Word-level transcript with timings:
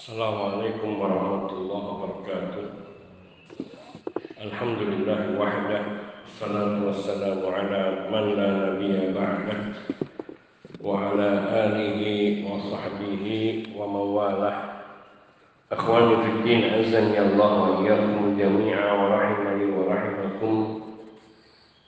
Assalamualaikum 0.00 0.96
warahmatullahi 0.96 1.84
wabarakatuh. 1.92 2.66
Alhamdulillah 4.48 5.36
wahdah 5.36 5.82
Salatu 6.40 6.88
wassalamu 6.88 7.44
ala 7.44 8.08
man 8.08 8.32
la 8.32 8.48
nabiya 8.48 9.12
ba'dah 9.12 9.76
Wa 10.80 11.12
ala 11.12 11.52
alihi 11.52 12.40
wa 12.48 12.56
sahbihi 12.64 13.76
wa 13.76 13.84
mawalah. 13.84 14.88
Akhwani 15.68 16.16
fi 16.24 16.30
din 16.48 16.60
azan 16.80 17.12
ya 17.12 17.36
Allah 17.36 17.52
wa 17.60 17.72
iyyakum 17.84 18.40
jami'a 18.40 18.96
wa 18.96 19.20
rahimani 19.20 19.68
wa 19.68 19.84
rahimakum. 19.84 20.56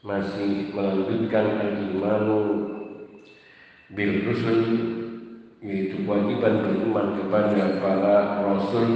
Masih 0.05 0.69
melanjutkan 0.77 1.65
al-imanu 1.65 2.41
bil 3.97 4.13
rusul 4.29 4.92
yaitu 5.63 6.03
kewajiban 6.03 6.67
beriman 6.67 7.23
kepada 7.23 7.79
para 7.79 8.17
rasul. 8.43 8.89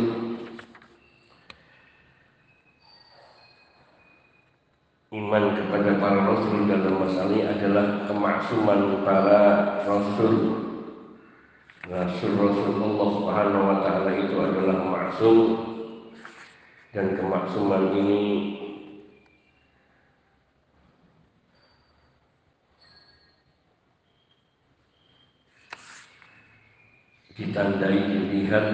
Iman 5.14 5.54
kepada 5.54 5.90
para 6.02 6.18
rasul 6.26 6.66
dalam 6.66 7.06
masalah 7.06 7.30
ini 7.30 7.46
adalah 7.46 7.86
kemaksuman 8.10 8.80
para 9.06 9.40
rasul. 9.86 10.34
Rasul-rasul 11.86 12.82
Allah 12.82 13.08
Subhanahu 13.14 13.64
wa 13.70 13.78
taala 13.86 14.10
itu 14.18 14.34
adalah 14.34 14.76
maksum. 14.82 15.38
Dan 16.90 17.14
kemaksuman 17.14 17.94
ini 17.94 18.22
ditandai 27.36 28.00
dilihat 28.08 28.66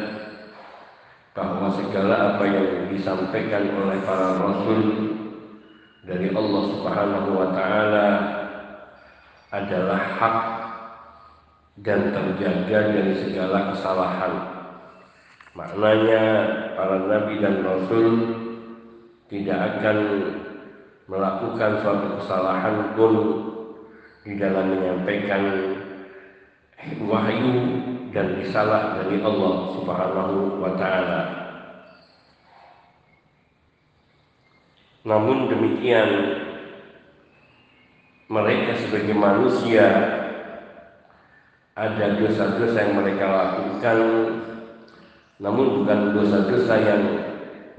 bahwa 1.35 1.67
segala 1.75 2.37
apa 2.37 2.45
yang 2.47 2.87
disampaikan 2.95 3.67
oleh 3.75 3.99
para 4.07 4.39
rasul 4.39 4.81
dari 6.07 6.31
Allah 6.31 6.63
Subhanahu 6.71 7.31
wa 7.35 7.49
taala 7.51 8.09
adalah 9.51 10.01
hak 10.19 10.39
dan 11.83 12.15
terjaga 12.15 12.79
dari 12.95 13.15
segala 13.19 13.75
kesalahan. 13.75 14.35
Maknanya 15.53 16.23
para 16.79 16.97
nabi 17.11 17.35
dan 17.43 17.67
rasul 17.67 18.07
tidak 19.27 19.59
akan 19.59 19.99
melakukan 21.11 21.73
suatu 21.83 22.09
kesalahan 22.23 22.95
pun 22.95 23.13
di 24.23 24.39
dalam 24.39 24.71
menyampaikan 24.71 25.43
wahyu 27.03 27.82
dan 28.13 28.37
risalah 28.39 29.01
dari 29.01 29.19
Allah 29.25 29.55
Subhanahu 29.77 30.61
wa 30.61 30.73
taala. 30.77 31.21
Namun 35.03 35.51
demikian 35.51 36.09
mereka 38.31 38.73
sebagai 38.79 39.13
manusia 39.13 39.85
ada 41.73 42.07
dosa-dosa 42.21 42.77
yang 42.81 42.95
mereka 43.01 43.25
lakukan 43.29 43.99
namun 45.43 45.83
bukan 45.83 46.15
dosa-dosa 46.15 46.75
yang 46.81 47.03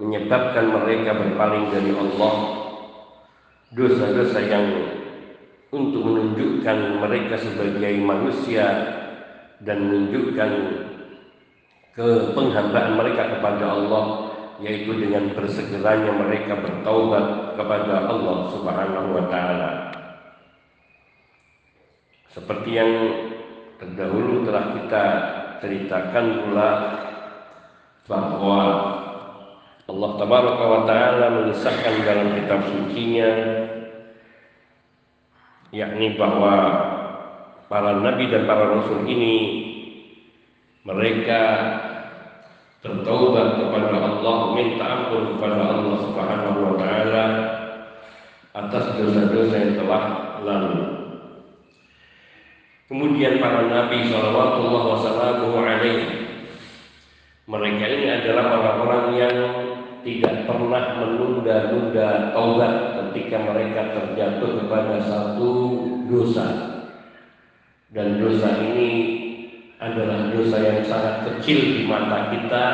menyebabkan 0.02 0.67
mereka 0.67 1.16
berpaling 1.16 1.72
dari 1.72 1.94
Allah 1.95 2.34
dosa-dosa 3.73 4.39
yang 4.45 4.66
untuk 5.73 6.06
menunjukkan 6.06 7.02
mereka 7.02 7.39
sebagai 7.42 7.94
manusia 7.98 8.66
dan 9.64 9.78
menunjukkan 9.83 10.52
ke 11.94 12.08
penghambaan 12.33 13.00
mereka 13.00 13.38
kepada 13.38 13.66
Allah 13.70 14.03
yaitu 14.61 14.95
dengan 14.95 15.33
bersegeranya 15.33 16.14
mereka 16.14 16.55
bertaubat 16.61 17.58
kepada 17.58 18.08
Allah 18.08 18.38
Subhanahu 18.53 19.09
wa 19.17 19.25
taala. 19.28 19.72
Seperti 22.33 22.70
yang 22.73 22.92
terdahulu 23.77 24.45
telah 24.45 24.73
kita 24.77 25.04
ceritakan 25.61 26.26
pula 26.48 26.70
bahwa 28.09 28.61
Allah 29.83 30.11
Tabaraka 30.17 30.64
wa 30.65 30.82
taala 30.89 31.26
mengisahkan 31.43 31.95
dalam 32.08 32.27
kitab 32.39 32.59
sucinya 32.67 33.32
yakni 35.73 36.14
bahwa 36.15 36.54
para 37.73 37.98
nabi 37.98 38.30
dan 38.30 38.45
para 38.45 38.70
rasul 38.70 39.02
ini 39.10 39.34
mereka 40.86 41.42
bertaubat 42.86 43.58
kepada 43.58 43.98
Allah 43.98 44.38
minta 44.54 44.86
ampun 44.86 45.34
kepada 45.34 45.73
Allah 45.73 45.98
Subhanahu 46.06 46.58
wa 46.70 46.73
taala 46.78 47.26
atas 48.54 48.94
dosa-dosa 48.94 49.56
yang 49.58 49.73
telah 49.82 50.04
lalu. 50.45 50.78
Kemudian 52.86 53.42
para 53.42 53.66
nabi 53.66 54.06
sallallahu 54.06 54.94
wasallam 54.94 55.42
alaihi 55.58 56.30
mereka 57.50 57.86
ini 57.89 58.08
adalah 58.22 58.54
orang-orang 58.54 59.06
yang 59.17 59.38
tidak 60.06 60.45
pernah 60.45 61.02
menunda-nunda 61.02 62.38
taubat 62.38 62.73
ketika 63.02 63.42
mereka 63.42 63.98
terjatuh 63.98 64.62
kepada 64.62 65.02
satu 65.02 65.50
dosa 66.06 66.73
dan 67.93 68.17
dosa 68.17 68.58
ini 68.73 68.89
adalah 69.77 70.33
dosa 70.33 70.58
yang 70.58 70.81
sangat 70.81 71.15
kecil 71.30 71.59
di 71.61 71.81
mata 71.86 72.33
kita. 72.33 72.65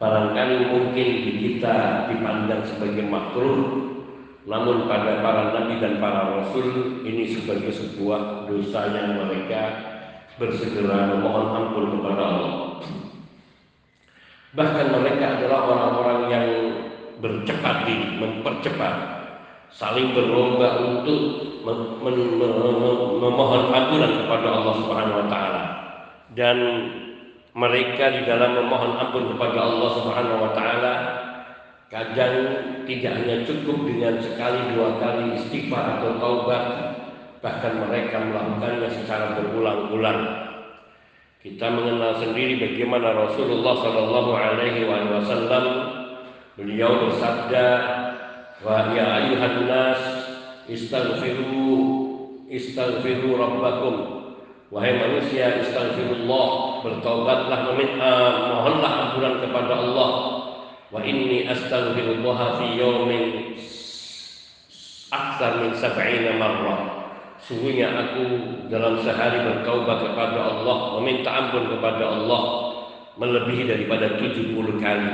Barangkali 0.00 0.72
mungkin 0.72 1.08
di 1.28 1.32
kita 1.38 2.08
dipandang 2.08 2.64
sebagai 2.64 3.04
makruh 3.04 3.86
namun 4.48 4.88
pada 4.88 5.20
para 5.20 5.52
nabi 5.52 5.76
dan 5.76 6.00
para 6.00 6.40
rasul 6.40 6.98
ini 7.04 7.28
sebagai 7.28 7.68
sebuah 7.68 8.48
dosa 8.48 8.88
yang 8.96 9.20
mereka 9.20 9.62
bersegera 10.40 11.12
memohon 11.12 11.46
ampun 11.52 11.86
kepada 12.00 12.22
Allah. 12.24 12.56
Bahkan 14.56 14.86
mereka 14.88 15.26
adalah 15.36 15.60
orang-orang 15.68 16.20
yang 16.32 16.46
bercepat 17.20 17.76
diri 17.84 18.16
mempercepat 18.16 19.19
saling 19.70 20.12
berlomba 20.12 20.82
untuk 20.82 21.50
memohon 23.20 23.62
ampunan 23.70 24.12
kepada 24.24 24.48
Allah 24.50 24.74
Subhanahu 24.82 25.18
wa 25.24 25.26
taala. 25.30 25.62
Dan 26.34 26.58
mereka 27.54 28.14
di 28.14 28.22
dalam 28.26 28.54
memohon 28.54 28.94
ampun 28.98 29.34
kepada 29.34 29.58
Allah 29.58 29.90
Subhanahu 29.98 30.38
wa 30.42 30.52
taala 30.54 30.94
kadang 31.90 32.34
tidak 32.86 33.18
hanya 33.18 33.42
cukup 33.42 33.82
dengan 33.82 34.14
sekali 34.22 34.78
dua 34.78 34.94
kali 35.02 35.34
istighfar 35.34 35.98
atau 35.98 36.10
taubat 36.22 36.64
bahkan 37.42 37.82
mereka 37.82 38.20
melakukannya 38.22 38.88
secara 38.94 39.34
berulang-ulang. 39.34 40.50
Kita 41.40 41.72
mengenal 41.72 42.20
sendiri 42.20 42.60
bagaimana 42.60 43.16
Rasulullah 43.16 43.74
Shallallahu 43.80 44.32
Alaihi 44.36 44.84
Wasallam 44.84 45.64
beliau 46.60 47.08
bersabda 47.08 47.66
wa 48.60 48.92
ya 48.92 49.24
ayuhan 49.24 49.64
nas 49.64 50.00
istaghfiru 50.68 51.80
istaghfiru 52.50 53.40
rabbakum. 53.40 53.96
Wahai 54.70 55.02
manusia 55.02 55.58
istaghfirullah 55.66 56.46
bertaubatlah 56.86 57.58
meminta 57.74 58.12
mohonlah 58.54 58.92
ampunan 59.10 59.42
kepada 59.42 59.74
Allah. 59.74 60.10
Wa 60.94 61.00
inni 61.02 61.48
astaghfirullah 61.48 62.38
fi 62.60 62.66
yawmin 62.78 63.24
akthar 65.10 65.58
min 65.64 65.74
sab'ina 65.74 66.38
marrah. 66.38 67.00
Sungguhnya 67.40 67.88
aku 67.96 68.24
dalam 68.68 69.00
sehari 69.00 69.42
bertaubat 69.42 70.06
kepada 70.06 70.38
Allah 70.38 71.00
meminta 71.00 71.32
ampun 71.32 71.72
kepada 71.72 72.04
Allah 72.06 72.42
melebihi 73.16 73.64
daripada 73.66 74.20
70 74.20 74.54
kali 74.78 75.12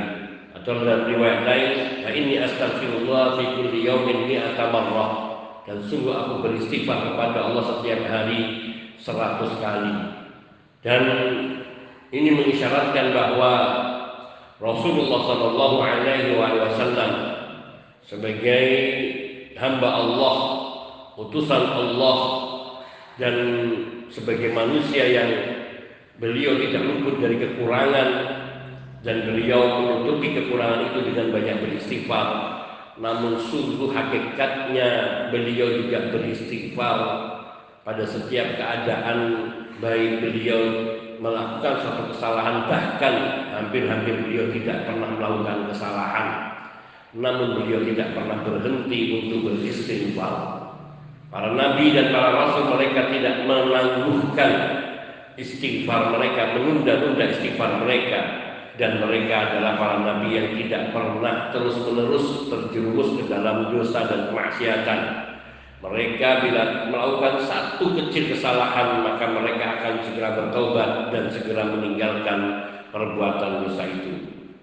dalam 0.66 1.06
riwayat 1.06 1.46
lain 1.46 2.02
fa 2.02 2.10
inni 2.10 2.42
astaghfirullah 2.42 3.38
fi 3.38 3.44
kulli 3.54 3.86
yawmin 3.86 4.26
mi'ata 4.26 4.66
marrah. 4.74 5.10
Dan 5.62 5.82
sungguh 5.86 6.10
aku 6.10 6.42
beristighfar 6.42 7.10
kepada 7.10 7.50
Allah 7.50 7.62
setiap 7.70 8.02
hari 8.06 8.42
100 8.98 9.62
kali. 9.62 9.94
Dan 10.82 11.02
ini 12.14 12.30
mengisyaratkan 12.34 13.10
bahwa 13.14 13.52
Rasulullah 14.62 15.20
Shallallahu 15.26 15.76
Alaihi 15.82 16.38
Wasallam 16.38 17.10
sebagai 18.06 18.66
hamba 19.58 19.88
Allah, 19.90 20.36
utusan 21.18 21.62
Allah 21.66 22.18
dan 23.18 23.34
sebagai 24.08 24.54
manusia 24.54 25.02
yang 25.02 25.30
beliau 26.22 26.56
tidak 26.62 26.82
luput 26.86 27.18
dari 27.18 27.36
kekurangan 27.42 28.08
dan 29.04 29.26
beliau 29.28 29.82
menutupi 29.82 30.32
kekurangan 30.32 30.92
itu 30.92 30.98
dengan 31.12 31.34
banyak 31.34 31.56
beristighfar. 31.60 32.28
Namun 32.96 33.36
sungguh 33.36 33.92
hakikatnya 33.92 34.88
beliau 35.28 35.84
juga 35.84 36.08
beristighfar 36.08 36.98
pada 37.84 38.04
setiap 38.08 38.56
keadaan 38.56 39.18
baik 39.84 40.24
beliau 40.24 40.60
melakukan 41.20 41.84
suatu 41.84 42.02
kesalahan 42.12 42.68
bahkan 42.68 43.14
hampir-hampir 43.52 44.16
beliau 44.24 44.48
tidak 44.52 44.88
pernah 44.88 45.12
melakukan 45.12 45.68
kesalahan. 45.68 46.26
Namun 47.16 47.60
beliau 47.60 47.84
tidak 47.84 48.16
pernah 48.16 48.40
berhenti 48.44 49.00
untuk 49.24 49.52
beristighfar. 49.52 50.34
Para 51.28 51.52
nabi 51.52 51.92
dan 51.92 52.16
para 52.16 52.32
rasul 52.32 52.72
mereka 52.72 53.12
tidak 53.12 53.44
menangguhkan 53.44 54.52
istighfar 55.36 56.16
mereka 56.16 56.56
menunda-nunda 56.56 57.24
istighfar 57.36 57.84
mereka 57.84 58.45
dan 58.76 59.00
mereka 59.00 59.50
adalah 59.52 59.80
para 59.80 59.96
nabi 60.04 60.36
yang 60.36 60.48
tidak 60.56 60.92
pernah 60.92 61.48
terus-menerus 61.52 62.48
terjerumus 62.48 63.16
ke 63.16 63.24
dalam 63.28 63.72
dosa 63.72 64.04
dan 64.04 64.28
kemaksiatan 64.32 65.00
mereka 65.86 66.40
bila 66.40 66.88
melakukan 66.88 67.44
satu 67.44 67.92
kecil 67.92 68.32
kesalahan 68.32 69.04
maka 69.04 69.28
mereka 69.28 69.64
akan 69.76 69.94
segera 70.08 70.32
bertobat 70.32 71.12
dan 71.12 71.28
segera 71.28 71.68
meninggalkan 71.68 72.38
perbuatan 72.88 73.68
dosa 73.68 73.84
itu. 73.84 74.14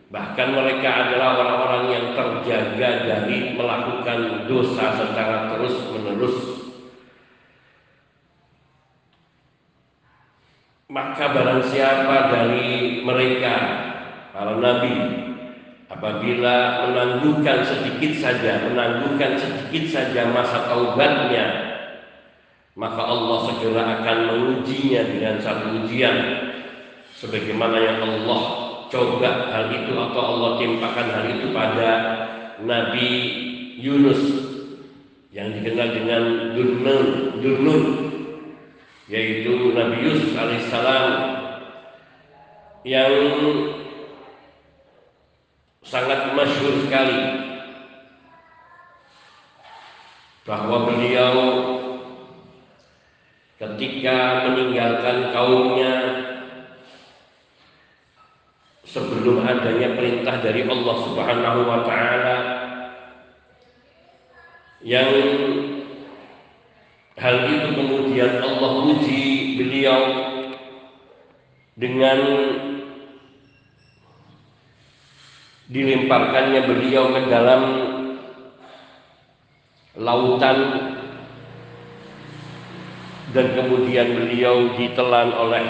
Bahkan 0.10 0.48
mereka 0.54 0.90
adalah 1.10 1.38
orang-orang 1.38 1.84
yang 1.90 2.06
terjaga 2.14 2.90
dari 3.06 3.54
melakukan 3.54 4.46
dosa 4.50 4.94
secara 5.00 5.54
terus-menerus. 5.54 6.38
Maka 10.94 11.26
barang 11.34 11.62
siapa 11.74 12.18
dari 12.30 13.02
mereka 13.02 13.54
para 14.34 14.58
nabi 14.58 15.24
apabila 15.94 16.90
menangguhkan 16.90 17.62
sedikit 17.62 18.18
saja, 18.18 18.66
menangguhkan 18.66 19.38
sedikit 19.38 19.94
saja 19.94 20.26
masa 20.34 20.66
taubatnya, 20.66 21.46
maka 22.74 23.02
Allah 23.06 23.38
segera 23.54 24.02
akan 24.02 24.18
mengujinya 24.34 25.02
dengan 25.06 25.36
satu 25.38 25.86
ujian. 25.86 26.50
Sebagaimana 27.14 27.78
yang 27.78 28.00
Allah 28.02 28.42
coba 28.90 29.54
hal 29.54 29.70
itu 29.70 29.94
atau 29.94 30.22
Allah 30.22 30.52
timpakan 30.60 31.08
hal 31.14 31.26
itu 31.30 31.48
pada 31.54 31.92
Nabi 32.66 33.10
Yunus 33.80 34.22
yang 35.30 35.54
dikenal 35.54 35.90
dengan 35.94 36.24
Durnun, 36.58 37.06
Durnun 37.40 37.84
yaitu 39.08 39.72
Nabi 39.78 39.98
Yusuf 40.10 40.32
alaihissalam 40.36 41.06
yang 42.84 43.14
sangat 45.94 46.34
masyhur 46.34 46.90
sekali. 46.90 47.22
Bahwa 50.44 50.90
beliau 50.90 51.36
ketika 53.62 54.50
meninggalkan 54.50 55.30
kaumnya 55.30 55.94
sebelum 58.84 59.46
adanya 59.46 59.94
perintah 59.94 60.42
dari 60.42 60.66
Allah 60.66 60.96
Subhanahu 61.06 61.60
wa 61.64 61.80
taala 61.88 62.38
yang 64.84 65.14
hal 67.16 67.38
itu 67.48 67.70
kemudian 67.72 68.44
Allah 68.44 68.72
uji 68.92 69.56
beliau 69.56 70.02
dengan 71.80 72.20
dilemparkannya 75.74 76.62
beliau 76.70 77.10
ke 77.10 77.22
dalam 77.28 77.62
lautan. 79.98 80.58
Dan 83.34 83.58
kemudian 83.58 84.14
beliau 84.14 84.78
ditelan 84.78 85.34
oleh 85.34 85.66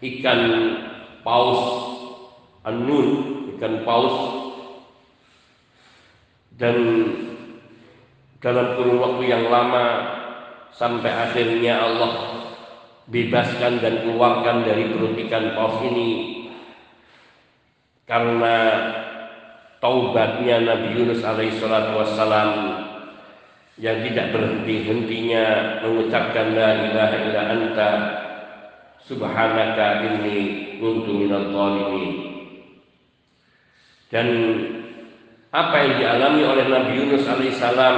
ikan 0.00 0.40
paus 1.20 1.60
anun 2.64 3.08
ikan 3.56 3.84
paus. 3.84 4.16
Dan 6.56 6.76
dalam 8.40 8.80
kurun 8.80 8.96
waktu 8.96 9.24
yang 9.28 9.52
lama 9.52 9.84
sampai 10.72 11.12
akhirnya 11.12 11.84
Allah 11.84 12.12
bebaskan 13.12 13.84
dan 13.84 14.00
keluarkan 14.00 14.64
dari 14.64 14.88
perut 14.88 15.12
ikan 15.28 15.52
paus 15.52 15.84
ini 15.84 16.35
karena 18.06 18.56
taubatnya 19.82 20.62
Nabi 20.62 20.94
Yunus 20.94 21.26
alaihissalatu 21.26 21.98
wassalam 21.98 22.50
yang 23.76 24.00
tidak 24.08 24.32
berhenti-hentinya 24.32 25.44
mengucapkan 25.84 26.56
la 26.56 26.70
ilaha 26.86 27.16
illa 27.28 27.42
anta 27.52 27.90
subhanaka 29.04 30.06
inni 30.06 30.78
kuntu 30.80 31.10
minal 31.12 31.52
zalimin. 31.52 32.14
Dan 34.06 34.26
apa 35.50 35.76
yang 35.82 35.92
dialami 35.98 36.42
oleh 36.46 36.66
Nabi 36.70 36.92
Yunus 36.94 37.26
alaihissalam 37.26 37.96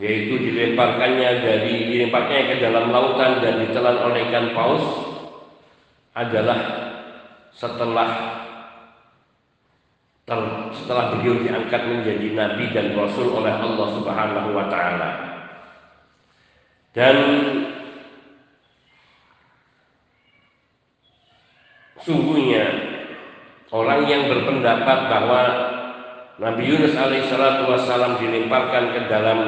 yaitu 0.00 0.40
dilemparkannya 0.40 1.44
dari 1.44 1.92
dilemparkannya 1.92 2.44
ke 2.48 2.56
dalam 2.64 2.88
lautan 2.88 3.44
dan 3.44 3.60
ditelan 3.60 3.98
oleh 4.00 4.24
ikan 4.32 4.56
paus 4.56 4.84
adalah 6.16 6.58
setelah 7.52 8.39
setelah 10.70 11.18
beliau 11.18 11.42
diangkat 11.42 11.90
menjadi 11.90 12.28
nabi 12.38 12.70
dan 12.70 12.94
rasul 12.94 13.34
oleh 13.34 13.50
Allah 13.50 13.88
Subhanahu 13.98 14.48
wa 14.54 14.66
taala. 14.70 15.10
Dan 16.94 17.16
sungguhnya 22.06 22.64
orang 23.74 24.06
yang 24.06 24.30
berpendapat 24.30 24.98
bahwa 25.10 25.42
Nabi 26.40 26.62
Yunus 26.72 26.96
alaihissalatu 26.96 27.68
wassalam 27.68 28.16
dilemparkan 28.22 28.96
ke 28.96 29.00
dalam 29.10 29.38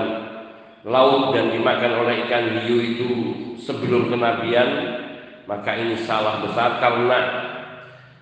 laut 0.83 1.31
dan 1.33 1.55
dimakan 1.55 2.05
oleh 2.05 2.27
ikan 2.27 2.67
hiu 2.67 2.79
itu 2.83 3.11
sebelum 3.63 4.11
kenabian 4.11 4.99
maka 5.47 5.79
ini 5.79 5.95
salah 5.95 6.43
besar 6.43 6.83
karena 6.83 7.19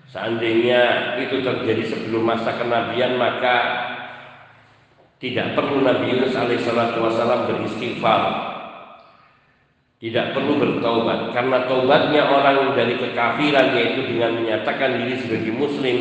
Seandainya 0.09 1.15
itu 1.21 1.45
terjadi 1.45 1.83
sebelum 1.85 2.25
masa 2.25 2.57
kenabian 2.57 3.19
maka 3.21 3.57
tidak 5.21 5.53
perlu 5.53 5.85
Nabi 5.85 6.17
Yunus 6.17 6.33
alaihissalatu 6.33 6.97
wassalam 7.05 7.45
beristighfar. 7.45 8.49
Tidak 10.01 10.33
perlu 10.33 10.57
bertaubat 10.57 11.29
karena 11.29 11.69
taubatnya 11.69 12.25
orang 12.25 12.73
dari 12.73 12.97
kekafiran 12.97 13.77
yaitu 13.77 14.01
dengan 14.09 14.41
menyatakan 14.41 14.97
diri 14.97 15.13
sebagai 15.21 15.53
muslim 15.53 15.97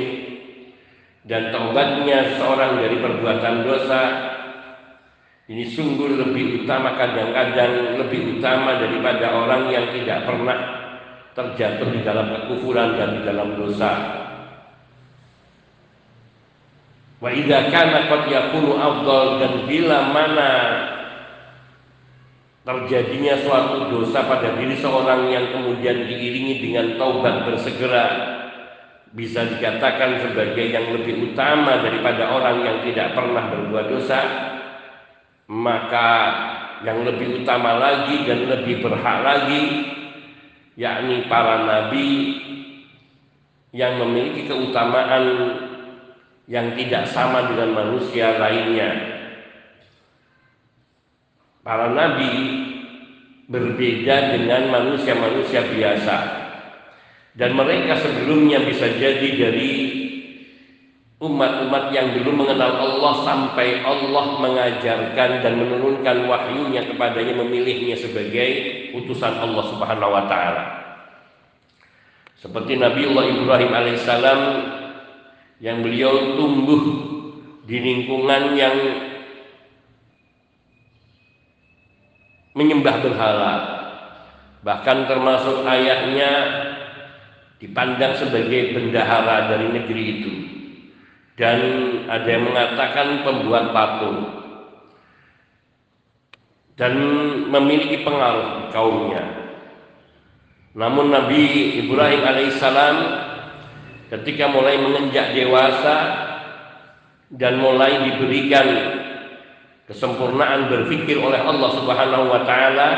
dan 1.28 1.52
taubatnya 1.52 2.40
seorang 2.40 2.80
dari 2.80 2.96
perbuatan 2.96 3.54
dosa 3.68 4.02
ini 5.52 5.68
sungguh 5.68 6.16
lebih 6.16 6.64
utama 6.64 6.96
kadang-kadang 6.96 8.00
lebih 8.00 8.40
utama 8.40 8.80
daripada 8.80 9.36
orang 9.36 9.68
yang 9.68 9.92
tidak 9.92 10.24
pernah 10.24 10.79
terjatuh 11.34 11.88
di 11.94 12.00
dalam 12.02 12.26
kekufuran 12.34 12.98
dan 12.98 13.08
di 13.18 13.20
dalam 13.22 13.54
dosa. 13.54 13.92
Wa 17.20 17.28
idza 17.28 17.68
kana 17.68 18.08
qad 18.08 18.22
yakunu 18.32 18.80
afdal 18.80 19.44
dan 19.44 19.52
bila 19.68 20.08
mana 20.08 20.50
terjadinya 22.64 23.40
suatu 23.40 23.88
dosa 23.92 24.24
pada 24.24 24.56
diri 24.56 24.76
seorang 24.76 25.28
yang 25.32 25.52
kemudian 25.52 26.08
diiringi 26.08 26.60
dengan 26.60 26.96
taubat 26.96 27.48
bersegera 27.48 28.06
bisa 29.10 29.42
dikatakan 29.42 30.22
sebagai 30.22 30.70
yang 30.70 30.86
lebih 30.94 31.32
utama 31.32 31.82
daripada 31.82 32.30
orang 32.30 32.62
yang 32.62 32.78
tidak 32.86 33.10
pernah 33.16 33.50
berbuat 33.50 33.86
dosa 33.90 34.20
maka 35.50 36.08
yang 36.86 37.02
lebih 37.02 37.42
utama 37.42 37.74
lagi 37.74 38.22
dan 38.22 38.46
lebih 38.46 38.86
berhak 38.86 39.18
lagi 39.26 39.62
yakni 40.80 41.28
para 41.28 41.68
nabi 41.68 42.08
yang 43.76 44.00
memiliki 44.00 44.48
keutamaan 44.48 45.24
yang 46.48 46.72
tidak 46.72 47.04
sama 47.12 47.52
dengan 47.52 47.76
manusia 47.76 48.40
lainnya. 48.40 48.90
Para 51.60 51.92
nabi 51.92 52.32
berbeda 53.52 54.32
dengan 54.32 54.72
manusia-manusia 54.72 55.68
biasa. 55.68 56.16
Dan 57.36 57.54
mereka 57.54 58.00
sebelumnya 58.00 58.64
bisa 58.64 58.90
jadi 58.96 59.28
dari 59.36 59.70
umat-umat 61.20 61.92
yang 61.92 62.16
belum 62.16 62.32
mengenal 62.32 62.80
Allah 62.80 63.12
sampai 63.28 63.84
Allah 63.84 64.40
mengajarkan 64.40 65.30
dan 65.44 65.52
menurunkan 65.60 66.24
wahyunya 66.24 66.88
kepadanya 66.88 67.36
memilihnya 67.44 67.92
sebagai 67.92 68.48
utusan 68.96 69.36
Allah 69.36 69.64
Subhanahu 69.68 70.16
wa 70.16 70.24
taala. 70.24 70.64
Seperti 72.40 72.80
Nabi 72.80 73.04
Ibrahim 73.04 73.68
alaihissalam 73.68 74.40
yang 75.60 75.84
beliau 75.84 76.40
tumbuh 76.40 76.82
di 77.68 77.76
lingkungan 77.76 78.56
yang 78.56 78.76
menyembah 82.56 82.96
berhala 83.04 83.54
bahkan 84.64 85.04
termasuk 85.04 85.68
ayahnya 85.68 86.32
dipandang 87.60 88.16
sebagai 88.16 88.72
bendahara 88.72 89.52
dari 89.52 89.68
negeri 89.68 90.04
itu 90.16 90.32
dan 91.38 91.58
ada 92.08 92.26
yang 92.26 92.44
mengatakan 92.48 93.22
pembuat 93.22 93.70
patung. 93.70 94.18
Dan 96.74 96.94
memiliki 97.52 98.00
pengaruh 98.00 98.72
kaumnya. 98.72 99.40
Namun 100.72 101.12
Nabi 101.12 101.76
Ibrahim 101.84 102.22
alaihissalam 102.24 102.96
ketika 104.08 104.48
mulai 104.48 104.80
menginjak 104.80 105.36
dewasa 105.36 105.96
dan 107.30 107.60
mulai 107.60 108.10
diberikan 108.10 108.66
kesempurnaan 109.90 110.70
berpikir 110.70 111.18
oleh 111.18 111.42
Allah 111.42 111.70
Subhanahu 111.74 112.24
wa 112.30 112.40
taala 112.46 112.90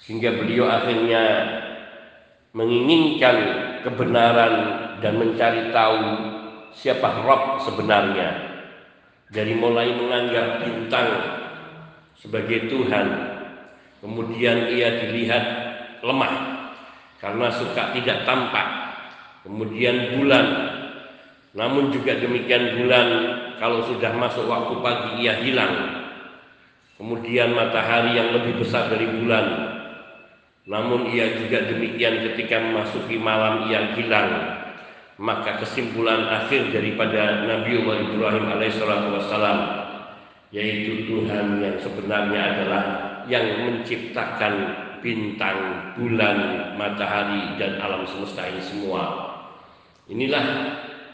sehingga 0.00 0.36
beliau 0.36 0.68
akhirnya 0.68 1.24
menginginkan 2.52 3.36
kebenaran 3.84 4.52
dan 5.00 5.16
mencari 5.16 5.72
tahu 5.72 6.00
siapa 6.80 7.20
Rob 7.28 7.60
sebenarnya? 7.60 8.48
Dari 9.30 9.52
mulai 9.54 9.92
menganggap 9.94 10.64
bintang 10.64 11.08
sebagai 12.18 12.66
Tuhan 12.66 13.06
kemudian 14.00 14.72
ia 14.74 15.04
dilihat 15.04 15.44
lemah 16.00 16.34
karena 17.20 17.52
suka 17.52 17.92
tidak 17.94 18.24
tampak. 18.24 18.66
Kemudian 19.44 20.18
bulan 20.18 20.46
namun 21.54 21.92
juga 21.92 22.16
demikian 22.16 22.80
bulan 22.80 23.08
kalau 23.60 23.84
sudah 23.86 24.10
masuk 24.16 24.48
waktu 24.48 24.74
pagi 24.80 25.10
ia 25.28 25.36
hilang. 25.44 26.00
Kemudian 26.96 27.56
matahari 27.56 28.18
yang 28.18 28.34
lebih 28.34 28.60
besar 28.64 28.88
dari 28.88 29.06
bulan 29.06 29.46
namun 30.66 31.08
ia 31.12 31.38
juga 31.38 31.66
demikian 31.70 32.24
ketika 32.32 32.58
memasuki 32.58 33.14
malam 33.20 33.68
ia 33.70 33.94
hilang. 33.94 34.30
Maka 35.20 35.60
kesimpulan 35.60 36.32
akhir 36.32 36.72
daripada 36.72 37.44
Nabi 37.44 37.84
Ibrahim 37.84 38.44
alaihissalam 38.56 39.58
yaitu 40.48 41.04
Tuhan 41.04 41.60
yang 41.60 41.76
sebenarnya 41.76 42.40
adalah 42.56 42.84
yang 43.28 43.46
menciptakan 43.68 44.54
bintang, 45.04 45.92
bulan, 46.00 46.72
matahari 46.80 47.60
dan 47.60 47.76
alam 47.84 48.08
semesta 48.08 48.48
ini 48.48 48.64
semua. 48.64 49.04
Inilah 50.08 50.44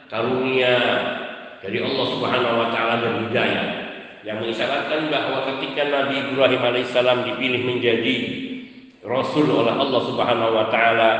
karunia 0.06 0.74
dari 1.58 1.82
Allah 1.82 2.06
Subhanahu 2.06 2.56
wa 2.62 2.68
taala 2.70 3.02
dan 3.02 3.14
hidayah 3.26 3.66
yang 4.22 4.38
mengisyaratkan 4.38 5.10
bahwa 5.10 5.50
ketika 5.50 5.82
Nabi 5.86 6.30
Ibrahim 6.30 6.62
alaihissalam 6.62 7.26
dipilih 7.26 7.62
menjadi 7.62 8.16
Rasul 9.06 9.46
oleh 9.50 9.74
Allah 9.74 10.02
Subhanahu 10.02 10.50
wa 10.54 10.66
taala 10.70 11.10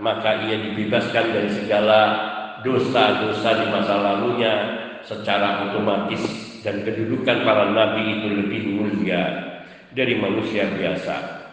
maka 0.00 0.46
ia 0.46 0.56
dibebaskan 0.58 1.34
dari 1.34 1.50
segala 1.50 2.00
dosa-dosa 2.64 3.50
di 3.62 3.66
masa 3.70 3.94
lalunya 4.00 4.52
secara 5.04 5.68
otomatis 5.68 6.22
dan 6.64 6.80
kedudukan 6.82 7.44
para 7.44 7.70
nabi 7.70 8.02
itu 8.18 8.28
lebih 8.40 8.62
mulia 8.80 9.22
dari 9.92 10.16
manusia 10.16 10.66
biasa. 10.72 11.44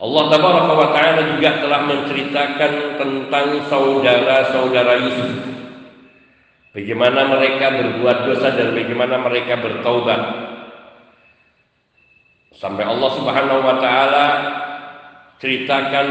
Allah 0.00 0.24
Tabaraka 0.32 0.72
wa 0.72 0.88
taala 0.96 1.22
juga 1.36 1.60
telah 1.60 1.80
menceritakan 1.84 2.72
tentang 2.96 3.46
saudara-saudara 3.68 4.94
Yusuf. 5.04 5.32
Bagaimana 6.72 7.28
mereka 7.28 7.66
berbuat 7.68 8.16
dosa 8.24 8.48
dan 8.56 8.72
bagaimana 8.72 9.20
mereka 9.20 9.60
bertaubat 9.60 10.50
Sampai 12.60 12.84
Allah 12.84 13.10
Subhanahu 13.16 13.64
wa 13.64 13.76
taala 13.80 14.26
ceritakan 15.40 16.06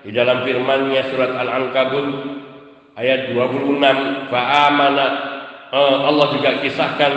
di 0.00 0.10
dalam 0.16 0.44
firman-Nya 0.48 1.12
surat 1.12 1.32
Al-Ankabut 1.36 2.08
ayat 2.96 3.36
26 3.36 4.32
fa'amana 4.32 5.06
eh, 5.72 5.96
Allah 6.08 6.26
juga 6.32 6.50
kisahkan 6.64 7.12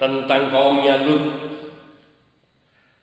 tentang 0.00 0.48
kaumnya 0.48 1.04
Lut. 1.04 1.24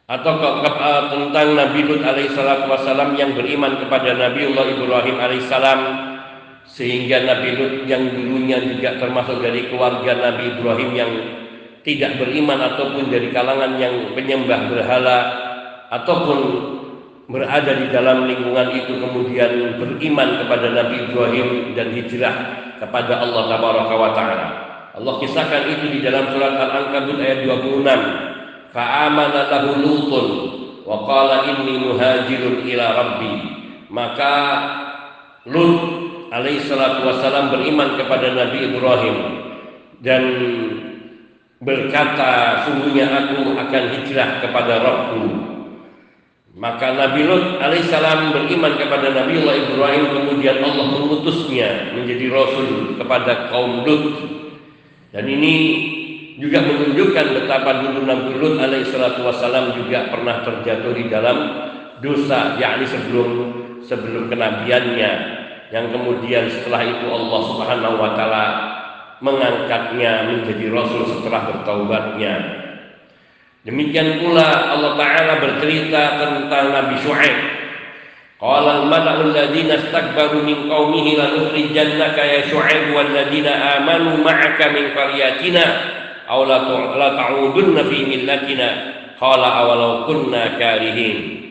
Atau 0.07 0.39
uh, 0.39 1.03
tentang 1.11 1.47
Nabi 1.51 1.83
Lut 1.83 1.99
alaihissalam 1.99 2.71
wassalam 2.71 3.19
yang 3.19 3.35
beriman 3.35 3.75
kepada 3.75 4.15
Nabi 4.15 4.49
Allah 4.49 4.65
Ibrahim 4.71 5.17
alaihissalam. 5.19 5.79
Sehingga 6.63 7.27
Nabi 7.27 7.49
Lut 7.59 7.73
yang 7.91 8.07
dulunya 8.07 8.55
juga 8.63 8.95
termasuk 8.95 9.43
dari 9.43 9.67
keluarga 9.67 10.15
Nabi 10.15 10.57
Ibrahim 10.57 10.91
yang 10.95 11.11
tidak 11.83 12.19
beriman 12.19 12.59
ataupun 12.59 13.11
dari 13.11 13.35
kalangan 13.35 13.79
yang 13.79 14.15
penyembah 14.15 14.71
berhala 14.71 15.17
ataupun 15.91 16.39
berada 17.27 17.75
di 17.75 17.91
dalam 17.91 18.23
lingkungan 18.23 18.71
itu 18.71 19.03
kemudian 19.03 19.75
beriman 19.75 20.29
kepada 20.43 20.67
Nabi 20.71 21.11
Ibrahim 21.11 21.75
dan 21.75 21.91
hijrah 21.91 22.35
kepada 22.79 23.19
Allah 23.19 23.43
Tabaraka 23.51 23.95
wa 23.99 24.11
taala. 24.15 24.47
Allah 24.95 25.13
kisahkan 25.21 25.67
itu 25.69 25.85
di 25.91 25.99
dalam 26.01 26.31
surat 26.33 26.55
Al-Ankabut 26.55 27.19
ayat 27.21 27.45
26. 27.45 27.85
Fa'amana 28.73 29.51
lahu 29.51 29.69
Lutun 29.77 30.27
wa 30.87 31.03
qala 31.03 31.51
inni 31.51 31.83
muhajirun 31.83 32.63
ila 32.63 32.85
rabbi. 32.95 33.33
Maka 33.91 34.35
Lut 35.47 35.79
alaihi 36.31 36.63
salatu 36.63 37.07
wasalam 37.07 37.51
beriman 37.51 37.95
kepada 37.99 38.35
Nabi 38.35 38.71
Ibrahim 38.71 39.17
dan 40.03 40.23
berkata 41.63 42.63
sungguhnya 42.67 43.07
aku 43.07 43.55
akan 43.55 43.83
hijrah 43.95 44.43
kepada 44.43 44.73
Rabbku 44.83 45.56
maka 46.57 46.89
Nabi 46.97 47.21
Lut 47.29 47.61
alaihissalam 47.61 48.33
beriman 48.33 48.81
kepada 48.81 49.13
Nabi 49.13 49.45
Allah 49.45 49.55
Ibrahim 49.61 50.05
kemudian 50.09 50.57
Allah 50.65 50.85
mengutusnya 50.89 51.93
menjadi 51.93 52.33
Rasul 52.33 52.97
kepada 52.97 53.53
kaum 53.53 53.85
Lut 53.85 54.03
dan 55.13 55.29
ini 55.29 55.53
juga 56.41 56.65
menunjukkan 56.65 57.25
betapa 57.37 57.85
dulu 57.85 58.09
Nabi 58.09 58.33
Lut 58.41 58.55
alaihissalam 58.57 59.77
juga 59.77 60.09
pernah 60.09 60.41
terjatuh 60.41 60.97
di 60.97 61.05
dalam 61.05 61.37
dosa 62.01 62.57
yakni 62.57 62.89
sebelum 62.89 63.29
sebelum 63.85 64.25
kenabiannya 64.25 65.11
yang 65.69 65.85
kemudian 65.93 66.49
setelah 66.49 66.81
itu 66.83 67.05
Allah 67.05 67.41
subhanahu 67.53 67.95
wa 68.01 68.11
ta'ala 68.15 68.45
mengangkatnya 69.19 70.29
menjadi 70.29 70.71
rasul 70.71 71.03
setelah 71.09 71.51
bertaubatnya. 71.51 72.33
Demikian 73.67 74.23
pula 74.23 74.71
Allah 74.71 74.95
Ta'ala 74.95 75.43
bercerita 75.43 76.23
tentang 76.23 76.71
Nabi 76.71 77.03
Shu'aib. 77.03 77.37
Qala 78.39 78.79
al-mala'u 78.79 79.27
alladhina 79.27 79.75
istakbaru 79.83 80.39
min 80.39 80.71
qaumihi 80.71 81.19
lanukhrijannaka 81.19 82.21
ya 82.23 82.41
Shu'aib 82.47 82.95
wal 82.95 83.11
ladina 83.11 83.75
amanu 83.75 84.23
ma'aka 84.23 84.71
min 84.71 84.95
qaryatina 84.95 85.63
aw 86.31 86.47
la 86.47 86.63
ta'udunna 87.11 87.91
fi 87.91 88.07
millatina 88.07 88.67
qala 89.19 89.59
awalau 89.59 90.07
kunna 90.07 90.55
karihin. 90.55 91.43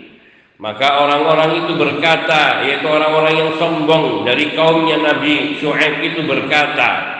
Maka 0.56 1.04
orang-orang 1.04 1.68
itu 1.68 1.76
berkata, 1.76 2.64
yaitu 2.64 2.88
orang-orang 2.88 3.44
yang 3.44 3.50
sombong 3.60 4.24
dari 4.24 4.56
kaumnya 4.56 5.04
Nabi 5.04 5.60
Shu'aib 5.60 6.00
itu 6.00 6.24
berkata, 6.24 7.12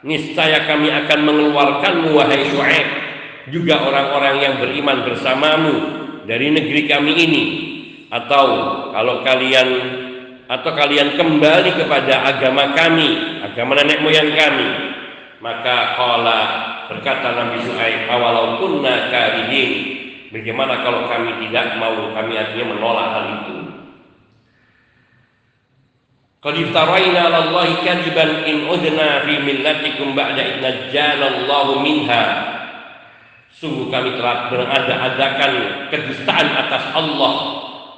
niscaya 0.00 0.64
kami 0.64 0.88
akan 0.88 1.28
mengeluarkanmu 1.28 2.16
wahai 2.16 2.40
Syuaib 2.48 3.09
juga 3.48 3.80
orang-orang 3.80 4.36
yang 4.44 4.54
beriman 4.60 5.08
bersamamu 5.08 5.74
dari 6.28 6.52
negeri 6.52 6.84
kami 6.84 7.12
ini. 7.16 7.44
Atau 8.12 8.46
kalau 8.92 9.22
kalian 9.24 9.68
atau 10.50 10.74
kalian 10.74 11.14
kembali 11.14 11.78
kepada 11.78 12.26
agama 12.26 12.74
kami 12.74 13.38
agama 13.46 13.78
nenek 13.78 14.02
moyang 14.02 14.34
kami 14.34 14.68
maka 15.38 15.94
qala 15.94 16.40
berkata 16.90 17.38
Nabi 17.38 17.62
Syuaib 17.62 18.10
awalau 18.10 18.58
kunna 18.58 19.14
karihin 19.14 19.70
bagaimana 20.34 20.82
kalau 20.82 21.06
kami 21.06 21.38
tidak 21.46 21.78
mau 21.78 21.94
kami 22.12 22.34
artinya 22.34 22.76
menolak 22.76 23.08
hal 23.14 23.26
itu. 23.40 23.56
Qad 26.40 26.56
iftaraina 26.56 27.20
'ala 27.28 27.38
Allahi 27.52 27.84
kadiban 27.84 28.48
in 28.48 28.64
udna 28.64 29.28
fi 29.28 29.34
millatikum 29.44 30.16
ba'da 30.16 30.40
id 30.40 30.56
najjalallahu 30.64 31.84
minha. 31.84 32.24
Sungguh 33.60 33.92
kami 33.92 34.16
telah 34.16 34.48
berada-adakan 34.48 35.52
kedustaan 35.92 36.48
atas 36.48 36.96
Allah 36.96 37.34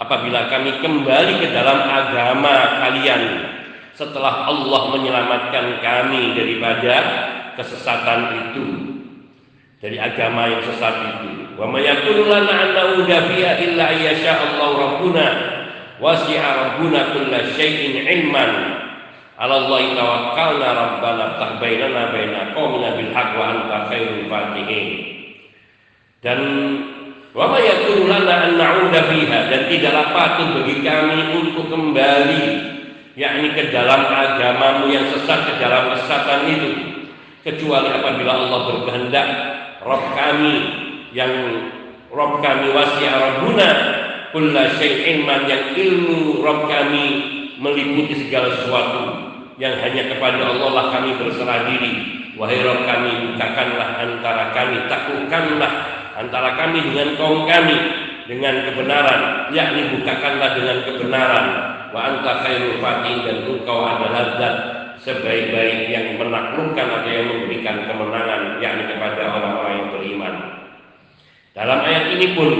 apabila 0.03 0.51
kami 0.51 0.83
kembali 0.83 1.39
ke 1.39 1.55
dalam 1.55 1.87
agama 1.87 2.83
kalian. 2.83 3.47
Setelah 3.95 4.51
Allah 4.51 4.83
menyelamatkan 4.91 5.79
kami 5.79 6.35
daripada 6.35 6.95
kesesatan 7.55 8.51
itu. 8.51 8.67
Dari 9.79 10.03
agama 10.03 10.51
yang 10.51 10.67
sesat 10.67 10.95
itu. 11.15 11.55
Wa 11.55 11.71
may 11.71 11.87
yakun 11.87 12.27
lana 12.27 12.51
an 12.51 12.71
na'uda 12.75 13.31
fiha 13.31 13.63
illa 13.63 13.95
ayyasha 13.95 14.35
Allah 14.35 14.71
rabbuna 14.75 15.27
wasi'a 16.03 16.49
rabbuna 16.59 17.15
kulla 17.15 17.39
syai'in 17.55 18.03
ilman. 18.03 18.51
Ala 19.39 19.63
Allah 19.63 19.83
tawakkalna 19.95 20.69
rabbana 20.75 21.25
ftah 21.39 21.51
bainana 21.63 22.11
baina 22.11 22.51
qaumina 22.51 22.99
bil 22.99 23.15
wa 23.15 23.45
anta 23.47 23.79
khairul 23.87 24.27
fatihin 24.27 25.12
dan 26.23 26.39
Wa 27.33 27.49
ma 27.49 27.57
yakunu 27.57 28.13
an 28.13 28.61
na'uda 28.61 29.09
fiha? 29.09 29.39
Dan 29.49 29.61
tidaklah 29.73 30.13
patut 30.13 30.49
bagi 30.61 30.85
kami 30.85 31.33
untuk 31.33 31.73
kembali 31.73 32.45
yakni 33.17 33.57
ke 33.57 33.73
dalam 33.73 34.05
agamamu 34.05 34.93
yang 34.93 35.09
sesat 35.17 35.49
ke 35.49 35.53
dalam 35.57 35.97
kesesatan 35.97 36.41
itu. 36.53 36.71
Kecuali 37.43 37.89
apabila 37.89 38.37
Allah 38.37 38.61
berkehendak 38.69 39.29
Rabb 39.83 40.05
kami 40.15 40.55
yang 41.17 41.33
Rabb 42.13 42.45
kami 42.45 42.69
wasi'a 42.71 43.17
rabbuna 43.17 43.69
kulla 44.37 44.77
syai'in 44.77 45.25
man 45.25 45.49
yang 45.49 45.73
ilmu 45.73 46.45
Rabb 46.45 46.69
kami 46.69 47.05
meliputi 47.59 48.29
segala 48.29 48.53
sesuatu 48.61 49.03
yang 49.57 49.73
hanya 49.81 50.13
kepada 50.13 50.53
Allah 50.53 50.69
lah 50.69 50.87
kami 51.01 51.17
berserah 51.17 51.65
diri. 51.65 51.93
Wahai 52.37 52.61
Rabb 52.61 52.85
kami 52.85 53.13
bukakanlah 53.33 53.89
antara 54.05 54.53
kami 54.53 54.77
taklukkanlah 54.93 56.02
antara 56.17 56.57
kami 56.61 56.79
dengan 56.93 57.09
kaum 57.17 57.49
kami 57.49 57.77
dengan 58.29 58.55
kebenaran 58.71 59.21
yakni 59.51 59.99
bukakanlah 59.99 60.51
dengan 60.55 60.79
kebenaran 60.87 61.47
wa 61.93 62.01
anta 62.01 62.33
khairul 62.47 62.79
fatin 62.81 63.17
dan 63.27 63.37
engkau 63.49 63.81
adalah 63.85 64.25
zat 64.41 64.57
sebaik-baik 65.03 65.91
yang 65.91 66.15
menaklukkan 66.15 66.87
atau 66.87 67.11
yang 67.11 67.27
memberikan 67.27 67.85
kemenangan 67.91 68.63
yakni 68.63 68.87
kepada 68.87 69.35
orang-orang 69.35 69.75
yang 69.83 69.89
beriman. 69.91 70.35
Dalam 71.53 71.79
ayat 71.85 72.05
ini 72.17 72.27
pun 72.39 72.51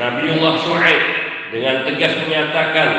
Nabiullah 0.00 0.54
Shu'aib 0.64 1.02
dengan 1.52 1.84
tegas 1.84 2.16
menyatakan 2.26 2.90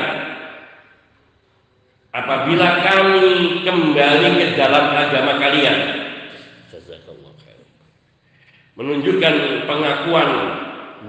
apabila 2.14 2.68
kami 2.86 3.28
kembali 3.66 4.30
ke 4.38 4.48
dalam 4.56 4.94
agama 4.94 5.42
kalian 5.42 6.01
menunjukkan 8.80 9.66
pengakuan 9.68 10.30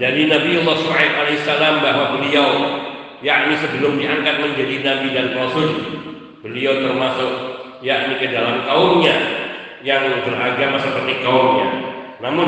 dari 0.01 0.27
Nabiullah 0.27 0.75
Shu'aib 0.83 1.13
alaihissalam 1.15 1.79
bahwa 1.79 2.19
beliau 2.19 2.49
yakni 3.23 3.55
sebelum 3.55 3.95
diangkat 4.01 4.35
menjadi 4.41 4.75
nabi 4.83 5.07
dan 5.15 5.31
rasul 5.37 5.69
Beliau 6.43 6.75
termasuk 6.83 7.31
yakni 7.79 8.19
ke 8.19 8.35
dalam 8.35 8.67
kaumnya 8.67 9.15
yang 9.79 10.03
beragama 10.27 10.75
seperti 10.75 11.23
kaumnya. 11.23 11.67
Namun 12.19 12.47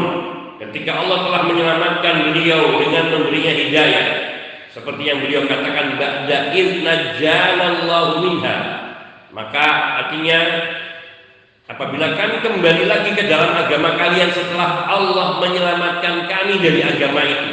ketika 0.60 1.00
Allah 1.00 1.24
telah 1.24 1.42
menyelamatkan 1.48 2.16
beliau 2.32 2.76
dengan 2.76 3.08
memberinya 3.16 3.54
hidayah 3.56 4.08
seperti 4.76 5.08
yang 5.08 5.24
beliau 5.24 5.48
katakan 5.48 5.96
ba'da 5.96 6.52
id 6.52 6.84
najalallahu 6.84 8.20
minha 8.28 8.58
maka 9.32 9.68
artinya 10.04 10.40
apabila 11.66 12.14
kami 12.14 12.36
kembali 12.46 12.84
lagi 12.86 13.12
ke 13.14 13.24
dalam 13.26 13.54
agama 13.58 13.98
kalian 13.98 14.30
setelah 14.30 14.86
Allah 14.86 15.42
menyelamatkan 15.42 16.30
kami 16.30 16.62
dari 16.62 16.82
agama 16.86 17.22
itu 17.26 17.50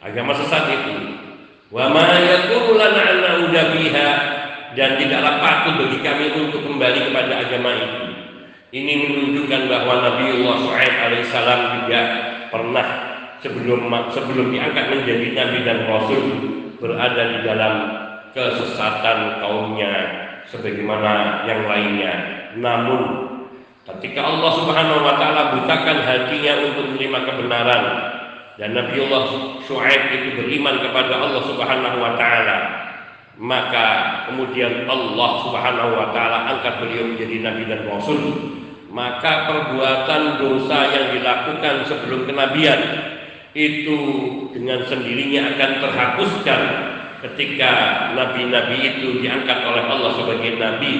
agama 0.00 0.32
sesat 0.36 0.64
itu 0.72 0.94
wa 1.68 1.92
ma 1.92 2.16
yakunu 2.16 2.80
lana 2.80 3.18
dan 4.78 4.94
tidaklah 4.94 5.42
patut 5.42 5.74
bagi 5.80 5.98
kami 6.06 6.24
untuk 6.38 6.62
kembali 6.62 7.10
kepada 7.10 7.42
agama 7.42 7.70
itu. 7.74 8.02
Ini 8.68 8.92
menunjukkan 9.10 9.62
bahwa 9.66 9.94
Nabiullah 10.06 10.56
Shu'aib 10.60 10.94
alaihissalam 11.08 11.60
juga 11.82 12.00
pernah 12.52 12.88
sebelum 13.42 13.90
sebelum 14.14 14.54
diangkat 14.54 14.86
menjadi 14.92 15.26
nabi 15.34 15.58
dan 15.66 15.78
rasul 15.88 16.24
berada 16.78 17.22
di 17.32 17.38
dalam 17.42 17.74
kesesatan 18.36 19.42
kaumnya 19.42 19.92
sebagaimana 20.46 21.42
yang 21.48 21.66
lainnya. 21.66 22.14
Namun 22.58 23.00
ketika 23.88 24.20
Allah 24.20 24.50
Subhanahu 24.52 25.00
wa 25.00 25.14
taala 25.16 25.42
butakan 25.56 26.04
hatinya 26.04 26.52
untuk 26.68 26.92
menerima 26.92 27.18
kebenaran 27.24 27.84
dan 28.60 28.74
Nabiullah 28.76 29.24
Shu'aib 29.64 30.02
itu 30.12 30.28
beriman 30.36 30.82
kepada 30.84 31.14
Allah 31.16 31.42
Subhanahu 31.48 31.96
wa 31.96 32.12
taala 32.20 32.58
maka 33.38 33.86
kemudian 34.28 34.84
Allah 34.90 35.30
Subhanahu 35.46 35.90
wa 35.94 36.10
taala 36.10 36.58
angkat 36.58 36.84
beliau 36.84 37.06
menjadi 37.14 37.36
nabi 37.38 37.62
dan 37.70 37.86
rasul 37.86 38.20
maka 38.90 39.46
perbuatan 39.46 40.42
dosa 40.42 40.78
yang 40.90 41.06
dilakukan 41.14 41.86
sebelum 41.86 42.26
kenabian 42.26 42.80
itu 43.54 43.98
dengan 44.52 44.84
sendirinya 44.84 45.54
akan 45.54 45.70
terhapuskan 45.80 46.60
ketika 47.24 47.72
nabi-nabi 48.18 48.78
itu 48.96 49.22
diangkat 49.22 49.58
oleh 49.64 49.84
Allah 49.86 50.12
sebagai 50.18 50.58
nabi 50.58 50.92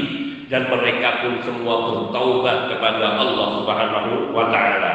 dan 0.49 0.69
mereka 0.73 1.23
pun 1.25 1.41
semua 1.45 1.75
bertaubat 1.93 2.73
kepada 2.73 3.21
Allah 3.21 3.49
Subhanahu 3.61 4.33
wa 4.33 4.49
taala. 4.49 4.95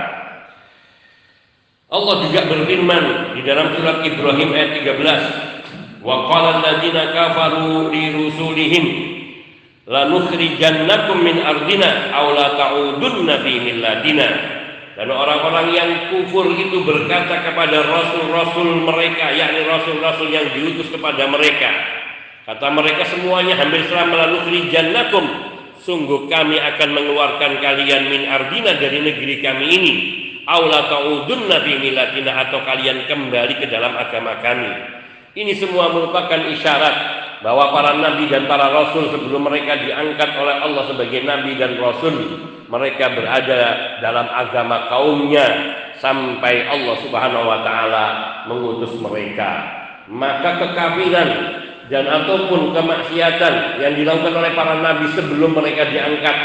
Allah 1.93 2.15
juga 2.25 2.41
berfirman 2.49 3.37
di 3.37 3.41
dalam 3.45 3.69
surat 3.77 4.01
Ibrahim 4.01 4.49
ayat 4.49 4.81
13 4.81 5.53
Wa 6.03 6.27
qala 6.27 6.59
alladziina 6.59 7.15
kafaru 7.15 7.93
li 7.93 8.11
rusulihim 8.11 8.85
lanukhrijannakum 9.87 11.21
min 11.23 11.39
ardina 11.39 12.11
aw 12.11 12.33
la 12.35 12.47
ta'udunna 12.59 13.39
fi 13.39 13.53
millatina. 13.61 14.27
Dan 14.93 15.09
orang-orang 15.09 15.73
yang 15.73 15.89
kufur 16.13 16.53
itu 16.53 16.85
berkata 16.85 17.41
kepada 17.49 17.81
rasul-rasul 17.81 18.85
mereka, 18.85 19.33
yakni 19.33 19.65
rasul-rasul 19.65 20.29
yang 20.29 20.45
diutus 20.53 20.85
kepada 20.93 21.25
mereka. 21.25 22.02
Kata 22.43 22.67
mereka 22.75 23.08
semuanya 23.08 23.56
hampir 23.56 23.88
selama 23.88 24.27
lalu 24.27 24.67
jannakum. 24.67 25.23
Sungguh 25.79 26.27
kami 26.27 26.60
akan 26.60 26.89
mengeluarkan 26.91 27.60
kalian 27.60 28.12
min 28.12 28.27
ardina 28.27 28.75
dari 28.79 28.99
negeri 28.99 29.39
kami 29.39 29.65
ini. 29.67 29.93
Aula 30.43 30.91
ta'udunna 30.91 31.63
fi 31.63 31.79
millatina 31.79 32.47
atau 32.47 32.60
kalian 32.67 33.08
kembali 33.08 33.63
ke 33.63 33.67
dalam 33.71 33.95
agama 33.95 34.43
kami. 34.43 34.71
Ini 35.39 35.56
semua 35.56 35.88
merupakan 35.95 36.39
isyarat 36.51 36.95
bahwa 37.47 37.71
para 37.71 37.95
nabi 37.95 38.27
dan 38.27 38.43
para 38.47 38.71
rasul 38.71 39.08
sebelum 39.08 39.47
mereka 39.47 39.79
diangkat 39.79 40.36
oleh 40.36 40.56
Allah 40.67 40.84
sebagai 40.91 41.23
nabi 41.23 41.56
dan 41.56 41.79
rasul, 41.79 42.15
mereka 42.67 43.12
berada 43.15 43.62
dalam 44.03 44.27
agama 44.27 44.91
kaumnya 44.91 45.47
sampai 46.03 46.67
Allah 46.67 46.95
Subhanahu 47.08 47.45
wa 47.47 47.60
taala 47.63 48.06
mengutus 48.51 48.99
mereka. 48.99 49.63
Maka 50.12 50.60
kekafiran 50.60 51.29
dan 51.91 52.07
ataupun 52.07 52.71
kemaksiatan 52.71 53.83
yang 53.83 53.93
dilakukan 53.99 54.33
oleh 54.39 54.51
para 54.55 54.79
nabi 54.79 55.11
sebelum 55.11 55.51
mereka 55.51 55.91
diangkat 55.91 56.37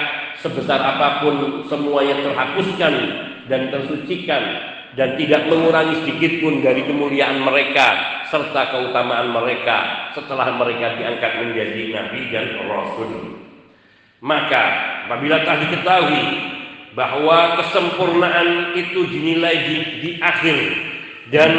sebesar 0.43 0.79
apa 0.83 1.23
pun 1.23 1.67
semuanya 1.71 2.19
terhapuskan 2.23 2.95
dan 3.47 3.71
tersucikan 3.71 4.43
dan 4.99 5.15
tidak 5.15 5.47
mengurangi 5.47 6.03
sedikit 6.03 6.43
pun 6.43 6.59
dari 6.59 6.83
kemuliaan 6.83 7.39
mereka 7.39 8.19
serta 8.29 8.75
keutamaan 8.75 9.31
mereka 9.31 10.11
setelah 10.19 10.51
mereka 10.59 10.99
diangkat 10.99 11.33
menjadi 11.39 11.83
nabi 11.95 12.21
dan 12.35 12.47
rasul. 12.67 13.39
Maka 14.19 14.63
apabila 15.07 15.47
telah 15.47 15.59
diketahui 15.63 16.25
bahwa 16.99 17.63
kesempurnaan 17.63 18.75
itu 18.75 19.07
dinilai 19.07 19.57
di, 19.71 19.77
di 20.03 20.11
akhir 20.19 20.57
dan 21.29 21.51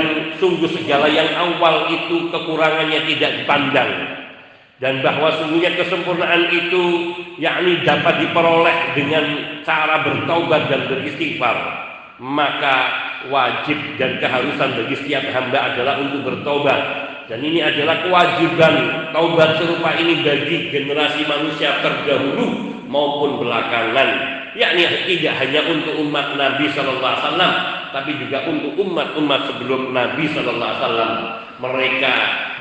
sungguh 0.41 0.69
segala 0.73 1.05
yang 1.09 1.29
awal 1.37 1.89
itu 1.93 2.29
kekurangannya 2.33 3.05
tidak 3.13 3.31
dipandang. 3.43 3.91
Dan 4.79 5.03
bahwa 5.03 5.27
sungguhnya 5.35 5.75
kesempurnaan 5.75 6.55
itu 6.55 6.83
yakni 7.35 7.83
dapat 7.83 8.23
diperoleh 8.23 8.95
dengan 8.95 9.25
cara 9.67 10.07
bertaubat 10.07 10.71
dan 10.71 10.87
beristighfar 10.87 11.89
maka 12.19 12.75
wajib 13.31 13.79
dan 13.95 14.19
keharusan 14.19 14.75
bagi 14.75 14.95
setiap 14.99 15.23
hamba 15.31 15.71
adalah 15.71 16.03
untuk 16.03 16.27
bertobat 16.27 16.81
dan 17.31 17.39
ini 17.39 17.63
adalah 17.63 18.03
kewajiban 18.03 18.75
taubat 19.15 19.55
serupa 19.55 19.95
ini 19.95 20.19
bagi 20.19 20.67
generasi 20.67 21.23
manusia 21.23 21.79
terdahulu 21.79 22.75
maupun 22.91 23.39
belakangan. 23.39 24.41
Yakni 24.57 24.81
tidak 25.05 25.37
hanya 25.37 25.61
untuk 25.69 25.93
umat 26.09 26.33
Nabi 26.35 26.67
Shallallahu 26.73 27.05
Alaihi 27.05 27.25
Wasallam 27.29 27.53
tapi 27.91 28.17
juga 28.21 28.45
untuk 28.49 28.77
umat-umat 28.77 29.53
sebelum 29.53 29.91
Nabi 29.93 30.29
Shallallahu 30.29 30.69
Alaihi 30.69 30.81
Wasallam 30.83 31.13
mereka 31.59 32.13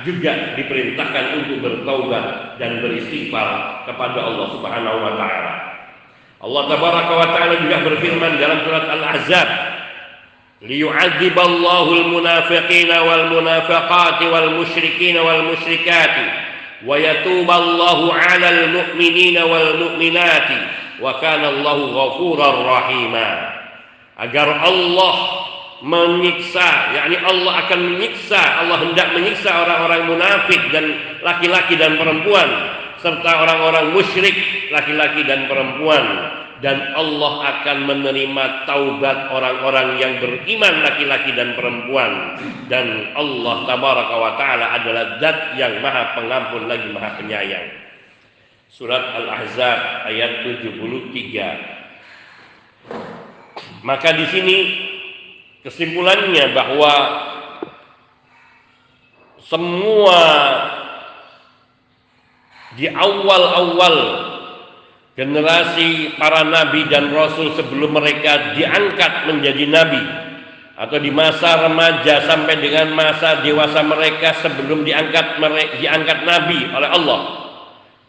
juga 0.03 0.59
diperintahkan 0.59 1.25
untuk 1.43 1.57
bertaubat 1.63 2.59
dan 2.59 2.83
beristighfar 2.83 3.83
kepada 3.87 4.19
Allah 4.27 4.47
Subhanahu 4.55 4.99
Wa 5.03 5.13
Taala. 5.19 5.55
Allah 6.39 6.63
Tabaraka 6.71 7.13
wa 7.19 7.29
Taala 7.35 7.55
juga 7.59 7.83
berfirman 7.83 8.39
dalam 8.39 8.63
surat 8.63 8.87
Al 8.87 9.03
Ahzab, 9.03 9.49
liyu'adziballahu 10.63 11.91
al-munafiqina 11.99 13.03
wal 13.03 13.27
munafiqati 13.35 14.25
wal 14.31 14.51
musyrikina 14.63 15.19
wal 15.19 15.51
musyrikati 15.51 16.27
wa 16.87 16.95
yatuballahu 16.95 18.15
'alal 18.15 18.71
mu'minina 18.71 19.51
wal 19.51 19.83
mu'minati 19.83 20.59
wa 21.03 21.19
kana 21.19 21.51
Allahu 21.59 21.91
ghafurar 21.91 22.55
rahima 22.63 23.58
agar 24.19 24.49
Allah 24.61 25.17
menyiksa 25.79 26.91
yakni 26.91 27.23
Allah 27.23 27.63
akan 27.67 27.81
menyiksa 27.95 28.67
Allah 28.67 28.83
hendak 28.83 29.15
menyiksa 29.15 29.47
orang-orang 29.47 30.11
munafik 30.11 30.59
dan 30.75 30.99
laki-laki 31.23 31.79
dan 31.79 31.95
perempuan 31.95 32.51
serta 32.99 33.47
orang-orang 33.47 33.95
musyrik 33.95 34.35
laki-laki 34.75 35.23
dan 35.27 35.47
perempuan. 35.47 36.35
Dan 36.59 36.75
Allah 36.99 37.55
akan 37.55 37.87
menerima 37.87 38.67
taubat 38.67 39.31
orang-orang 39.31 40.03
yang 40.03 40.19
beriman 40.19 40.83
laki-laki 40.83 41.31
dan 41.39 41.55
perempuan. 41.55 42.35
Dan 42.67 43.15
Allah 43.15 43.63
tabaraka 43.63 44.15
wa 44.19 44.35
taala 44.35 44.75
adalah 44.75 45.23
zat 45.23 45.55
yang 45.55 45.79
maha 45.79 46.19
pengampun 46.19 46.67
lagi 46.67 46.91
maha 46.91 47.15
penyayang. 47.15 47.71
Surat 48.75 49.23
al-ahzab 49.23 50.11
ayat 50.11 50.51
73 50.67 51.79
maka 53.83 54.15
di 54.15 54.27
sini 54.31 54.57
kesimpulannya 55.63 56.45
bahwa 56.55 56.95
semua 59.49 60.21
di 62.77 62.87
awal-awal 62.91 63.97
generasi 65.19 66.15
para 66.15 66.47
nabi 66.47 66.87
dan 66.87 67.11
rasul 67.11 67.57
sebelum 67.59 67.97
mereka 67.97 68.55
diangkat 68.55 69.27
menjadi 69.27 69.65
nabi 69.67 70.03
atau 70.79 70.95
di 71.03 71.11
masa 71.11 71.67
remaja 71.67 72.23
sampai 72.23 72.55
dengan 72.63 72.95
masa 72.95 73.43
dewasa 73.43 73.83
mereka 73.83 74.39
sebelum 74.39 74.87
diangkat 74.87 75.43
diangkat 75.83 76.19
nabi 76.23 76.71
oleh 76.71 76.91
Allah 76.95 77.21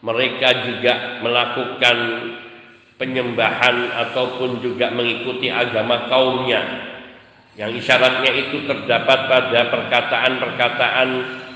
mereka 0.06 0.70
juga 0.70 1.18
melakukan 1.26 1.98
penyembahan 3.00 3.96
ataupun 3.96 4.60
juga 4.60 4.92
mengikuti 4.92 5.48
agama 5.48 6.12
kaumnya. 6.12 6.62
Yang 7.56 7.82
isyaratnya 7.84 8.32
itu 8.36 8.68
terdapat 8.68 9.20
pada 9.32 9.60
perkataan-perkataan 9.72 11.10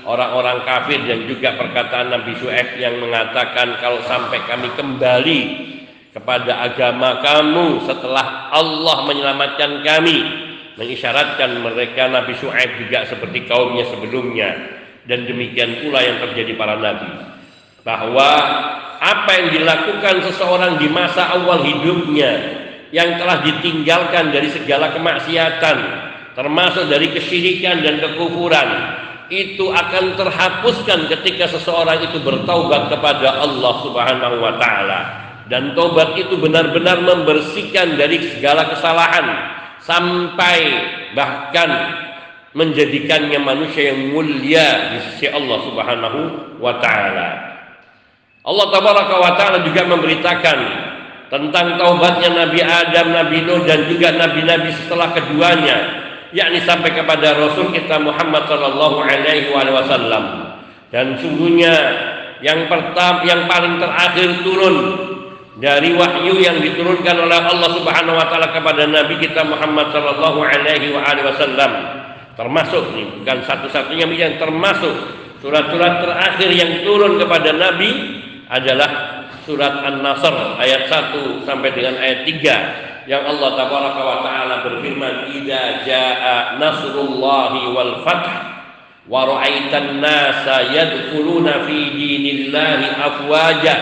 orang-orang 0.08 0.64
kafir 0.64 1.04
dan 1.04 1.28
juga 1.28 1.56
perkataan 1.56 2.12
Nabi 2.12 2.32
Su'aib 2.40 2.76
yang 2.80 3.00
mengatakan 3.00 3.76
kalau 3.80 4.00
sampai 4.04 4.40
kami 4.48 4.68
kembali 4.76 5.40
kepada 6.12 6.64
agama 6.64 7.20
kamu 7.24 7.88
setelah 7.88 8.52
Allah 8.52 8.96
menyelamatkan 9.08 9.80
kami 9.80 10.18
mengisyaratkan 10.76 11.60
mereka 11.60 12.08
Nabi 12.08 12.36
Su'aib 12.36 12.84
juga 12.84 13.04
seperti 13.04 13.44
kaumnya 13.44 13.84
sebelumnya. 13.88 14.50
Dan 15.04 15.28
demikian 15.28 15.84
pula 15.84 16.00
yang 16.00 16.16
terjadi 16.16 16.56
para 16.56 16.80
nabi 16.80 17.34
bahwa 17.84 18.30
apa 18.98 19.30
yang 19.36 19.48
dilakukan 19.60 20.24
seseorang 20.32 20.80
di 20.80 20.88
masa 20.88 21.36
awal 21.36 21.60
hidupnya 21.60 22.64
yang 22.90 23.20
telah 23.20 23.44
ditinggalkan 23.44 24.32
dari 24.32 24.48
segala 24.48 24.90
kemaksiatan 24.96 25.76
termasuk 26.32 26.88
dari 26.88 27.12
kesyirikan 27.12 27.84
dan 27.84 28.00
kekufuran 28.00 28.68
itu 29.28 29.68
akan 29.72 30.16
terhapuskan 30.16 31.08
ketika 31.12 31.48
seseorang 31.52 32.00
itu 32.04 32.20
bertaubat 32.20 32.88
kepada 32.88 33.44
Allah 33.44 33.74
Subhanahu 33.84 34.36
wa 34.40 34.52
taala 34.56 35.00
dan 35.52 35.76
taubat 35.76 36.16
itu 36.16 36.40
benar-benar 36.40 37.04
membersihkan 37.04 38.00
dari 38.00 38.20
segala 38.32 38.72
kesalahan 38.72 39.26
sampai 39.84 40.58
bahkan 41.12 41.68
menjadikannya 42.56 43.36
manusia 43.42 43.92
yang 43.92 44.14
mulia 44.14 44.96
di 44.96 44.98
sisi 45.10 45.26
Allah 45.28 45.58
Subhanahu 45.68 46.20
wa 46.62 46.80
taala. 46.80 47.53
Allah 48.44 48.66
tabaraka 48.68 49.14
wa 49.16 49.32
taala 49.40 49.64
juga 49.64 49.88
memberitakan 49.88 50.58
tentang 51.32 51.80
taubatnya 51.80 52.44
Nabi 52.44 52.60
Adam, 52.60 53.06
Nabi 53.16 53.40
Nuh 53.40 53.64
dan 53.64 53.88
juga 53.88 54.12
nabi-nabi 54.12 54.68
setelah 54.84 55.16
keduanya 55.16 56.04
yakni 56.36 56.60
sampai 56.66 56.92
kepada 56.92 57.40
Rasul 57.40 57.72
kita 57.72 57.96
Muhammad 58.04 58.44
sallallahu 58.44 59.00
alaihi 59.00 59.48
wasallam. 59.48 60.52
Dan 60.92 61.16
sungguhnya 61.24 61.72
yang 62.44 62.68
pertama 62.68 63.24
yang 63.24 63.48
paling 63.48 63.80
terakhir 63.80 64.28
turun 64.44 64.76
dari 65.56 65.96
wahyu 65.96 66.36
yang 66.36 66.60
diturunkan 66.60 67.16
oleh 67.24 67.38
Allah 67.40 67.70
Subhanahu 67.72 68.18
wa 68.18 68.26
taala 68.28 68.52
kepada 68.52 68.84
nabi 68.84 69.24
kita 69.24 69.40
Muhammad 69.40 69.88
sallallahu 69.88 70.44
alaihi 70.44 70.92
wasallam. 70.92 71.72
Termasuk 72.34 72.92
nih 72.92 73.06
bukan 73.22 73.38
satu-satunya 73.46 74.04
yang 74.10 74.36
termasuk 74.36 74.92
surat-surat 75.40 76.02
terakhir 76.02 76.50
yang 76.50 76.82
turun 76.82 77.16
kepada 77.16 77.54
nabi 77.54 78.20
adalah 78.54 78.90
surat 79.42 79.82
An-Nasr 79.82 80.56
ayat 80.62 80.86
1 80.86 81.42
sampai 81.42 81.70
dengan 81.74 81.98
ayat 81.98 82.22
3 82.22 83.10
yang 83.10 83.20
Allah 83.28 83.50
tabaraka 83.52 84.00
wa 84.00 84.18
taala 84.24 84.54
berfirman 84.64 85.28
idza 85.36 85.84
jaa 85.84 86.56
nasrullahi 86.56 87.68
wal 87.74 88.00
fath 88.00 88.28
wa 89.04 89.28
ra'aitan 89.28 90.00
nasa 90.00 90.72
yadkhuluna 90.72 91.68
fi 91.68 91.78
dinillahi 91.92 92.96
afwaja 92.96 93.74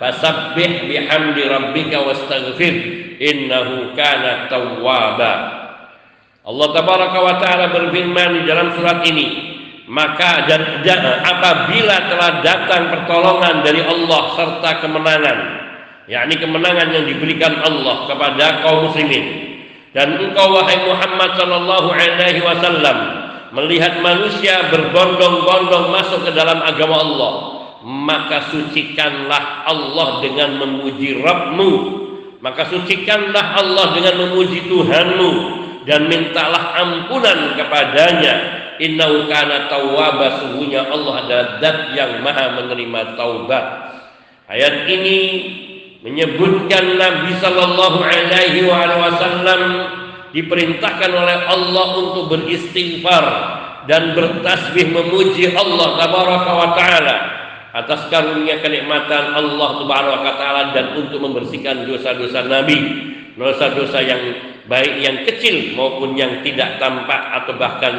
fasabbih 0.00 0.88
bihamdi 0.88 1.44
rabbika 1.44 2.00
wastaghfir 2.00 2.74
innahu 3.20 3.92
kana 3.92 4.48
tawwaba. 4.48 5.32
Allah 6.44 6.68
tabaraka 6.72 7.18
wa 7.20 7.34
taala 7.36 7.66
berfirman 7.68 8.40
di 8.40 8.42
dalam 8.48 8.72
surat 8.72 9.04
ini 9.04 9.53
maka 9.84 10.48
apabila 11.22 11.96
telah 12.08 12.32
datang 12.40 12.88
pertolongan 12.88 13.60
dari 13.60 13.84
Allah 13.84 14.22
serta 14.32 14.70
kemenangan 14.80 15.38
yakni 16.04 16.36
kemenangan 16.36 16.88
yang 16.92 17.04
diberikan 17.08 17.60
Allah 17.64 18.08
kepada 18.08 18.64
kaum 18.64 18.88
muslimin. 18.88 19.52
Dan 19.94 20.18
engkau 20.18 20.58
wahai 20.58 20.90
Muhammad 20.90 21.38
sallallahu 21.38 21.88
alaihi 21.94 22.42
wasallam 22.42 22.96
melihat 23.54 24.02
manusia 24.02 24.66
berbondong-bondong 24.74 25.94
masuk 25.94 26.26
ke 26.26 26.34
dalam 26.34 26.58
agama 26.66 26.98
Allah 26.98 27.32
maka 27.84 28.48
sucikanlah 28.48 29.68
Allah 29.68 30.24
dengan 30.24 30.56
memuji 30.56 31.20
Rabbmu. 31.20 31.72
Maka 32.40 32.68
sucikanlah 32.68 33.56
Allah 33.56 33.96
dengan 33.96 34.24
memuji 34.24 34.68
Tuhanmu 34.68 35.30
dan 35.88 36.08
mintalah 36.12 36.76
ampunan 36.76 37.56
kepadanya 37.56 38.63
innahu 38.80 39.30
kana 39.30 39.70
tawwaba 39.70 40.42
sungguhnya 40.42 40.88
Allah 40.88 41.14
adalah 41.26 41.46
zat 41.60 41.78
yang 41.94 42.22
maha 42.24 42.58
menerima 42.58 43.18
taubat 43.18 43.64
ayat 44.50 44.88
ini 44.90 45.18
menyebutkan 46.04 47.00
Nabi 47.00 47.32
Shallallahu 47.40 47.98
Alaihi 48.04 48.68
Wasallam 48.68 49.62
diperintahkan 50.34 51.10
oleh 51.14 51.38
Allah 51.48 51.86
untuk 51.96 52.28
beristighfar 52.28 53.24
dan 53.86 54.12
bertasbih 54.12 54.90
memuji 54.90 55.54
Allah 55.54 55.96
tabaraka 56.00 56.50
wa 56.52 56.68
taala 56.76 57.16
atas 57.74 58.06
karunia 58.06 58.62
kenikmatan 58.62 59.34
Allah 59.34 59.68
subhanahu 59.82 60.26
taala 60.38 60.62
dan 60.70 60.94
untuk 60.94 61.18
membersihkan 61.18 61.86
dosa-dosa 61.86 62.46
Nabi. 62.46 63.10
Dosa-dosa 63.34 63.98
yang 63.98 64.22
baik 64.70 64.94
yang 65.02 65.16
kecil 65.26 65.74
maupun 65.74 66.14
yang 66.14 66.38
tidak 66.46 66.78
tampak 66.78 67.18
atau 67.42 67.58
bahkan 67.58 67.94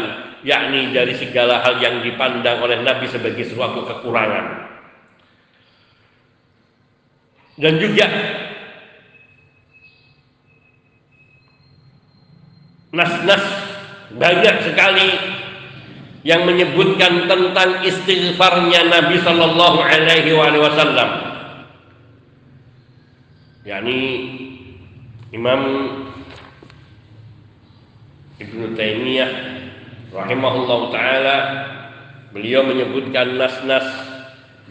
yakni 0.45 0.93
dari 0.93 1.17
segala 1.17 1.65
hal 1.65 1.81
yang 1.81 2.05
dipandang 2.05 2.61
oleh 2.61 2.85
Nabi 2.85 3.09
sebagai 3.09 3.49
suatu 3.49 3.81
kekurangan 3.81 4.69
dan 7.57 7.73
juga 7.81 8.05
nas-nas 12.93 13.43
banyak 14.15 14.55
sekali 14.69 15.09
yang 16.25 16.45
menyebutkan 16.45 17.25
tentang 17.25 17.81
istighfarnya 17.85 18.85
Nabi 18.89 19.17
Sallallahu 19.21 19.79
Alaihi 19.81 20.33
Wasallam. 20.33 21.09
yakni 23.65 23.99
Imam 25.33 25.61
Ibnu 28.37 28.77
Taimiyah 28.77 29.31
rahimahullah 30.15 30.79
taala 30.95 31.37
beliau 32.31 32.63
menyebutkan 32.63 33.35
nas-nas 33.35 33.83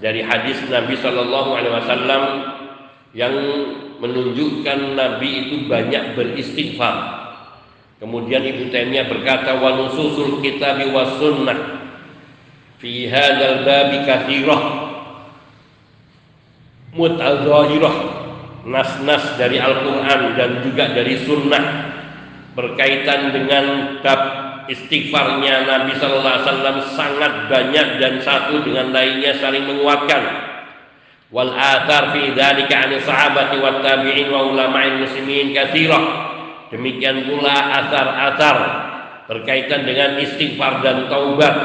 dari 0.00 0.24
hadis 0.24 0.58
Nabi 0.72 0.96
Sallallahu 0.96 1.50
Alaihi 1.54 1.74
Wasallam 1.76 2.22
yang 3.14 3.34
menunjukkan 4.02 4.98
Nabi 4.98 5.30
itu 5.48 5.56
banyak 5.70 6.18
beristighfar. 6.18 7.24
Kemudian 8.02 8.42
Ibnu 8.42 8.74
Taimiyah 8.74 9.06
berkata 9.06 9.54
wa 9.62 9.80
nususul 9.80 10.42
kitab 10.42 10.82
wa 10.90 11.14
sunnah 11.16 11.58
fi 12.82 13.06
hadzal 13.08 13.64
bab 13.64 13.90
kathirah 14.02 14.62
mutadzahirah 16.92 17.96
nas-nas 18.66 19.24
dari 19.40 19.56
Al-Qur'an 19.62 20.36
dan 20.36 20.50
juga 20.66 20.90
dari 20.90 21.22
sunnah 21.22 21.64
berkaitan 22.52 23.32
dengan 23.32 23.64
bab 24.04 24.43
istighfarnya 24.70 25.68
Nabi 25.68 25.92
sallallahu 25.98 26.34
alaihi 26.34 26.46
wasallam 26.48 26.76
sangat 26.94 27.32
banyak 27.50 27.88
dan 28.00 28.14
satu 28.20 28.64
dengan 28.64 28.92
lainnya 28.94 29.36
saling 29.38 29.64
menguatkan 29.68 30.22
wal 31.34 31.50
athar 31.52 32.14
fi 32.14 32.30
dzalika 32.32 32.74
'ani 32.84 33.02
sahabati 33.02 33.60
wat 33.60 33.82
tabi'in 33.82 34.30
wa 34.30 34.48
ulama'il 34.54 35.04
muslimin 35.04 35.50
katsirah 35.52 36.04
demikian 36.70 37.26
pula 37.28 37.82
asar-asar 37.84 38.56
berkaitan 39.24 39.88
dengan 39.88 40.20
istighfar 40.20 40.84
dan 40.84 41.08
taubat 41.08 41.56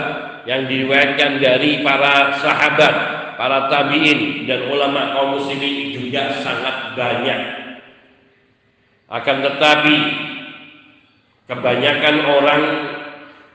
yang 0.47 0.65
diriwayatkan 0.65 1.37
dari 1.43 1.83
para 1.83 2.39
sahabat, 2.39 2.95
para 3.35 3.67
tabi'in 3.67 4.47
dan 4.47 4.65
ulama 4.71 5.13
kaum 5.13 5.37
muslimin 5.37 5.93
juga 5.93 6.39
sangat 6.39 6.95
banyak. 6.95 7.41
akan 9.09 9.37
tetapi 9.41 9.95
kebanyakan 11.49 12.17
orang 12.29 12.63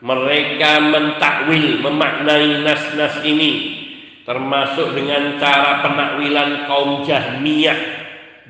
mereka 0.03 0.83
mentakwil 0.83 1.81
memaknai 1.81 2.67
nas-nas 2.67 3.23
ini 3.23 3.81
termasuk 4.27 4.99
dengan 4.99 5.39
cara 5.39 5.81
penakwilan 5.87 6.67
kaum 6.67 7.07
Jahmiyah 7.07 7.79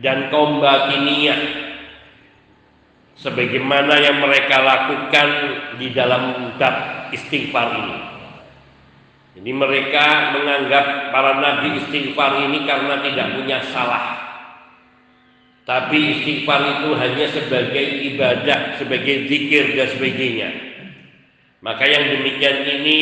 dan 0.01 0.33
kaum 0.33 0.65
Batiniyah 0.65 1.39
sebagaimana 3.21 4.01
yang 4.01 4.19
mereka 4.25 4.65
lakukan 4.65 5.29
di 5.79 5.93
dalam 5.93 6.57
bab 6.57 7.11
istighfar 7.15 7.69
ini. 7.79 7.99
Jadi 9.35 9.51
mereka 9.51 10.35
menganggap 10.39 11.11
para 11.11 11.43
nabi 11.43 11.85
istighfar 11.85 12.49
ini 12.49 12.65
karena 12.65 13.03
tidak 13.03 13.35
punya 13.35 13.59
salah. 13.71 14.24
Tapi 15.65 15.97
istighfar 15.97 16.61
itu 16.61 16.91
hanya 16.93 17.27
sebagai 17.33 17.85
ibadah, 18.13 18.77
sebagai 18.77 19.25
zikir 19.33 19.73
dan 19.73 19.89
sebagainya. 19.97 20.51
Maka 21.65 21.89
yang 21.89 22.21
demikian 22.21 22.59
ini 22.69 23.01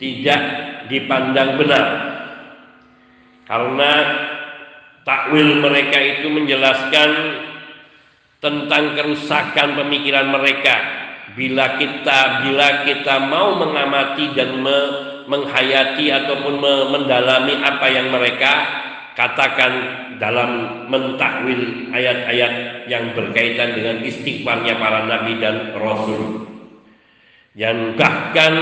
tidak 0.00 0.40
dipandang 0.88 1.60
benar. 1.60 1.86
Karena 3.44 3.92
takwil 5.04 5.60
mereka 5.60 6.00
itu 6.00 6.32
menjelaskan 6.32 7.10
tentang 8.40 8.96
kerusakan 8.96 9.76
pemikiran 9.76 10.32
mereka 10.32 10.76
bila 11.36 11.76
kita 11.76 12.48
bila 12.48 12.88
kita 12.88 13.28
mau 13.28 13.60
mengamati 13.60 14.32
dan 14.32 14.56
me, 14.64 14.78
menghayati 15.28 16.08
ataupun 16.08 16.54
me, 16.56 16.74
mendalami 16.96 17.60
apa 17.60 17.86
yang 17.92 18.08
mereka 18.08 18.54
katakan 19.14 19.72
dalam 20.20 20.84
mentakwil 20.86 21.90
ayat-ayat 21.90 22.86
yang 22.86 23.14
berkaitan 23.16 23.74
dengan 23.74 23.96
istighfarnya 24.04 24.76
para 24.78 25.06
nabi 25.06 25.38
dan 25.40 25.74
rasul. 25.74 26.46
Yang 27.58 27.98
bahkan 27.98 28.54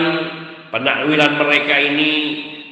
penakwilan 0.72 1.32
mereka 1.36 1.76
ini 1.76 2.12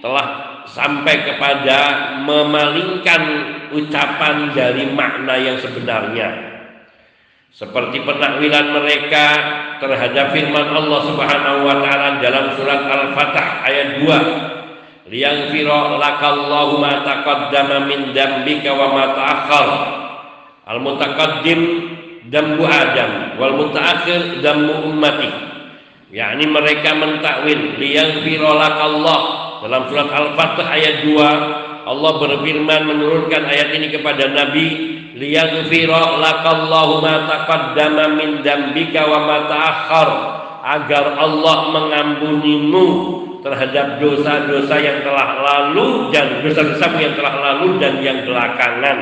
telah 0.00 0.26
sampai 0.68 1.24
kepada 1.24 1.78
memalingkan 2.24 3.22
ucapan 3.72 4.52
dari 4.56 4.84
makna 4.90 5.36
yang 5.36 5.58
sebenarnya. 5.60 6.56
Seperti 7.56 8.04
penakwilan 8.04 8.66
mereka 8.76 9.26
terhadap 9.80 10.36
firman 10.36 10.76
Allah 10.76 11.00
Subhanahu 11.08 11.58
wa 11.64 11.76
taala 11.80 12.20
dalam 12.20 12.52
surat 12.52 12.84
Al-Fatah 12.84 13.64
ayat 13.64 13.88
2 14.04 14.55
liyaghfira 15.10 15.98
lakallahu 15.98 16.82
ma 16.82 17.02
taqaddama 17.06 17.86
min 17.86 18.12
dambika 18.14 18.74
wa 18.74 18.86
ma 18.94 19.04
ta'akhkhar. 19.14 19.68
Al 20.66 20.78
mutaqaddim 20.82 21.60
dambu 22.26 22.66
adam. 22.66 23.38
Wal 23.38 23.54
mutaakhir 23.54 24.42
dambu 24.42 24.90
ummati. 24.90 25.30
Yakni 26.10 26.46
mereka 26.50 26.94
mentakwil. 26.98 27.78
Liyaghfira 27.78 28.50
lakallah. 28.50 29.20
Dalam 29.66 29.82
surat 29.90 30.10
Al-Fatah 30.12 30.66
ayat 30.68 31.02
2 31.02 31.86
Allah 31.86 32.12
berfirman 32.18 32.82
menurunkan 32.82 33.46
ayat 33.46 33.70
ini 33.78 33.94
kepada 33.94 34.26
Nabi 34.26 34.66
liyaghfira 35.14 36.18
lakallahu 36.18 36.98
ma 36.98 37.30
taqaddama 37.30 38.18
min 38.18 38.42
dambika 38.42 39.06
wa 39.06 39.22
ma 39.22 39.38
ta'akhkhar. 39.46 40.10
Agar 40.66 41.14
Allah 41.14 41.58
mengampunimu 41.70 42.86
terhadap 43.46 44.02
dosa-dosa 44.02 44.74
yang 44.82 45.06
telah 45.06 45.38
lalu 45.38 46.10
dan 46.10 46.42
dosa-dosamu 46.42 46.98
yang 46.98 47.14
telah 47.14 47.34
lalu 47.38 47.78
dan 47.78 48.02
yang 48.02 48.26
belakangan. 48.26 48.98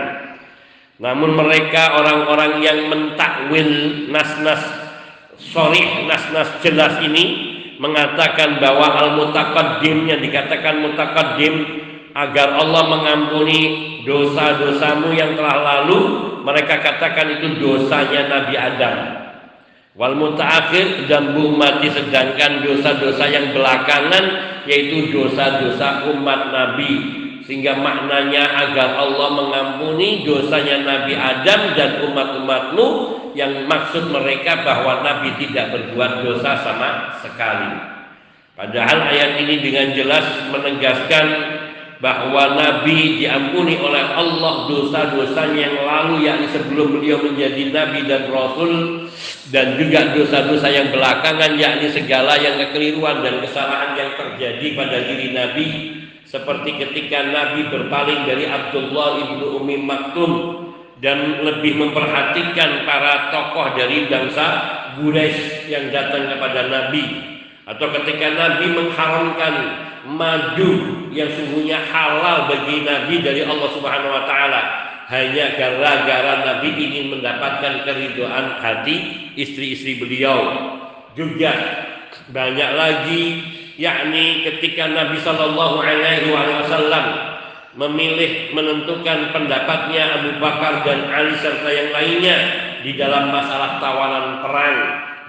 Namun 1.01 1.33
mereka 1.33 1.97
orang-orang 1.97 2.61
yang 2.61 2.93
mentakwil 2.93 3.73
nas-nas 4.13 4.61
sorih, 5.41 6.05
nas-nas 6.05 6.61
jelas 6.61 7.01
ini 7.01 7.57
mengatakan 7.81 8.61
bahwa 8.61 8.85
al-mutaqaddim 9.01 10.13
yang 10.13 10.21
dikatakan 10.21 10.93
mutaqaddim 10.93 11.55
agar 12.13 12.61
Allah 12.61 12.85
mengampuni 12.85 13.61
dosa-dosamu 14.05 15.17
yang 15.17 15.35
telah 15.41 15.57
lalu 15.65 16.01
mereka 16.45 16.85
katakan 16.85 17.33
itu 17.41 17.59
dosanya 17.59 18.29
Nabi 18.29 18.55
Adam 18.55 19.24
wal 19.95 20.15
mutaakhir 20.19 21.07
dan 21.07 21.35
mati 21.55 21.87
sedangkan 21.91 22.67
dosa-dosa 22.67 23.25
yang 23.31 23.55
belakangan 23.55 24.25
yaitu 24.67 25.15
dosa-dosa 25.15 26.11
umat 26.15 26.51
Nabi. 26.51 27.23
Sehingga 27.45 27.77
maknanya 27.77 28.57
agar 28.57 28.97
Allah 28.97 29.29
mengampuni 29.37 30.25
dosanya 30.25 30.81
Nabi 30.81 31.13
Adam 31.13 31.77
dan 31.77 32.01
umat-umatmu 32.09 32.87
yang 33.37 33.69
maksud 33.69 34.09
mereka 34.09 34.65
bahwa 34.65 35.05
Nabi 35.05 35.37
tidak 35.37 35.77
berbuat 35.77 36.25
dosa 36.25 36.57
sama 36.65 37.21
sekali. 37.21 37.93
Padahal 38.57 39.13
ayat 39.13 39.45
ini 39.45 39.61
dengan 39.61 39.93
jelas 39.93 40.25
menegaskan 40.57 41.27
bahwa 42.01 42.57
Nabi 42.57 43.21
diampuni 43.21 43.77
oleh 43.77 44.05
Allah 44.15 44.65
dosa-dosanya 44.71 45.61
yang 45.69 45.77
lalu 45.85 46.15
yakni 46.25 46.49
sebelum 46.49 46.97
beliau 46.97 47.21
menjadi 47.21 47.75
Nabi 47.75 48.01
dan 48.09 48.31
Rasul 48.33 49.04
dan 49.55 49.79
juga 49.79 50.11
dosa-dosa 50.11 50.67
yang 50.67 50.91
belakangan 50.91 51.55
yakni 51.55 51.87
segala 51.95 52.35
yang 52.43 52.59
kekeliruan 52.59 53.23
dan 53.23 53.39
kesalahan 53.39 53.95
yang 53.95 54.11
terjadi 54.19 54.67
pada 54.75 54.99
diri 55.07 55.31
Nabi 55.31 55.67
seperti 56.27 56.75
ketika 56.83 57.23
Nabi 57.31 57.71
berpaling 57.71 58.27
dari 58.27 58.51
Abdullah 58.51 59.23
ibnu 59.23 59.55
Umi 59.63 59.79
Maktum 59.79 60.33
dan 60.99 61.47
lebih 61.47 61.79
memperhatikan 61.79 62.83
para 62.83 63.31
tokoh 63.31 63.79
dari 63.79 64.11
bangsa 64.11 64.47
Quraisy 64.99 65.71
yang 65.71 65.95
datang 65.95 66.35
kepada 66.35 66.67
Nabi 66.67 67.05
atau 67.71 67.87
ketika 68.03 68.35
Nabi 68.35 68.67
mengharamkan 68.75 69.55
madu 70.11 71.07
yang 71.15 71.31
sungguhnya 71.31 71.79
halal 71.95 72.51
bagi 72.51 72.83
Nabi 72.83 73.23
dari 73.23 73.47
Allah 73.47 73.71
Subhanahu 73.71 74.11
wa 74.11 74.25
taala 74.27 74.84
hanya 75.09 75.53
gara-gara 75.61 76.35
Nabi 76.49 76.69
ingin 76.81 77.13
mendapatkan 77.13 77.85
keridoan 77.85 78.61
hati 78.61 79.29
istri-istri 79.37 80.01
beliau. 80.01 80.39
Juga 81.13 81.53
banyak 82.33 82.71
lagi 82.75 83.23
yakni 83.77 84.47
ketika 84.49 84.89
Nabi 84.89 85.21
Shallallahu 85.21 85.83
Alaihi 85.83 86.31
Wasallam 86.31 87.07
memilih 87.75 88.55
menentukan 88.55 89.35
pendapatnya 89.35 90.23
Abu 90.23 90.39
Bakar 90.39 90.87
dan 90.87 91.11
Ali 91.11 91.35
serta 91.43 91.69
yang 91.69 91.91
lainnya 91.91 92.37
di 92.87 92.95
dalam 92.95 93.35
masalah 93.35 93.83
tawanan 93.83 94.47
perang 94.47 94.79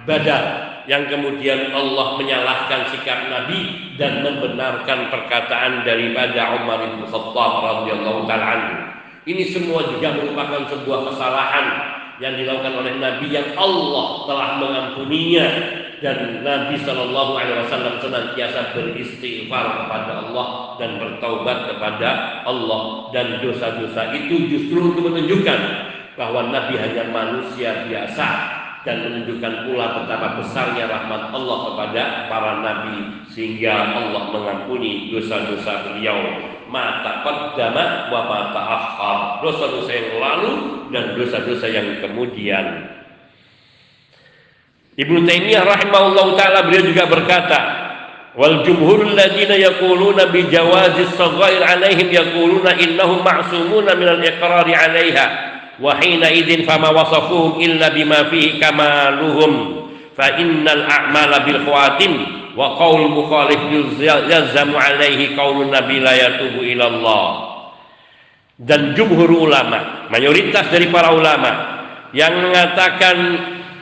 Badar 0.06 0.44
yang 0.86 1.10
kemudian 1.10 1.74
Allah 1.74 2.14
menyalahkan 2.22 2.94
sikap 2.94 3.26
Nabi 3.26 3.90
dan 3.98 4.22
membenarkan 4.22 5.10
perkataan 5.10 5.82
daripada 5.82 6.62
Umar 6.62 6.86
bin 6.86 7.10
Khattab 7.10 7.52
radhiyallahu 7.66 8.30
taala 8.30 8.95
Ini 9.26 9.44
semua 9.50 9.90
juga 9.90 10.14
merupakan 10.22 10.70
sebuah 10.70 11.10
kesalahan 11.10 11.66
yang 12.22 12.38
dilakukan 12.38 12.78
oleh 12.78 12.94
Nabi 13.02 13.34
yang 13.34 13.58
Allah 13.58 14.30
telah 14.30 14.50
mengampuninya. 14.62 15.48
Dan 15.96 16.44
Nabi 16.46 16.76
Shallallahu 16.78 17.40
Alaihi 17.40 17.66
Wasallam 17.66 17.98
senantiasa 18.04 18.76
beristighfar 18.78 19.66
kepada 19.82 20.28
Allah 20.28 20.78
dan 20.78 21.02
bertaubat 21.02 21.74
kepada 21.74 22.10
Allah. 22.46 23.10
Dan 23.10 23.42
dosa-dosa 23.42 24.14
itu 24.14 24.46
justru 24.46 24.94
untuk 24.94 25.10
menunjukkan 25.10 25.60
bahwa 26.14 26.54
Nabi 26.54 26.78
hanya 26.78 27.10
manusia 27.10 27.90
biasa 27.90 28.28
dan 28.86 29.02
menunjukkan 29.02 29.66
pula 29.66 30.06
betapa 30.06 30.38
besarnya 30.38 30.86
rahmat 30.86 31.34
Allah 31.34 31.58
kepada 31.74 32.02
para 32.30 32.52
nabi 32.62 33.26
sehingga 33.34 33.98
Allah 33.98 34.30
mengampuni 34.30 35.10
dosa-dosa 35.10 35.90
beliau 35.90 36.22
mata 36.70 37.22
qaddama 37.22 38.10
wa 38.10 38.22
mata 38.26 38.62
akhar 38.62 39.18
dosa-dosa 39.46 39.92
yang 39.92 40.10
lalu 40.18 40.52
dan 40.90 41.14
dosa-dosa 41.18 41.68
yang 41.70 42.02
kemudian. 42.02 42.90
Ibnu 44.96 45.28
Taimiyah 45.28 45.68
rahimahullah 45.68 46.28
taala 46.40 46.60
beliau 46.64 46.88
juga 46.88 47.04
berkata 47.04 47.60
wal 48.40 48.64
jumhurul 48.64 49.12
ladina 49.12 49.60
yaquluna 49.60 50.32
bi 50.32 50.48
jawazi 50.48 51.04
saghair 51.20 51.60
alaihim 51.64 52.12
yaquluna 52.12 52.80
innahum 52.80 53.20
ma'sumuna 53.20 53.92
min 53.96 54.08
al-iqrari 54.08 54.72
'alaiha 54.72 55.26
wa 55.84 56.00
hina 56.00 56.32
idzin 56.32 56.64
fama 56.64 56.96
wasafuhum 56.96 57.60
illa 57.60 57.92
bima 57.92 58.32
fihi 58.32 58.56
kamaluhum 58.56 59.84
fa 60.16 60.40
innal 60.40 60.88
a'mala 60.88 61.44
bil 61.44 61.60
khawatim 61.68 62.45
wa 62.56 62.80
qaul 62.80 63.12
mukhalif 63.12 63.60
yalzamu 64.00 64.80
alaihi 64.80 65.36
qaulun 65.36 65.70
nabi 65.70 66.00
la 66.00 66.16
yatubu 66.16 66.64
ila 66.64 66.86
Allah. 66.90 67.28
Dan 68.56 68.96
jumhur 68.96 69.28
ulama 69.28 70.08
mayoritas 70.08 70.72
dari 70.72 70.88
para 70.88 71.12
ulama 71.12 71.52
yang 72.16 72.32
mengatakan 72.40 73.16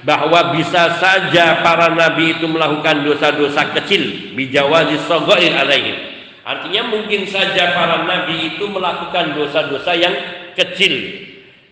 bahwa 0.02 0.58
bisa 0.58 0.98
saja 0.98 1.62
para 1.62 1.94
nabi 1.94 2.36
itu 2.36 2.50
melakukan 2.50 3.06
dosa-dosa 3.06 3.70
kecil 3.78 4.34
bijawazi 4.34 4.98
saghair 5.06 5.54
alaihim 5.54 5.96
artinya 6.44 6.92
mungkin 6.92 7.24
saja 7.30 7.72
para 7.72 8.04
nabi 8.04 8.52
itu 8.52 8.68
melakukan 8.68 9.38
dosa-dosa 9.38 9.96
yang 9.96 10.16
kecil. 10.54 11.24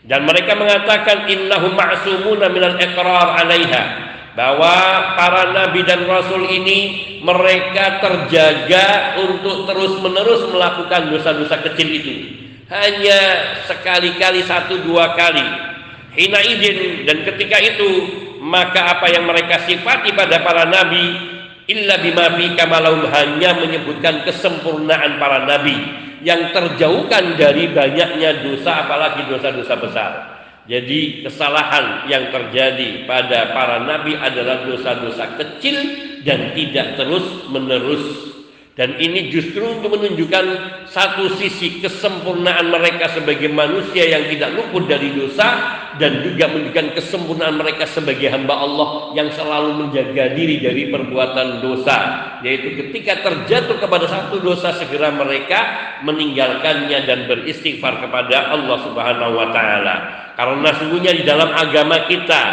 Dan 0.01 0.25
mereka 0.25 0.57
mengatakan 0.57 1.29
innahum 1.29 1.77
ma'sumuna 1.77 2.49
minal 2.49 2.73
iqrar 2.81 3.37
'alaiha 3.37 4.10
bahwa 4.31 4.73
para 5.19 5.51
nabi 5.51 5.83
dan 5.83 6.07
rasul 6.07 6.47
ini 6.47 6.79
mereka 7.19 7.99
terjaga 7.99 9.19
untuk 9.19 9.67
terus-menerus 9.67 10.47
melakukan 10.49 11.11
dosa-dosa 11.11 11.59
kecil 11.69 11.87
itu. 11.91 12.13
Hanya 12.71 13.19
sekali-kali 13.67 14.47
satu 14.47 14.79
dua 14.79 15.11
kali. 15.19 15.43
Hina 16.15 16.39
izin 16.43 17.07
dan 17.07 17.23
ketika 17.27 17.59
itu 17.59 17.89
maka 18.43 18.99
apa 18.99 19.07
yang 19.11 19.27
mereka 19.27 19.63
sifati 19.63 20.11
pada 20.11 20.43
para 20.43 20.67
nabi 20.67 21.13
illa 21.71 21.95
bima 22.03 22.35
fi 22.35 22.51
kamalahum 22.55 23.07
hanya 23.11 23.55
menyebutkan 23.55 24.27
kesempurnaan 24.27 25.21
para 25.21 25.47
nabi 25.47 25.77
yang 26.21 26.51
terjauhkan 26.51 27.39
dari 27.39 27.71
banyaknya 27.71 28.43
dosa 28.43 28.85
apalagi 28.85 29.27
dosa-dosa 29.29 29.75
besar. 29.79 30.11
Jadi 30.69 31.25
kesalahan 31.25 32.05
yang 32.05 32.29
terjadi 32.29 33.09
pada 33.09 33.49
para 33.49 33.81
nabi 33.81 34.13
adalah 34.13 34.61
dosa-dosa 34.65 35.37
kecil 35.41 35.77
dan 36.21 36.53
tidak 36.53 37.01
terus 37.01 37.49
menerus 37.49 38.05
dan 38.71 38.95
ini 39.03 39.27
justru 39.27 39.67
untuk 39.67 39.99
menunjukkan 39.99 40.45
satu 40.87 41.27
sisi 41.35 41.83
kesempurnaan 41.83 42.71
mereka 42.71 43.11
sebagai 43.11 43.51
manusia 43.51 44.07
yang 44.07 44.31
tidak 44.31 44.55
luput 44.55 44.87
dari 44.87 45.11
dosa 45.11 45.75
dan 45.99 46.23
juga 46.23 46.47
menunjukkan 46.47 46.95
kesempurnaan 46.95 47.59
mereka 47.59 47.83
sebagai 47.83 48.31
hamba 48.31 48.55
Allah 48.63 49.11
yang 49.11 49.27
selalu 49.35 49.75
menjaga 49.75 50.31
diri 50.39 50.63
dari 50.63 50.87
perbuatan 50.87 51.59
dosa. 51.59 51.97
Yaitu 52.47 52.79
ketika 52.79 53.19
terjatuh 53.19 53.75
kepada 53.75 54.07
satu 54.07 54.39
dosa 54.39 54.71
segera 54.79 55.11
mereka 55.11 55.59
meninggalkannya 56.07 57.03
dan 57.03 57.27
beristighfar 57.27 57.99
kepada 57.99 58.55
Allah 58.55 58.87
Subhanahu 58.87 59.35
wa 59.35 59.51
taala. 59.51 59.95
Karena 60.39 60.69
sungguhnya 60.79 61.11
di 61.11 61.27
dalam 61.27 61.51
agama 61.51 62.07
kita 62.07 62.43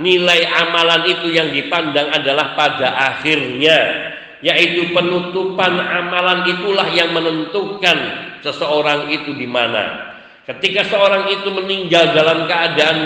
nilai 0.00 0.40
amalan 0.56 1.04
itu 1.04 1.36
yang 1.36 1.52
dipandang 1.52 2.08
adalah 2.16 2.56
pada 2.56 2.96
akhirnya 3.12 4.16
yaitu 4.44 4.92
penutupan 4.92 5.80
amalan 5.80 6.44
itulah 6.44 6.88
yang 6.92 7.12
menentukan 7.16 7.96
seseorang 8.44 9.08
itu 9.08 9.32
di 9.32 9.48
mana. 9.48 10.12
Ketika 10.46 10.86
seorang 10.86 11.26
itu 11.32 11.48
meninggal 11.50 12.14
dalam 12.14 12.46
keadaan 12.46 12.98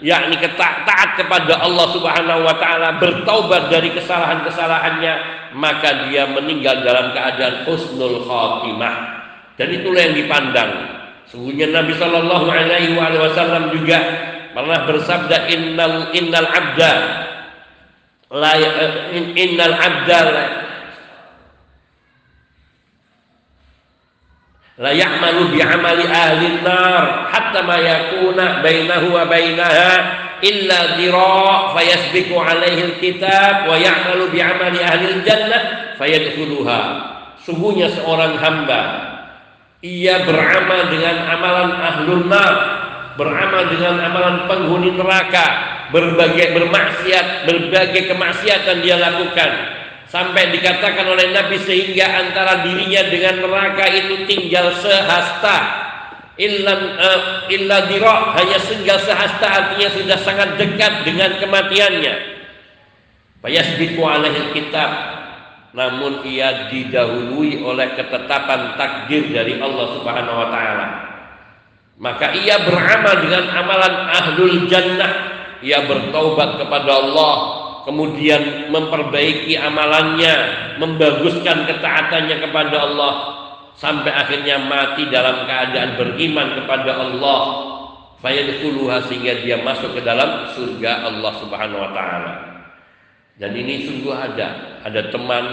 yakni 0.00 0.36
taat 0.56 1.16
kepada 1.16 1.60
Allah 1.60 1.86
Subhanahu 1.92 2.40
wa 2.46 2.56
taala, 2.56 2.96
bertaubat 2.96 3.68
dari 3.68 3.92
kesalahan-kesalahannya, 3.92 5.14
maka 5.56 6.08
dia 6.08 6.24
meninggal 6.32 6.80
dalam 6.84 7.12
keadaan 7.12 7.68
husnul 7.68 8.24
khatimah. 8.24 8.94
Dan 9.56 9.72
itulah 9.72 10.00
yang 10.04 10.16
dipandang. 10.16 10.72
Sungguhnya 11.26 11.68
Nabi 11.74 11.92
Shallallahu 11.96 12.46
alaihi 12.48 12.96
wasallam 12.96 13.74
juga 13.74 13.98
pernah 14.56 14.88
bersabda 14.88 15.36
innal 15.52 16.16
innal 16.16 16.48
abda 16.48 16.92
la 18.32 18.52
innal 19.36 19.74
abda 19.74 20.20
la 24.76 24.92
ya'malu 24.92 25.56
bi 25.56 25.64
amali 25.64 26.04
ahli 26.04 26.60
nar 26.60 27.32
hatta 27.32 27.64
ma 27.64 27.80
yakuna 27.80 28.60
bainahu 28.60 29.08
wa 29.16 29.24
bainaha 29.24 29.92
illa 30.44 31.00
dira 31.00 31.72
fayasbiqu 31.72 32.36
alaihi 32.36 32.92
alkitab 32.92 33.72
wa 33.72 33.80
ya'malu 33.80 34.28
bi 34.28 34.44
amali 34.44 34.84
ahli 34.84 35.24
jannah 35.24 35.96
fayadkhuluha 35.96 36.80
sungguhnya 37.40 37.88
seorang 37.88 38.36
hamba 38.36 38.80
ia 39.80 40.28
beramal 40.28 40.92
dengan 40.92 41.16
amalan 41.24 41.70
ahlul 41.80 42.24
nar 42.28 42.54
beramal 43.16 43.64
dengan 43.72 43.96
amalan 43.96 44.36
penghuni 44.44 44.92
neraka 44.92 45.46
berbagai 45.88 46.52
bermaksiat 46.52 47.48
berbagai 47.48 48.12
kemaksiatan 48.12 48.84
dia 48.84 49.00
lakukan 49.00 49.50
sampai 50.10 50.54
dikatakan 50.54 51.06
oleh 51.06 51.34
Nabi 51.34 51.58
sehingga 51.62 52.06
antara 52.06 52.62
dirinya 52.62 53.02
dengan 53.10 53.34
neraka 53.46 53.84
itu 53.90 54.14
tinggal 54.26 54.70
sehasta. 54.78 55.84
Illa 56.36 56.72
uh, 56.76 57.20
illa 57.48 57.88
dira 57.88 58.36
hanya 58.36 58.60
tinggal 58.60 59.00
sehasta 59.00 59.46
artinya 59.48 59.88
sudah 59.88 60.18
sangat 60.20 60.60
dekat 60.60 61.08
dengan 61.08 61.32
kematiannya. 61.40 62.14
Fayasbiqu 63.40 64.02
alaihi 64.04 64.52
kitab 64.52 64.90
namun 65.72 66.24
ia 66.24 66.72
didahului 66.72 67.60
oleh 67.60 67.88
ketetapan 67.96 68.76
takdir 68.80 69.32
dari 69.32 69.60
Allah 69.60 69.86
Subhanahu 69.96 70.38
wa 70.44 70.48
taala. 70.52 70.86
Maka 71.96 72.36
ia 72.36 72.60
beramal 72.64 73.24
dengan 73.24 73.44
amalan 73.56 73.94
ahlul 74.12 74.68
jannah. 74.68 75.12
Ia 75.64 75.88
bertaubat 75.88 76.60
kepada 76.60 77.00
Allah 77.00 77.65
kemudian 77.86 78.68
memperbaiki 78.74 79.54
amalannya, 79.54 80.34
membaguskan 80.82 81.70
ketaatannya 81.70 82.36
kepada 82.42 82.76
Allah 82.82 83.14
sampai 83.78 84.10
akhirnya 84.10 84.58
mati 84.66 85.06
dalam 85.06 85.46
keadaan 85.46 85.94
beriman 85.94 86.58
kepada 86.58 86.98
Allah. 86.98 87.40
Fayadkhuluha 88.16 89.06
sehingga 89.06 89.44
dia 89.44 89.60
masuk 89.60 89.92
ke 89.92 90.02
dalam 90.02 90.50
surga 90.56 91.04
Allah 91.04 91.32
Subhanahu 91.36 91.84
wa 91.84 91.90
taala. 91.94 92.32
Dan 93.36 93.52
ini 93.52 93.84
sungguh 93.84 94.10
ada, 94.10 94.80
ada 94.82 95.12
teman 95.12 95.44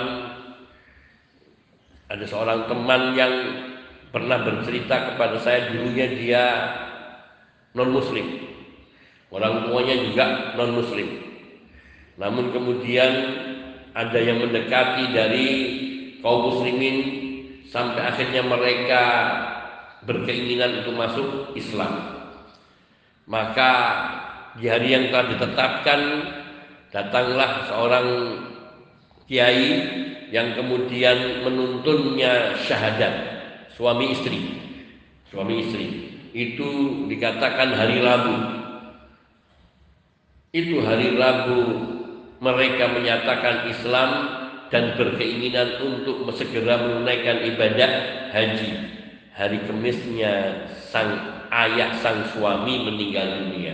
ada 2.07 2.25
seorang 2.29 2.71
teman 2.71 3.17
yang 3.17 3.33
pernah 4.13 4.39
bercerita 4.45 5.11
kepada 5.11 5.35
saya 5.43 5.73
dulunya 5.73 6.07
dia 6.13 6.43
non 7.75 7.91
muslim. 7.91 8.47
Orang 9.33 9.67
tuanya 9.67 9.95
juga 10.07 10.55
non 10.55 10.71
muslim. 10.77 11.32
Namun 12.17 12.53
kemudian 12.53 13.11
ada 13.93 14.19
yang 14.21 14.41
mendekati 14.41 15.13
dari 15.13 15.47
kaum 16.21 16.49
muslimin 16.49 16.97
sampai 17.69 18.01
akhirnya 18.05 18.41
mereka 18.45 19.03
berkeinginan 20.05 20.83
untuk 20.83 20.95
masuk 20.97 21.27
Islam. 21.57 21.93
Maka 23.25 23.71
di 24.59 24.69
hari 24.69 24.93
yang 24.93 25.09
telah 25.09 25.27
ditetapkan 25.33 26.01
datanglah 26.93 27.65
seorang 27.71 28.07
kiai 29.25 29.69
yang 30.29 30.53
kemudian 30.57 31.45
menuntunnya 31.45 32.57
syahadat 32.61 33.13
suami 33.73 34.13
istri. 34.13 34.61
Suami 35.29 35.65
istri. 35.65 35.87
Itu 36.33 37.05
dikatakan 37.09 37.73
hari 37.73 38.01
Rabu. 38.01 38.35
Itu 40.53 40.81
hari 40.85 41.17
Rabu 41.17 41.61
mereka 42.43 42.91
menyatakan 42.91 43.71
Islam 43.71 44.09
dan 44.67 44.99
berkeinginan 44.99 45.79
untuk 45.79 46.27
segera 46.35 46.75
menunaikan 46.83 47.39
ibadah 47.47 47.91
haji. 48.35 48.71
Hari 49.33 49.65
kemisnya 49.65 50.67
sang 50.91 51.09
ayah 51.49 51.95
sang 52.03 52.27
suami 52.35 52.83
meninggal 52.83 53.47
dunia. 53.47 53.73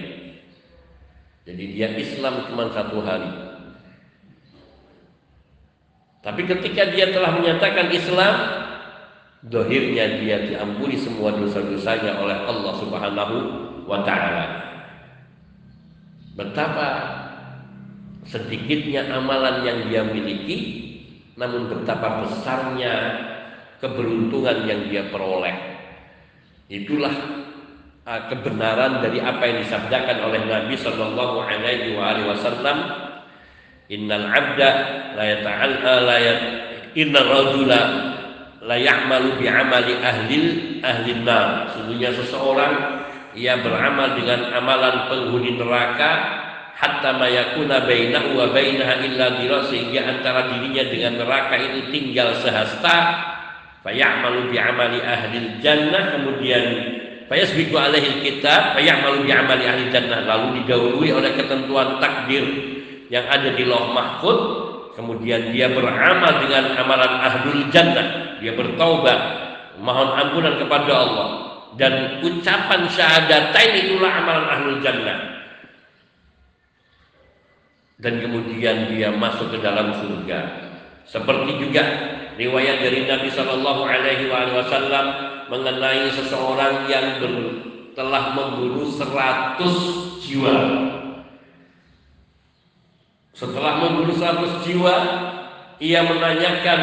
Jadi 1.50 1.64
dia 1.74 1.90
Islam 1.98 2.46
cuma 2.46 2.70
satu 2.70 3.02
hari. 3.02 3.32
Tapi 6.22 6.42
ketika 6.46 6.94
dia 6.94 7.10
telah 7.10 7.34
menyatakan 7.34 7.90
Islam, 7.90 8.36
dohirnya 9.50 10.20
dia 10.20 10.38
diampuni 10.46 11.00
semua 11.00 11.34
dosa-dosanya 11.34 12.22
oleh 12.22 12.38
Allah 12.44 12.74
Subhanahu 12.76 13.36
wa 13.88 14.04
Ta'ala. 14.04 14.46
Betapa 16.36 17.19
sedikitnya 18.30 19.10
amalan 19.10 19.66
yang 19.66 19.80
dia 19.90 20.02
miliki 20.06 20.88
namun 21.36 21.68
betapa 21.74 22.24
besarnya 22.24 22.94
keberuntungan 23.82 24.70
yang 24.70 24.86
dia 24.88 25.10
peroleh 25.10 25.56
itulah 26.70 27.14
uh, 28.06 28.22
kebenaran 28.30 29.02
dari 29.02 29.18
apa 29.20 29.42
yang 29.50 29.58
disabdakan 29.66 30.18
oleh 30.30 30.42
Nabi 30.46 30.78
Shallallahu 30.78 31.42
Alaihi 31.42 31.98
Wasallam 32.30 33.10
Innal 33.90 34.30
abda 34.30 34.70
la 35.18 35.24
yata'al 35.26 35.74
la 36.06 36.18
innal 36.94 37.26
rajula 37.26 37.82
la 38.62 38.78
ya'malu 38.78 39.42
bi 39.42 39.50
amali 39.50 39.98
ahli 39.98 40.38
ahli. 40.86 41.12
Sesungguhnya 41.74 42.14
seseorang 42.14 42.74
ia 43.34 43.58
beramal 43.58 44.14
dengan 44.14 44.54
amalan 44.54 45.10
penghuni 45.10 45.58
neraka 45.58 46.12
hatta 46.80 47.20
mayakuna 47.20 47.84
bainahu 47.84 48.40
wa 48.40 48.48
bainaha 48.56 49.04
illa 49.04 49.36
dira 49.36 49.68
sehingga 49.68 50.08
antara 50.08 50.56
dirinya 50.56 50.88
dengan 50.88 51.14
neraka 51.20 51.56
itu 51.60 51.92
tinggal 51.92 52.32
sehasta. 52.40 52.98
Fayamalu 53.80 54.52
bi 54.52 54.58
amali 54.60 55.00
ahli 55.00 55.60
jannah 55.64 56.16
kemudian 56.16 56.64
fayasbiqu 57.32 57.76
alaihi 57.76 58.24
kitab 58.24 58.76
fayamalu 58.80 59.28
bi 59.28 59.32
amali 59.36 59.68
ahli 59.68 59.92
jannah. 59.92 60.24
Lalu 60.24 60.64
didahului 60.64 61.10
oleh 61.12 61.32
ketentuan 61.36 62.00
takdir 62.00 62.48
yang 63.12 63.28
ada 63.28 63.52
di 63.52 63.64
loh 63.68 63.92
mahfud. 63.92 64.40
Kemudian 64.96 65.56
dia 65.56 65.72
beramal 65.72 66.44
dengan 66.44 66.76
amalan 66.76 67.14
ahlul 67.24 67.64
jannah. 67.72 68.36
Dia 68.44 68.52
bertaubat 68.56 69.20
mohon 69.80 70.12
ampunan 70.16 70.60
kepada 70.60 70.92
Allah. 70.92 71.28
Dan 71.80 72.20
ucapan 72.20 72.84
syahadatain 72.92 73.88
itulah 73.88 74.12
amalan 74.12 74.48
ahlul 74.52 74.80
jannah 74.84 75.39
dan 78.00 78.24
kemudian 78.24 78.96
dia 78.96 79.12
masuk 79.12 79.52
ke 79.52 79.60
dalam 79.60 79.92
surga 80.00 80.70
seperti 81.04 81.58
juga 81.60 81.84
riwayat 82.40 82.86
dari 82.86 83.10
Nabi 83.10 83.28
Shallallahu 83.34 83.82
Alaihi 83.84 84.32
Wasallam 84.32 85.06
mengenai 85.50 86.14
seseorang 86.14 86.86
yang 86.86 87.18
ber, 87.18 87.34
telah 87.98 88.38
membunuh 88.38 88.86
100 88.86 89.58
jiwa. 90.22 90.56
Setelah 93.34 93.74
membunuh 93.82 94.14
100 94.14 94.62
jiwa, 94.62 94.96
ia 95.82 96.06
menanyakan 96.06 96.80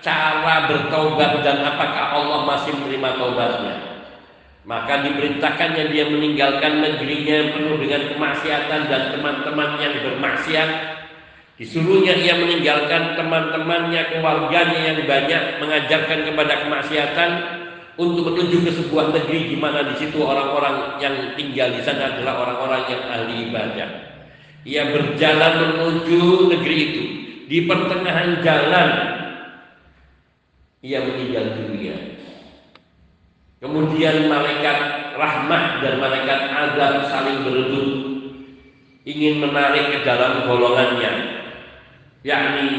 cara 0.00 0.70
bertaubat 0.72 1.44
dan 1.44 1.62
apakah 1.62 2.16
Allah 2.16 2.40
masih 2.48 2.72
menerima 2.72 3.08
taubatnya. 3.20 3.76
Maka 4.68 5.00
diperintahkannya 5.00 5.96
dia 5.96 6.12
meninggalkan 6.12 6.84
negerinya 6.84 7.34
yang 7.40 7.50
penuh 7.56 7.80
dengan 7.80 8.12
kemaksiatan 8.12 8.80
dan 8.92 9.02
teman-teman 9.16 9.80
yang 9.80 9.96
bermaksiat. 10.04 10.70
Disuruhnya 11.56 12.12
ia 12.20 12.36
meninggalkan 12.36 13.16
teman-temannya, 13.16 14.12
keluarganya 14.12 14.80
yang 14.92 15.00
banyak 15.08 15.42
mengajarkan 15.64 16.20
kepada 16.28 16.68
kemaksiatan 16.68 17.30
untuk 17.96 18.28
menuju 18.28 18.68
ke 18.68 18.70
sebuah 18.76 19.16
negeri 19.16 19.50
di 19.50 19.56
mana 19.56 19.88
di 19.88 19.96
situ 20.04 20.20
orang-orang 20.20 21.00
yang 21.00 21.16
tinggal 21.32 21.72
di 21.72 21.80
sana 21.80 22.12
adalah 22.12 22.44
orang-orang 22.44 22.82
yang 22.92 23.02
ahli 23.08 23.34
ibadah. 23.48 23.88
Ia 24.68 24.82
berjalan 24.92 25.54
menuju 25.64 26.20
negeri 26.52 26.76
itu. 26.76 27.04
Di 27.48 27.64
pertengahan 27.64 28.44
jalan 28.44 28.90
ia 30.84 31.00
meninggal 31.00 31.56
dunia. 31.56 32.17
Kemudian 33.58 34.30
malaikat 34.30 34.78
rahmat 35.18 35.82
dan 35.82 35.98
malaikat 35.98 36.40
azab 36.46 37.10
saling 37.10 37.42
berebut 37.42 37.88
ingin 39.02 39.42
menarik 39.42 39.90
ke 39.90 39.98
dalam 40.06 40.46
golongannya. 40.46 41.42
Yakni 42.22 42.70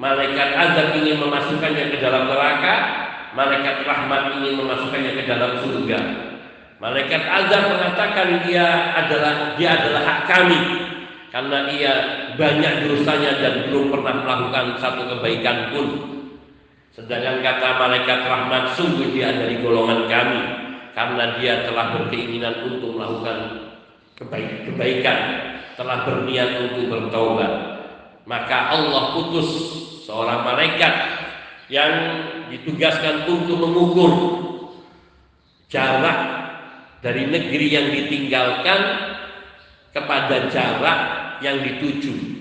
malaikat 0.00 0.48
azab 0.56 0.96
ingin 0.96 1.20
memasukkannya 1.20 1.92
ke 1.92 1.98
dalam 2.00 2.24
neraka, 2.24 2.74
malaikat 3.36 3.84
rahmat 3.84 4.40
ingin 4.40 4.56
memasukkannya 4.56 5.12
ke 5.12 5.24
dalam 5.28 5.60
surga. 5.60 6.00
Malaikat 6.80 7.22
azab 7.28 7.62
mengatakan 7.68 8.48
dia 8.48 8.96
adalah 8.96 9.60
dia 9.60 9.76
adalah 9.76 10.02
hak 10.08 10.20
kami 10.24 10.60
karena 11.28 11.68
ia 11.68 11.94
banyak 12.40 12.88
dosanya 12.88 13.36
dan 13.44 13.54
belum 13.68 13.92
pernah 13.92 14.24
melakukan 14.24 14.80
satu 14.80 15.04
kebaikan 15.04 15.68
pun. 15.68 15.86
Sedangkan 16.98 17.46
kata 17.46 17.78
malaikat 17.78 18.26
rahmat 18.26 18.74
sungguh 18.74 19.14
dia 19.14 19.30
dari 19.30 19.62
golongan 19.62 20.10
kami 20.10 20.40
karena 20.98 21.38
dia 21.38 21.62
telah 21.62 21.94
berkeinginan 21.94 22.74
untuk 22.74 22.98
melakukan 22.98 23.70
kebaik 24.18 24.66
kebaikan, 24.66 25.18
telah 25.78 26.02
berniat 26.02 26.58
untuk 26.66 26.90
bertaubat. 26.90 27.52
Maka 28.26 28.74
Allah 28.74 29.14
putus 29.14 29.46
seorang 30.10 30.42
malaikat 30.42 30.94
yang 31.70 31.92
ditugaskan 32.50 33.30
untuk 33.30 33.62
mengukur 33.62 34.12
jarak 35.70 36.18
dari 36.98 37.30
negeri 37.30 37.66
yang 37.78 37.86
ditinggalkan 37.94 38.80
kepada 39.94 40.50
jarak 40.50 40.98
yang 41.46 41.62
dituju. 41.62 42.37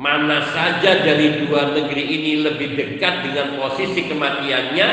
Mana 0.00 0.40
saja 0.48 1.04
dari 1.04 1.44
dua 1.44 1.76
negeri 1.76 2.08
ini 2.08 2.40
lebih 2.40 2.72
dekat 2.72 3.20
dengan 3.20 3.60
posisi 3.60 4.08
kematiannya, 4.08 4.88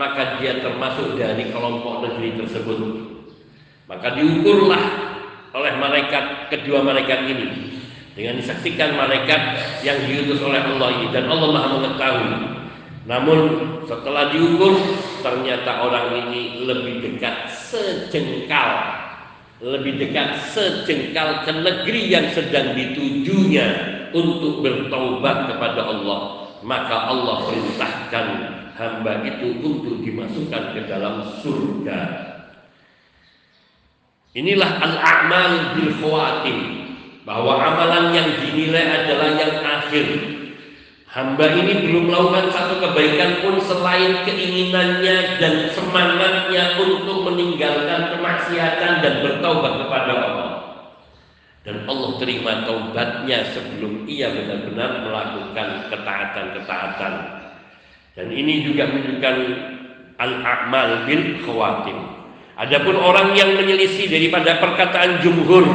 maka 0.00 0.40
dia 0.40 0.64
termasuk 0.64 1.20
dari 1.20 1.52
kelompok 1.52 2.08
negeri 2.08 2.40
tersebut. 2.40 2.80
Maka 3.84 4.16
diukurlah 4.16 4.84
oleh 5.52 5.72
malaikat 5.76 6.48
kedua 6.48 6.80
malaikat 6.80 7.28
ini 7.28 7.76
dengan 8.16 8.40
disaksikan 8.40 8.96
malaikat 8.96 9.60
yang 9.84 10.00
diutus 10.08 10.40
oleh 10.40 10.60
Allah 10.60 10.88
ini 11.00 11.06
dan 11.12 11.28
Allah 11.28 11.48
Maha 11.52 11.68
mengetahui 11.76 12.32
namun 13.06 13.38
setelah 13.86 14.32
diukur 14.34 14.76
ternyata 15.24 15.84
orang 15.84 16.26
ini 16.26 16.64
lebih 16.64 17.04
dekat 17.04 17.48
sejengkal 17.52 19.00
lebih 19.64 19.96
dekat 19.96 20.44
sejengkal 20.52 21.44
ke 21.44 21.52
negeri 21.56 22.02
yang 22.12 22.26
sedang 22.32 22.76
ditujunya 22.76 23.96
untuk 24.16 24.64
bertaubat 24.64 25.52
kepada 25.52 25.80
Allah 25.92 26.48
maka 26.64 26.96
Allah 27.12 27.36
perintahkan 27.44 28.26
hamba 28.80 29.12
itu 29.28 29.60
untuk 29.60 30.00
dimasukkan 30.00 30.62
ke 30.72 30.80
dalam 30.88 31.20
surga 31.44 32.00
inilah 34.32 34.70
al-a'mal 34.80 35.76
bil 35.76 35.92
khawatim 36.00 36.58
bahwa 37.28 37.60
amalan 37.60 38.16
yang 38.16 38.28
dinilai 38.40 39.04
adalah 39.04 39.28
yang 39.36 39.54
akhir 39.60 40.06
Hamba 41.16 41.48
ini 41.48 41.88
belum 41.88 42.12
melakukan 42.12 42.52
satu 42.52 42.76
kebaikan 42.76 43.40
pun 43.40 43.56
selain 43.56 44.20
keinginannya 44.28 45.40
dan 45.40 45.72
semangatnya 45.72 46.76
untuk 46.76 47.24
meninggalkan 47.24 48.12
kemaksiatan 48.12 49.00
dan 49.00 49.14
bertaubat 49.24 49.80
kepada 49.80 50.12
Allah. 50.12 50.55
Dan 51.66 51.82
Allah 51.90 52.14
terima 52.22 52.62
taubatnya 52.62 53.42
sebelum 53.50 54.06
ia 54.06 54.30
benar-benar 54.30 55.02
melakukan 55.02 55.90
ketaatan-ketaatan. 55.90 57.14
Dan 58.14 58.30
ini 58.30 58.62
juga 58.62 58.86
menunjukkan 58.86 59.36
al-a'mal 60.14 61.10
bil 61.10 61.42
khawatim. 61.42 61.98
Adapun 62.54 62.94
orang 62.94 63.34
yang 63.34 63.58
menyelisih 63.58 64.06
daripada 64.06 64.62
perkataan 64.62 65.18
jumhur, 65.26 65.66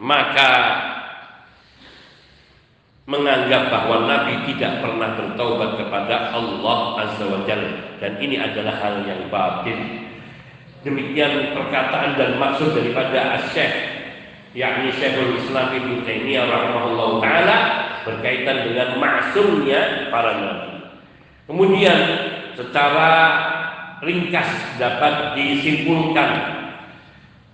maka 0.00 0.50
menganggap 3.04 3.68
bahwa 3.68 4.08
Nabi 4.08 4.48
tidak 4.48 4.80
pernah 4.80 5.20
bertaubat 5.20 5.84
kepada 5.84 6.32
Allah 6.32 6.78
Azza 6.96 7.28
wa 7.28 7.44
Jalla 7.44 7.98
dan 8.00 8.16
ini 8.24 8.40
adalah 8.40 8.72
hal 8.80 9.04
yang 9.04 9.28
batin. 9.28 10.08
Demikian 10.80 11.52
perkataan 11.52 12.16
dan 12.16 12.40
maksud 12.40 12.72
daripada 12.72 13.36
Syekh 13.52 13.89
yakni 14.56 14.90
Syekhul 14.94 15.38
Islam 15.38 15.70
Ibnu 15.74 16.02
Taimiyah 16.02 16.46
rahimahullah 16.46 17.10
taala 17.22 17.58
berkaitan 18.02 18.66
dengan 18.66 18.88
maksumnya 18.98 20.10
para 20.10 20.32
nabi. 20.40 20.72
Kemudian 21.46 21.98
secara 22.54 23.10
ringkas 24.00 24.48
dapat 24.80 25.36
disimpulkan 25.36 26.30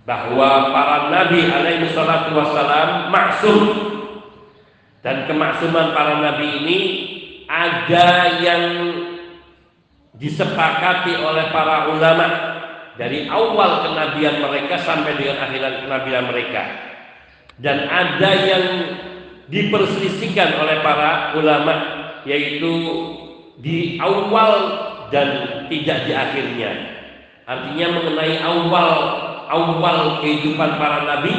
bahwa 0.06 0.70
para 0.70 1.10
nabi 1.10 1.50
alaihi 1.50 1.90
salatu 1.90 2.38
wasalam 2.38 3.10
maksum 3.10 3.60
dan 5.02 5.26
kemaksuman 5.26 5.90
para 5.90 6.22
nabi 6.22 6.46
ini 6.62 6.78
ada 7.50 8.38
yang 8.42 8.64
disepakati 10.16 11.18
oleh 11.18 11.50
para 11.50 11.92
ulama 11.92 12.26
dari 12.96 13.28
awal 13.28 13.84
kenabian 13.84 14.40
mereka 14.40 14.80
sampai 14.80 15.20
dengan 15.20 15.44
akhirat 15.44 15.84
kenabian 15.84 16.24
mereka. 16.32 16.62
Dan 17.56 17.88
ada 17.88 18.30
yang 18.36 18.64
diperselisihkan 19.48 20.60
oleh 20.60 20.84
para 20.84 21.38
ulama 21.38 21.74
yaitu 22.26 22.72
di 23.62 23.96
awal 24.02 24.52
dan 25.08 25.62
tidak 25.70 26.04
di 26.04 26.12
akhirnya. 26.12 26.70
Artinya 27.46 27.86
mengenai 27.96 28.42
awal 28.42 28.90
awal 29.46 30.20
kehidupan 30.20 30.76
para 30.76 31.06
nabi 31.06 31.34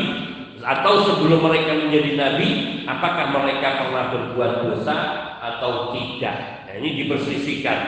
atau 0.63 1.03
sebelum 1.05 1.43
mereka 1.43 1.75
menjadi 1.75 2.11
nabi 2.15 2.49
apakah 2.87 3.35
mereka 3.35 3.83
pernah 3.83 4.03
berbuat 4.15 4.51
dosa 4.67 4.97
atau 5.39 5.95
tidak 5.95 6.67
nah, 6.67 6.75
ini 6.75 7.03
diperselisihkan 7.03 7.79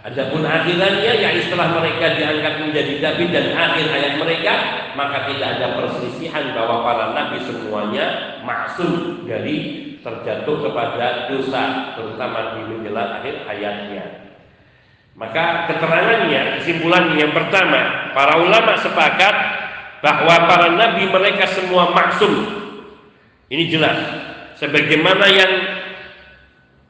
Adapun 0.00 0.48
akhirannya 0.48 1.12
ya 1.12 1.28
setelah 1.44 1.76
mereka 1.76 2.16
diangkat 2.16 2.54
menjadi 2.64 2.94
nabi 3.04 3.24
dan 3.28 3.52
akhir 3.52 3.84
hayat 3.84 4.14
mereka 4.16 4.54
maka 4.96 5.28
tidak 5.28 5.60
ada 5.60 5.76
perselisihan 5.76 6.56
bahwa 6.56 6.80
para 6.80 7.12
nabi 7.12 7.36
semuanya 7.44 8.40
maksum 8.40 9.22
dari 9.28 9.56
terjatuh 10.00 10.56
kepada 10.64 11.28
dosa 11.28 11.92
terutama 12.00 12.56
di 12.56 12.60
menjelang 12.72 13.20
akhir 13.20 13.44
hayatnya. 13.44 14.04
Maka 15.20 15.68
keterangannya 15.68 16.56
kesimpulan 16.56 17.12
yang 17.20 17.36
pertama 17.36 18.08
para 18.16 18.40
ulama 18.40 18.72
sepakat 18.80 19.34
bahwa 20.00 20.48
para 20.48 20.80
nabi 20.80 21.12
mereka 21.12 21.44
semua 21.44 21.92
maksum. 21.92 22.48
Ini 23.52 23.68
jelas. 23.68 24.00
Sebagaimana 24.56 25.28
yang 25.28 25.52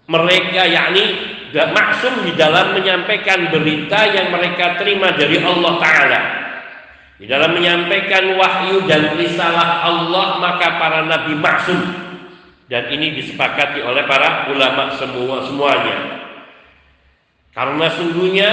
mereka 0.07 0.63
yakni 0.67 1.30
maksum 1.51 2.23
di 2.27 2.33
dalam 2.39 2.79
menyampaikan 2.79 3.51
berita 3.51 4.07
yang 4.11 4.31
mereka 4.31 4.79
terima 4.79 5.11
dari 5.15 5.43
Allah 5.43 5.73
taala. 5.83 6.21
Di 7.21 7.29
dalam 7.29 7.53
menyampaikan 7.53 8.33
wahyu 8.39 8.89
dan 8.89 9.13
risalah 9.21 9.85
Allah 9.85 10.41
maka 10.41 10.81
para 10.81 11.05
nabi 11.05 11.37
maksum 11.37 11.81
dan 12.71 12.89
ini 12.89 13.19
disepakati 13.19 13.83
oleh 13.83 14.07
para 14.07 14.49
ulama 14.49 14.95
semua 14.97 15.45
semuanya. 15.45 16.23
Karena 17.51 17.87
sungguhnya 17.93 18.51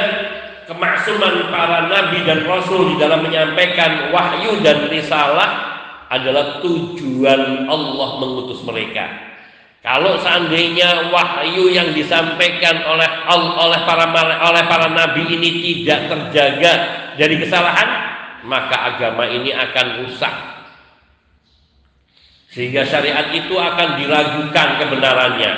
kemaksuman 0.67 1.53
para 1.53 1.87
nabi 1.87 2.25
dan 2.25 2.43
rasul 2.43 2.91
di 2.91 2.95
dalam 2.99 3.23
menyampaikan 3.23 4.09
wahyu 4.11 4.59
dan 4.65 4.89
risalah 4.89 5.79
adalah 6.09 6.59
tujuan 6.65 7.69
Allah 7.69 8.09
mengutus 8.19 8.63
mereka. 8.65 9.05
Kalau 9.87 10.19
seandainya 10.19 11.07
wahyu 11.15 11.71
yang 11.71 11.95
disampaikan 11.95 12.75
oleh 12.83 13.07
oleh 13.55 13.79
para 13.87 14.03
oleh 14.51 14.63
para 14.67 14.91
nabi 14.91 15.23
ini 15.31 15.63
tidak 15.63 16.11
terjaga 16.11 16.73
dari 17.15 17.39
kesalahan, 17.39 17.87
maka 18.43 18.75
agama 18.91 19.23
ini 19.31 19.55
akan 19.55 20.03
rusak. 20.03 20.35
Sehingga 22.51 22.83
syariat 22.83 23.31
itu 23.31 23.55
akan 23.55 23.95
diragukan 23.95 24.67
kebenarannya. 24.75 25.51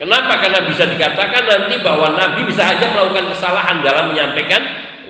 Kenapa? 0.00 0.40
Karena 0.40 0.64
bisa 0.64 0.88
dikatakan 0.88 1.44
nanti 1.44 1.76
bahwa 1.84 2.16
Nabi 2.16 2.48
bisa 2.48 2.72
saja 2.72 2.84
melakukan 2.96 3.32
kesalahan 3.32 3.84
dalam 3.84 4.12
menyampaikan 4.12 4.62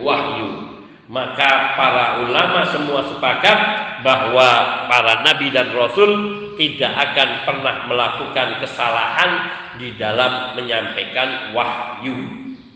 wahyu. 0.03 0.67
Maka 1.07 1.79
para 1.79 2.27
ulama 2.27 2.67
semua 2.67 3.07
sepakat 3.15 3.59
bahwa 4.03 4.51
para 4.91 5.23
nabi 5.23 5.55
dan 5.55 5.71
rasul 5.71 6.11
tidak 6.57 6.93
akan 6.93 7.29
pernah 7.45 7.77
melakukan 7.89 8.49
kesalahan 8.65 9.31
di 9.77 9.95
dalam 10.01 10.57
menyampaikan 10.57 11.53
wahyu. 11.53 12.17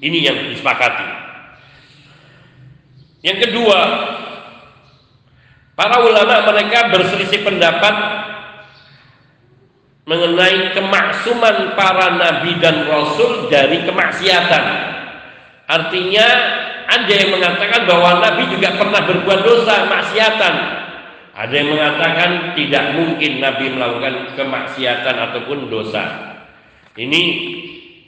Ini 0.01 0.19
yang 0.21 0.37
disepakati. 0.53 1.09
Yang 3.21 3.39
kedua, 3.49 3.81
para 5.77 5.97
ulama 6.01 6.49
mereka 6.49 6.89
berselisih 6.89 7.45
pendapat 7.45 7.95
mengenai 10.09 10.73
kemaksuman 10.73 11.77
para 11.77 12.17
nabi 12.17 12.57
dan 12.65 12.89
rasul 12.89 13.53
dari 13.53 13.85
kemaksiatan. 13.85 14.65
Artinya 15.69 16.27
ada 16.91 17.13
yang 17.13 17.31
mengatakan 17.31 17.87
bahwa 17.87 18.19
nabi 18.19 18.51
juga 18.51 18.75
pernah 18.75 19.05
berbuat 19.07 19.41
dosa, 19.47 19.87
maksiatan. 19.87 20.80
Ada 21.41 21.55
yang 21.57 21.73
mengatakan 21.73 22.53
tidak 22.53 22.85
mungkin 23.01 23.41
nabi 23.41 23.73
melakukan 23.73 24.37
kemaksiatan 24.37 25.17
ataupun 25.17 25.73
dosa. 25.73 26.37
Ini 27.01 27.23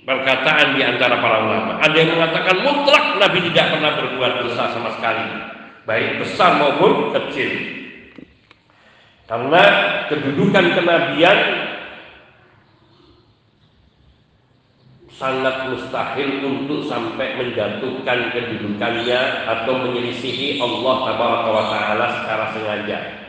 perkataan 0.05 0.77
di 0.77 0.85
antara 0.85 1.17
para 1.17 1.41
ulama. 1.41 1.81
Ada 1.81 1.97
yang 1.97 2.13
mengatakan 2.13 2.61
mutlak 2.61 3.17
nabi 3.17 3.41
tidak 3.49 3.73
pernah 3.73 3.97
berbuat 3.97 4.33
dosa 4.45 4.77
sama 4.77 4.93
sekali, 5.01 5.25
baik 5.89 6.21
besar 6.21 6.61
maupun 6.61 7.17
kecil. 7.17 7.53
Karena 9.25 9.63
kedudukan 10.13 10.67
kenabian 10.77 11.39
sangat 15.17 15.73
mustahil 15.73 16.45
untuk 16.45 16.85
sampai 16.85 17.41
menjatuhkan 17.41 18.29
kedudukannya 18.29 19.49
atau 19.49 19.73
menyelisihi 19.89 20.61
Allah 20.61 21.17
Taala 21.17 22.07
secara 22.21 22.45
sengaja. 22.53 23.22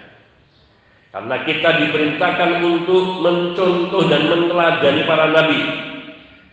Karena 1.13 1.45
kita 1.45 1.69
diperintahkan 1.77 2.65
untuk 2.65 3.21
mencontoh 3.21 4.09
dan 4.09 4.33
meneladani 4.33 5.05
para 5.05 5.29
nabi. 5.29 5.61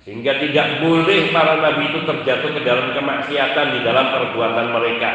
Sehingga 0.05 0.37
tidak 0.37 0.85
boleh 0.85 1.33
para 1.33 1.65
nabi 1.65 1.89
itu 1.89 2.05
terjatuh 2.05 2.51
ke 2.53 2.61
dalam 2.61 2.93
kemaksiatan 2.93 3.67
di 3.73 3.81
dalam 3.81 4.13
perbuatan 4.13 4.69
mereka. 4.77 5.11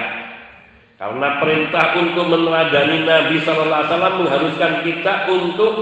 Karena 0.98 1.38
perintah 1.38 1.93
untuk 2.00 2.26
meneladani 2.32 3.04
Nabi 3.04 3.36
Sallallahu 3.43 3.84
Alaihi 3.84 3.91
Wasallam 3.91 4.16
mengharuskan 4.16 4.74
kita 4.88 5.14
untuk 5.28 5.74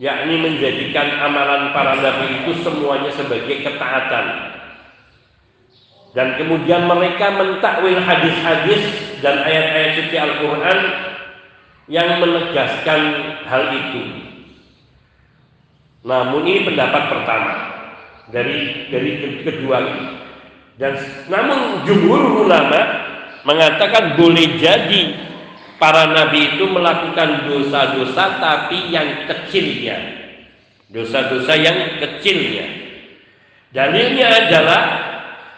yakni 0.00 0.40
menjadikan 0.40 1.08
amalan 1.24 1.72
para 1.72 1.96
nabi 1.96 2.40
itu 2.40 2.52
semuanya 2.60 3.08
sebagai 3.16 3.64
ketaatan 3.64 4.24
dan 6.12 6.36
kemudian 6.40 6.88
mereka 6.88 7.32
mentakwil 7.32 8.00
hadis-hadis 8.00 8.80
dan 9.20 9.40
ayat-ayat 9.40 9.90
suci 10.00 10.16
Al-Quran 10.16 10.78
yang 11.86 12.18
menegaskan 12.18 13.00
hal 13.46 13.64
itu 13.72 14.02
namun 16.06 16.42
ini 16.46 16.60
pendapat 16.66 17.02
pertama 17.10 17.54
dari 18.30 18.90
dari 18.90 19.42
kedua 19.42 19.78
dan 20.76 20.92
namun 21.32 21.88
jumhur 21.88 22.44
ulama 22.44 22.80
mengatakan 23.46 24.18
boleh 24.18 24.58
jadi 24.58 25.26
para 25.78 26.12
nabi 26.12 26.56
itu 26.56 26.64
melakukan 26.68 27.48
dosa-dosa 27.48 28.42
tapi 28.42 28.90
yang 28.92 29.24
kecilnya. 29.30 29.96
Dosa-dosa 30.90 31.54
yang 31.56 32.00
kecilnya. 32.02 32.66
Dalilnya 33.70 34.26
adalah 34.46 34.82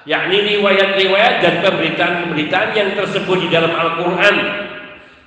yakni 0.09 0.57
riwayat-riwayat 0.57 1.35
dan 1.45 1.55
pemberitaan-pemberitaan 1.65 2.71
yang 2.75 2.91
tersebut 2.97 3.37
di 3.47 3.49
dalam 3.53 3.71
Al-Qur'an. 3.71 4.37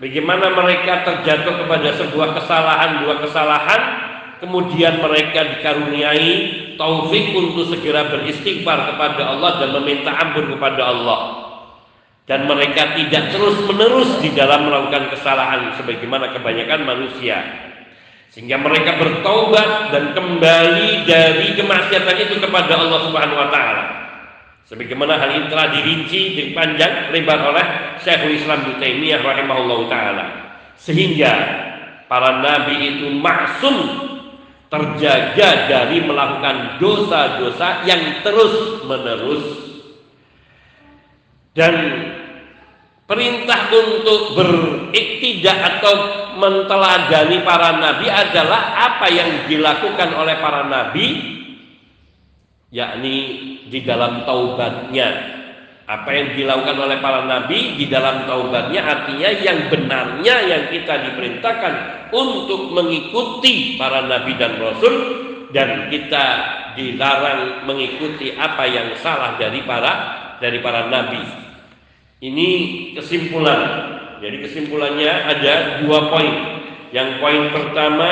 Bagaimana 0.02 0.49
mereka 0.58 1.06
terjatuh 1.06 1.62
kepada 1.62 1.93
sebuah 1.93 2.34
kesalahan, 2.34 3.06
dua 3.06 3.22
kesalahan, 3.22 3.82
kemudian 4.41 4.97
mereka 4.97 5.45
dikaruniai 5.45 6.34
taufik 6.74 7.38
untuk 7.38 7.70
segera 7.70 8.10
beristighfar 8.10 8.89
kepada 8.89 9.30
Allah 9.30 9.62
dan 9.62 9.70
meminta 9.78 10.10
ampun 10.18 10.58
kepada 10.58 10.89
Allah. 10.89 11.22
Dan 12.26 12.49
mereka 12.49 12.97
tidak 12.97 13.30
terus 13.30 13.62
menerus 13.70 14.18
di 14.26 14.34
dalam 14.34 14.66
melakukan 14.66 15.14
kesalahan 15.14 15.78
sebagaimana 15.78 16.34
kebanyakan 16.34 16.82
manusia. 16.82 17.38
Sehingga 18.34 18.58
mereka 18.58 18.97
bertaubat 18.97 19.93
dan 19.93 20.18
kembali 20.18 21.06
dari 21.06 21.54
kemaksiatan 21.54 22.18
itu 22.18 22.41
kepada 22.41 22.74
Allah 22.74 22.99
Subhanahu 23.06 23.38
wa 23.38 23.49
taala 23.54 24.01
sebagaimana 24.72 25.19
hal 25.19 25.36
ini 25.36 25.45
telah 25.51 25.67
dirinci 25.76 26.22
di 26.32 26.43
panjang 26.55 27.11
lebar 27.11 27.51
oleh 27.51 27.65
Syekhul 27.99 28.39
Islam 28.39 28.63
Taimiyah 28.80 29.19
rahimahullahu 29.19 29.91
taala. 29.91 30.26
Sehingga 30.80 31.34
para 32.07 32.39
nabi 32.39 32.95
itu 32.95 33.11
maksum 33.19 33.76
terjaga 34.72 35.67
dari 35.67 35.99
melakukan 35.99 36.80
dosa-dosa 36.80 37.84
yang 37.84 38.24
terus 38.24 38.88
menerus. 38.88 39.43
Dan 41.51 41.76
perintah 43.03 43.67
untuk 43.76 44.39
beriktidak 44.39 45.59
atau 45.59 45.95
menteladani 46.39 47.43
para 47.43 47.76
nabi 47.76 48.07
adalah 48.07 48.88
apa 48.88 49.11
yang 49.11 49.51
dilakukan 49.51 50.15
oleh 50.15 50.39
para 50.39 50.63
nabi 50.63 51.41
yakni 52.72 53.17
di 53.67 53.80
dalam 53.84 54.24
taubatnya 54.24 55.39
apa 55.91 56.07
yang 56.15 56.39
dilakukan 56.39 56.78
oleh 56.80 56.97
para 57.03 57.28
nabi 57.28 57.76
di 57.76 57.91
dalam 57.91 58.24
taubatnya 58.24 58.80
artinya 58.80 59.30
yang 59.43 59.67
benarnya 59.67 60.36
yang 60.47 60.63
kita 60.72 61.11
diperintahkan 61.11 61.74
untuk 62.15 62.72
mengikuti 62.72 63.76
para 63.76 64.07
nabi 64.07 64.39
dan 64.39 64.55
rasul 64.55 64.95
dan 65.51 65.91
kita 65.91 66.26
dilarang 66.80 67.67
mengikuti 67.67 68.36
apa 68.39 68.63
yang 68.67 68.95
salah 68.99 69.36
dari 69.36 69.63
para 69.67 69.93
dari 70.39 70.63
para 70.63 70.88
nabi. 70.88 71.22
Ini 72.22 72.49
kesimpulan. 72.95 73.59
Jadi 74.22 74.38
kesimpulannya 74.45 75.11
ada 75.11 75.84
dua 75.84 76.07
poin. 76.07 76.36
Yang 76.93 77.09
poin 77.19 77.43
pertama 77.49 78.09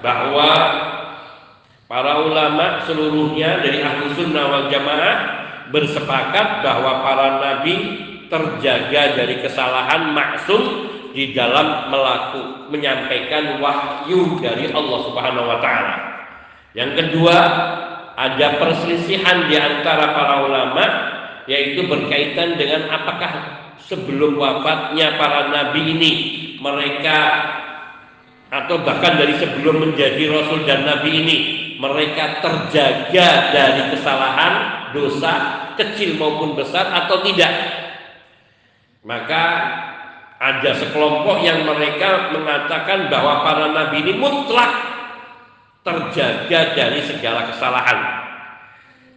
bahwa 0.00 0.50
para 1.86 2.22
ulama 2.26 2.82
seluruhnya 2.86 3.62
dari 3.62 3.82
ahlu 3.82 4.10
sunnah 4.14 4.44
wal 4.50 4.66
jamaah 4.70 5.16
bersepakat 5.70 6.62
bahwa 6.62 7.02
para 7.02 7.28
nabi 7.42 7.74
terjaga 8.26 9.14
dari 9.14 9.38
kesalahan 9.42 10.10
maksum 10.14 10.62
di 11.16 11.32
dalam 11.32 11.88
melaku, 11.88 12.68
menyampaikan 12.68 13.56
wahyu 13.62 14.36
dari 14.42 14.68
Allah 14.68 14.98
Subhanahu 15.08 15.48
wa 15.48 15.58
taala. 15.64 15.96
Yang 16.76 16.90
kedua, 17.00 17.38
ada 18.16 18.60
perselisihan 18.60 19.48
di 19.48 19.56
antara 19.56 20.12
para 20.12 20.44
ulama 20.44 20.84
yaitu 21.48 21.88
berkaitan 21.88 22.58
dengan 22.60 22.90
apakah 22.90 23.32
sebelum 23.86 24.36
wafatnya 24.36 25.14
para 25.16 25.48
nabi 25.48 25.94
ini 25.94 26.12
mereka 26.58 27.18
atau 28.50 28.82
bahkan 28.82 29.14
dari 29.18 29.38
sebelum 29.38 29.88
menjadi 29.88 30.26
rasul 30.26 30.66
dan 30.66 30.84
nabi 30.84 31.10
ini 31.22 31.36
mereka 31.76 32.40
terjaga 32.40 33.28
dari 33.52 33.82
kesalahan 33.92 34.54
dosa 34.96 35.32
kecil 35.76 36.16
maupun 36.16 36.56
besar 36.56 36.88
atau 36.88 37.20
tidak 37.24 37.52
maka 39.06 39.44
ada 40.36 40.70
sekelompok 40.76 41.40
yang 41.44 41.64
mereka 41.64 42.32
mengatakan 42.32 43.08
bahwa 43.08 43.44
para 43.44 43.72
nabi 43.72 44.04
ini 44.04 44.12
mutlak 44.16 44.72
terjaga 45.84 46.74
dari 46.76 47.00
segala 47.04 47.48
kesalahan 47.48 47.98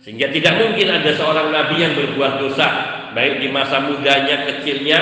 sehingga 0.04 0.32
tidak 0.32 0.54
mungkin 0.60 0.88
ada 0.96 1.12
seorang 1.16 1.52
nabi 1.52 1.76
yang 1.80 1.94
berbuat 1.96 2.40
dosa 2.40 2.68
baik 3.14 3.42
di 3.42 3.48
masa 3.50 3.84
mudanya, 3.84 4.48
kecilnya 4.48 5.00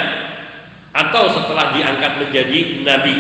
atau 0.96 1.30
setelah 1.30 1.76
diangkat 1.76 2.12
menjadi 2.26 2.60
nabi. 2.82 3.16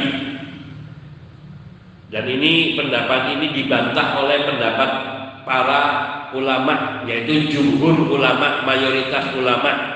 Dan 2.07 2.23
ini 2.23 2.79
pendapat 2.79 3.35
ini 3.35 3.51
dibantah 3.51 4.23
oleh 4.23 4.47
pendapat 4.47 4.89
para 5.43 5.81
ulama 6.35 7.03
yaitu 7.07 7.47
jumhur 7.47 8.11
ulama 8.11 8.67
mayoritas 8.67 9.31
ulama 9.35 9.95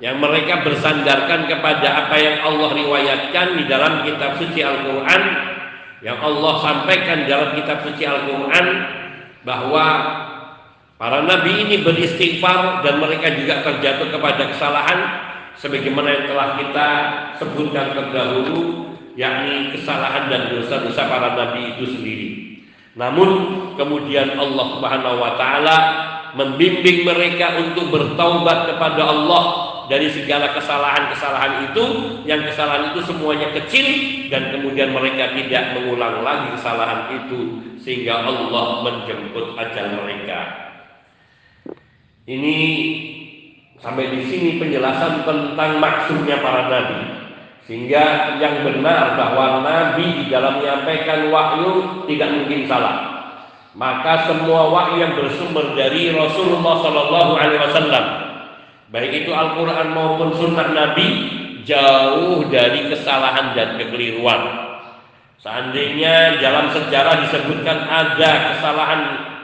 yang 0.00 0.16
mereka 0.16 0.64
bersandarkan 0.64 1.50
kepada 1.50 2.06
apa 2.06 2.16
yang 2.16 2.36
Allah 2.40 2.70
riwayatkan 2.72 3.46
di 3.60 3.64
dalam 3.68 4.06
kitab 4.06 4.40
suci 4.40 4.64
Al-Quran 4.64 5.22
yang 6.00 6.16
Allah 6.22 6.54
sampaikan 6.62 7.26
dalam 7.28 7.52
kitab 7.58 7.84
suci 7.84 8.06
Al-Quran 8.06 8.66
bahwa 9.42 9.84
para 10.96 11.20
nabi 11.26 11.68
ini 11.68 11.82
beristighfar 11.84 12.86
dan 12.86 13.02
mereka 13.02 13.34
juga 13.34 13.60
terjatuh 13.66 14.08
kepada 14.14 14.42
kesalahan 14.54 14.98
sebagaimana 15.58 16.08
yang 16.14 16.24
telah 16.30 16.48
kita 16.56 16.88
sebutkan 17.42 17.86
terdahulu 17.92 18.87
yakni 19.14 19.72
kesalahan 19.72 20.28
dan 20.28 20.42
dosa-dosa 20.52 21.08
para 21.08 21.38
nabi 21.38 21.78
itu 21.78 21.84
sendiri. 21.96 22.28
Namun 22.98 23.30
kemudian 23.78 24.34
Allah 24.34 24.66
Subhanahu 24.74 25.16
wa 25.22 25.32
taala 25.38 25.76
membimbing 26.34 27.06
mereka 27.06 27.56
untuk 27.62 27.94
bertaubat 27.94 28.74
kepada 28.74 29.02
Allah 29.06 29.42
dari 29.86 30.10
segala 30.10 30.50
kesalahan-kesalahan 30.52 31.72
itu. 31.72 31.84
Yang 32.26 32.52
kesalahan 32.52 32.92
itu 32.92 33.00
semuanya 33.06 33.54
kecil 33.54 33.86
dan 34.28 34.50
kemudian 34.52 34.90
mereka 34.92 35.32
tidak 35.32 35.78
mengulang 35.78 36.26
lagi 36.26 36.58
kesalahan 36.58 37.22
itu 37.22 37.62
sehingga 37.80 38.26
Allah 38.26 38.82
menjemput 38.84 39.56
ajal 39.56 39.86
mereka. 40.02 40.40
Ini 42.28 42.56
sampai 43.80 44.10
di 44.10 44.20
sini 44.26 44.50
penjelasan 44.60 45.22
tentang 45.22 45.80
maksudnya 45.80 46.42
para 46.42 46.66
nabi 46.68 47.27
sehingga 47.68 48.34
yang 48.40 48.64
benar 48.64 49.12
bahwa 49.14 49.60
nabi 49.60 50.24
di 50.24 50.32
dalam 50.32 50.58
menyampaikan 50.58 51.28
wahyu 51.28 52.02
tidak 52.08 52.32
mungkin 52.32 52.64
salah 52.64 52.96
maka 53.76 54.24
semua 54.24 54.72
wahyu 54.72 55.04
yang 55.04 55.12
bersumber 55.14 55.76
dari 55.76 56.10
Rasulullah 56.10 56.80
Shallallahu 56.80 57.32
Alaihi 57.36 57.60
Wasallam 57.60 58.04
baik 58.88 59.12
itu 59.22 59.30
Al-Quran 59.30 59.92
maupun 59.92 60.32
Sunnah 60.34 60.72
Nabi 60.72 61.38
jauh 61.68 62.48
dari 62.48 62.88
kesalahan 62.88 63.52
dan 63.52 63.76
kekeliruan. 63.76 64.72
Seandainya 65.44 66.40
dalam 66.40 66.72
sejarah 66.72 67.28
disebutkan 67.28 67.84
ada 67.86 68.56
kesalahan 68.56 69.00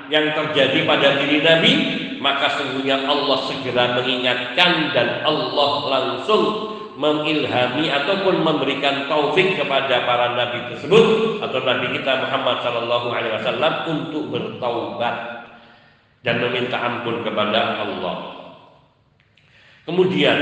yang 0.09 0.33
terjadi 0.33 0.89
pada 0.89 1.21
diri 1.21 1.45
Nabi, 1.45 1.73
maka 2.19 2.57
sesungguhnya 2.57 3.05
Allah 3.05 3.39
segera 3.47 4.01
mengingatkan 4.01 4.91
dan 4.97 5.23
Allah 5.23 5.71
langsung 5.87 6.74
mengilhami 6.95 7.91
ataupun 7.91 8.43
memberikan 8.43 9.11
taufik 9.11 9.59
kepada 9.59 10.07
para 10.07 10.39
nabi 10.39 10.71
tersebut 10.75 11.39
atau 11.43 11.59
nabi 11.67 11.91
kita 11.99 12.23
Muhammad 12.23 12.63
Shallallahu 12.63 13.09
Alaihi 13.11 13.35
Wasallam 13.43 13.75
untuk 13.91 14.25
bertaubat 14.31 15.17
dan 16.23 16.41
meminta 16.41 16.79
ampun 16.79 17.21
kepada 17.27 17.83
Allah. 17.83 18.17
Kemudian 19.85 20.39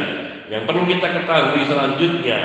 yang 0.52 0.62
perlu 0.68 0.86
kita 0.86 1.08
ketahui 1.18 1.66
selanjutnya 1.66 2.40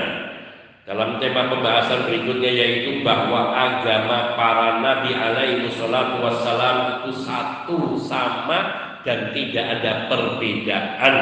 dalam 0.88 1.20
tema 1.20 1.52
pembahasan 1.52 2.08
berikutnya 2.08 2.48
yaitu 2.48 3.04
bahwa 3.04 3.52
agama 3.52 4.40
para 4.40 4.80
nabi 4.80 5.12
alaihi 5.12 5.68
wassalatu 5.68 6.24
wassalam 6.24 6.78
itu 7.04 7.12
satu 7.28 8.00
sama 8.00 8.60
dan 9.04 9.36
tidak 9.36 9.66
ada 9.80 10.08
perbedaan. 10.08 11.16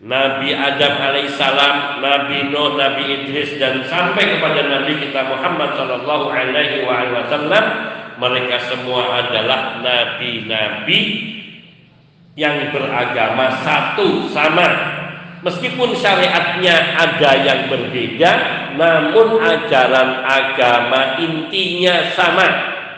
Nabi 0.00 0.56
Adam 0.56 0.96
alaihissalam, 0.96 2.00
Nabi 2.00 2.48
Nuh, 2.48 2.72
Nabi 2.80 3.04
Idris 3.20 3.60
dan 3.60 3.84
sampai 3.84 4.32
kepada 4.32 4.64
Nabi 4.64 4.96
kita 4.96 5.28
Muhammad 5.28 5.76
sallallahu 5.76 6.32
alaihi 6.32 6.88
wasallam 6.88 7.64
mereka 8.16 8.56
semua 8.64 9.20
adalah 9.20 9.80
nabi-nabi 9.84 11.00
yang 12.32 12.72
beragama 12.72 13.60
satu 13.60 14.24
sama. 14.32 14.68
Meskipun 15.44 15.96
syariatnya 15.96 16.96
ada 16.96 17.30
yang 17.44 17.68
berbeda 17.68 18.32
namun 18.76 19.40
ajaran 19.40 20.20
agama 20.24 21.20
intinya 21.20 22.08
sama 22.12 22.48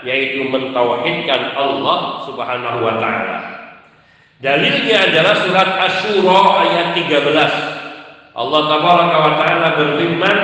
yaitu 0.02 0.46
mentauhidkan 0.50 1.54
Allah 1.54 2.26
Subhanahu 2.26 2.78
wa 2.82 2.94
taala 2.98 3.51
Dalilnya 4.42 5.06
adalah 5.06 5.38
surat 5.46 5.68
Asy-Syura 5.86 6.66
ayat 6.66 6.98
13. 6.98 8.34
Allah 8.34 8.60
tabaraka 8.66 9.16
wa 9.22 9.32
taala 9.38 9.68
berfirman, 9.78 10.38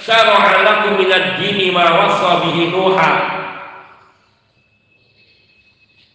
"Syara'a 0.00 0.64
lakum 0.64 0.96
minad 0.96 1.36
dini 1.36 1.68
ma 1.68 1.84
wasa 1.92 2.40
bihi 2.40 2.72
Nuha." 2.72 3.12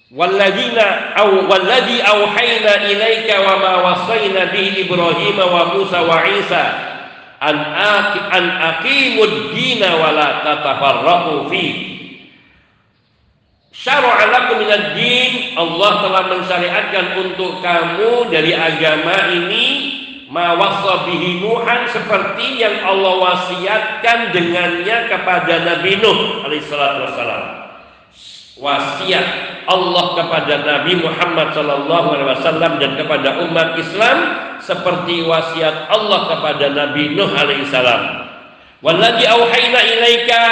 Walladzina 0.10 1.14
aw 1.22 1.30
walladzi 1.46 2.02
auhayna 2.02 2.90
ilaika 2.90 3.46
wa 3.46 3.62
ma 3.62 3.74
wasayna 3.86 4.50
bihi 4.50 4.90
Ibrahim 4.90 5.38
wa 5.38 5.70
Musa 5.78 6.02
wa 6.02 6.26
Isa 6.26 6.66
an 7.46 7.56
aqim 7.78 8.26
an 8.34 8.46
aqimud 8.74 9.54
dina 9.54 10.02
wa 10.02 10.10
la 10.18 10.42
tatafarraqu 10.42 11.46
fihi 11.54 11.99
Syara'a 13.80 14.28
lakum 14.28 14.60
minad 14.60 14.92
din 14.92 15.56
Allah 15.56 16.04
telah 16.04 16.24
mensyariatkan 16.28 17.06
untuk 17.16 17.64
kamu 17.64 18.28
dari 18.28 18.52
agama 18.52 19.32
ini 19.32 19.66
ma 20.28 20.60
bihi 21.08 21.40
Nuhan 21.40 21.88
seperti 21.88 22.60
yang 22.60 22.84
Allah 22.84 23.24
wasiatkan 23.24 24.36
dengannya 24.36 25.08
kepada 25.08 25.64
Nabi 25.64 25.96
Nuh 25.96 26.44
alaihi 26.44 26.68
salatu 26.68 27.08
wassalam 27.08 27.44
wasiat 28.60 29.28
Allah 29.64 30.06
kepada 30.20 30.54
Nabi 30.68 31.00
Muhammad 31.00 31.56
sallallahu 31.56 32.08
alaihi 32.20 32.30
wasallam 32.36 32.72
dan 32.84 33.00
kepada 33.00 33.48
umat 33.48 33.80
Islam 33.80 34.18
seperti 34.60 35.24
wasiat 35.24 35.88
Allah 35.88 36.36
kepada 36.36 36.68
Nabi 36.68 37.16
Nuh 37.16 37.32
alaihi 37.32 37.64
salam. 37.72 38.28
Walladzi 38.84 39.24
auhayna 39.24 39.80
ilaika 39.88 40.44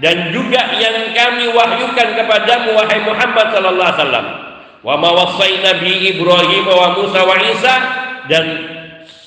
dan 0.00 0.32
juga 0.32 0.80
yang 0.80 1.12
kami 1.12 1.52
wahyukan 1.52 2.08
kepadamu 2.16 2.72
wahai 2.72 3.04
Muhammad 3.04 3.46
sallallahu 3.52 3.84
alaihi 3.84 4.00
wasallam. 4.00 4.26
Wa 4.80 4.96
ma 4.96 5.12
Ibrahim 5.84 6.64
wa 6.64 6.88
Musa 6.96 7.20
wa 7.20 7.36
Isa. 7.36 7.74
Dan 8.24 8.44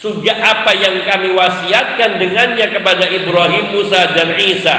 juga 0.01 0.33
apa 0.33 0.73
yang 0.73 1.05
kami 1.05 1.37
wasiatkan 1.37 2.17
dengannya 2.17 2.73
kepada 2.73 3.05
Ibrahim, 3.05 3.69
Musa 3.69 4.17
dan 4.17 4.33
Isa. 4.41 4.77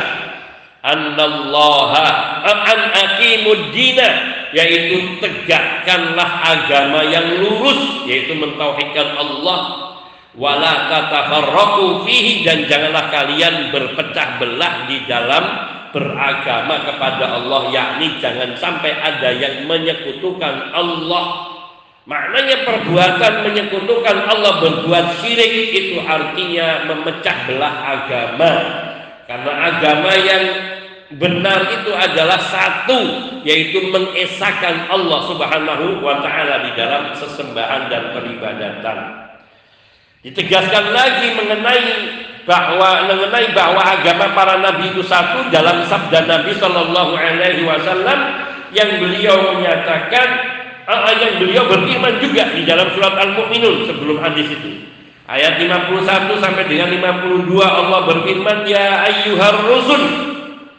Annallaha 0.83 2.43
an 2.43 2.79
aqimud 2.91 3.71
dina. 3.71 4.35
Yaitu 4.51 5.23
tegakkanlah 5.23 6.31
agama 6.43 7.07
yang 7.07 7.39
lurus 7.39 8.03
yaitu 8.11 8.35
mentauhidkan 8.35 9.15
Allah. 9.15 9.95
Wala 10.35 10.91
tatafarraqu 10.91 12.03
fihi 12.03 12.43
dan 12.43 12.67
janganlah 12.67 13.07
kalian 13.15 13.71
berpecah 13.71 14.43
belah 14.43 14.91
di 14.91 15.07
dalam 15.07 15.74
beragama 15.95 16.83
kepada 16.83 17.39
Allah 17.39 17.71
yakni 17.71 18.19
jangan 18.19 18.59
sampai 18.59 18.91
ada 18.99 19.31
yang 19.31 19.71
menyekutukan 19.71 20.75
Allah 20.75 21.55
maknanya 22.05 22.67
perbuatan 22.67 23.47
menyekutukan 23.47 24.17
Allah 24.27 24.59
berbuat 24.59 25.23
syirik 25.23 25.71
itu 25.71 26.03
artinya 26.03 26.91
memecah 26.91 27.37
belah 27.47 27.77
agama 27.95 28.53
karena 29.25 29.53
agama 29.71 30.13
yang 30.19 30.45
benar 31.15 31.71
itu 31.71 31.91
adalah 31.95 32.41
satu 32.43 33.31
yaitu 33.47 33.93
mengesahkan 33.93 34.89
Allah 34.89 35.21
Subhanahu 35.29 36.01
wa 36.01 36.21
taala 36.25 36.65
di 36.65 36.71
dalam 36.75 37.13
sesembahan 37.13 37.93
dan 37.93 38.17
peribadatan. 38.17 38.99
Ditegaskan 40.25 40.97
lagi 40.97 41.37
mengenai 41.37 41.89
bahwa 42.45 43.09
mengenai 43.09 43.57
bahwa 43.57 43.81
agama 43.81 44.29
para 44.37 44.61
nabi 44.61 44.93
itu 44.93 45.01
satu 45.05 45.49
dalam 45.49 45.85
sabda 45.89 46.29
Nabi 46.29 46.53
Shallallahu 46.61 47.17
alaihi 47.17 47.65
wasallam 47.65 48.19
yang 48.77 49.01
beliau 49.01 49.57
menyatakan 49.57 50.29
uh, 50.85 51.13
yang 51.17 51.41
beliau 51.41 51.65
beriman 51.65 52.21
juga 52.21 52.53
di 52.53 52.69
dalam 52.69 52.93
surat 52.93 53.17
Al-Mu'minun 53.17 53.89
sebelum 53.89 54.21
hadis 54.21 54.53
itu. 54.53 54.85
Ayat 55.25 55.57
51 55.57 56.37
sampai 56.37 56.69
dengan 56.69 56.93
52 57.17 57.57
Allah 57.65 58.01
berfirman 58.05 58.69
ya 58.69 59.09
ayyuhar 59.09 59.65
rusul 59.65 60.05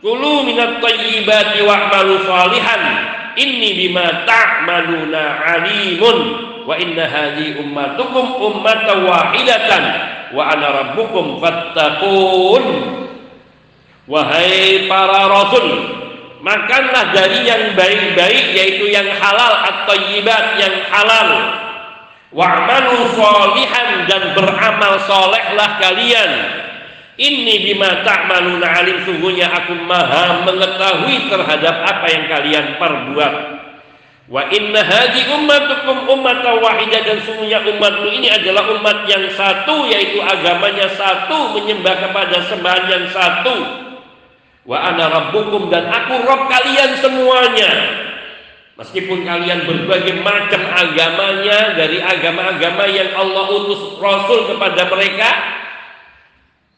Kulu 0.05 0.45
minat 0.45 0.85
tayyibati 0.85 1.65
wa'malu 1.65 2.29
salihan. 2.29 2.81
Inni 3.41 3.73
bima 3.73 4.21
ta'maluna 4.29 5.49
alimun. 5.57 6.17
Wa 6.61 6.77
inna 6.77 7.09
hadhi 7.09 7.57
ummatukum 7.57 8.37
ummatan 8.37 9.01
wahidatan 9.01 10.14
wa 10.33 10.43
ana 10.49 10.67
rabbukum 10.81 11.37
fattaqun. 11.43 12.63
Wahai 14.05 14.85
para 14.85 15.21
rasul 15.29 15.65
makanlah 16.45 17.09
dari 17.09 17.41
yang 17.49 17.73
baik-baik 17.73 18.45
yaitu 18.53 18.85
yang 18.93 19.09
halal 19.17 19.53
atau 19.65 19.97
yibat 20.13 20.61
yang 20.61 20.75
halal. 20.93 21.29
Wa'malu 22.35 23.15
salihan 23.15 24.05
dan 24.11 24.35
beramal 24.35 24.93
solehlah 25.07 25.69
kalian. 25.81 26.31
Ini 27.15 27.63
bima 27.63 28.03
ta'maluna 28.03 28.67
alim 28.67 28.99
sungguhnya 29.07 29.47
aku 29.47 29.71
maha 29.87 30.43
mengetahui 30.43 31.31
terhadap 31.31 31.75
apa 31.87 32.05
yang 32.11 32.25
kalian 32.27 32.65
perbuat. 32.75 33.54
Wa 34.25 34.49
inna 34.49 34.81
hadi 34.81 35.21
ummatukum 35.29 36.09
ummatan 36.09 36.57
wahidah 36.57 37.01
dan 37.05 37.21
semuanya 37.21 37.61
umatmu 37.61 38.09
ini 38.09 38.33
adalah 38.33 38.73
umat 38.73 39.05
yang 39.05 39.29
satu 39.37 39.85
yaitu 39.85 40.17
agamanya 40.17 40.89
satu 40.97 41.53
menyembah 41.53 41.93
kepada 42.09 42.41
sembahan 42.49 42.85
yang 42.89 43.05
satu. 43.13 43.85
Wa 44.65 44.81
ana 44.81 45.13
rabbukum 45.13 45.69
dan 45.69 45.85
aku 45.93 46.25
Rabb 46.25 46.49
kalian 46.49 46.97
semuanya. 46.97 47.71
Meskipun 48.81 49.23
kalian 49.23 49.69
berbagai 49.69 50.19
macam 50.19 50.59
agamanya 50.73 51.77
dari 51.77 52.01
agama-agama 52.01 52.83
yang 52.91 53.13
Allah 53.15 53.45
utus 53.55 53.95
Rasul 54.01 54.51
kepada 54.51 54.89
mereka, 54.91 55.29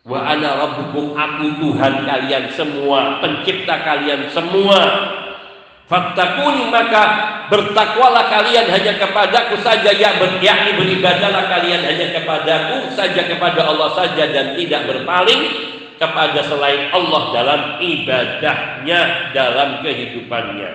wa 0.05 0.19
ana 0.19 0.67
rabbukum 0.67 1.15
aku 1.15 1.57
Tuhan 1.57 2.05
kalian 2.05 2.53
semua, 2.53 3.23
pencipta 3.23 3.81
kalian 3.87 4.29
semua. 4.35 4.83
Fattakuni 5.87 6.67
maka 6.67 7.03
bertakwalah 7.47 8.27
kalian 8.27 8.67
hanya 8.67 8.99
kepadaku 8.99 9.55
saja 9.63 9.95
ya 9.95 10.19
yakni 10.19 10.71
beribadahlah 10.75 11.47
kalian 11.47 11.79
hanya 11.79 12.11
kepadaku 12.11 12.91
saja 12.91 13.23
kepada 13.23 13.71
Allah 13.71 13.95
saja 13.95 14.27
dan 14.27 14.59
tidak 14.59 14.83
berpaling 14.83 15.47
kepada 15.95 16.43
selain 16.43 16.91
Allah 16.91 17.23
dalam 17.31 17.61
ibadahnya 17.79 19.31
dalam 19.31 19.79
kehidupannya. 19.79 20.71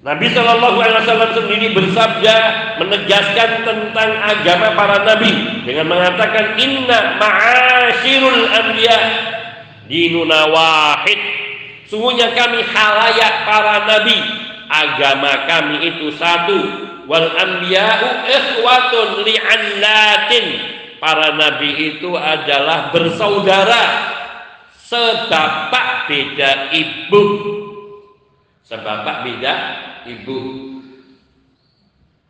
Nabi 0.00 0.32
Shallallahu 0.32 0.80
Alaihi 0.80 1.00
Wasallam 1.04 1.32
sendiri 1.36 1.68
bersabda 1.76 2.36
menegaskan 2.80 3.50
tentang 3.68 4.10
agama 4.20 4.72
para 4.72 5.04
nabi 5.04 5.60
dengan 5.68 5.92
mengatakan 5.92 6.56
Inna 6.56 7.20
ma'ashirul 7.20 8.48
anbiya 8.48 9.00
dinuna 9.88 10.48
wahid. 10.48 11.20
Sungguhnya 11.90 12.30
kami 12.38 12.62
halayak 12.62 13.34
para 13.50 13.82
nabi, 13.82 14.14
agama 14.70 15.32
kami 15.50 15.76
itu 15.90 16.14
satu. 16.14 16.86
Wal 17.10 17.34
anbiya'u 17.34 18.30
ikhwatun 18.30 19.26
li'allatin. 19.26 20.46
Para 21.02 21.34
nabi 21.34 21.98
itu 21.98 22.14
adalah 22.14 22.94
bersaudara 22.94 23.82
sebapak 24.86 26.06
beda 26.06 26.70
ibu. 26.70 27.22
Sebapak 28.62 29.26
beda 29.26 29.54
ibu. 30.06 30.38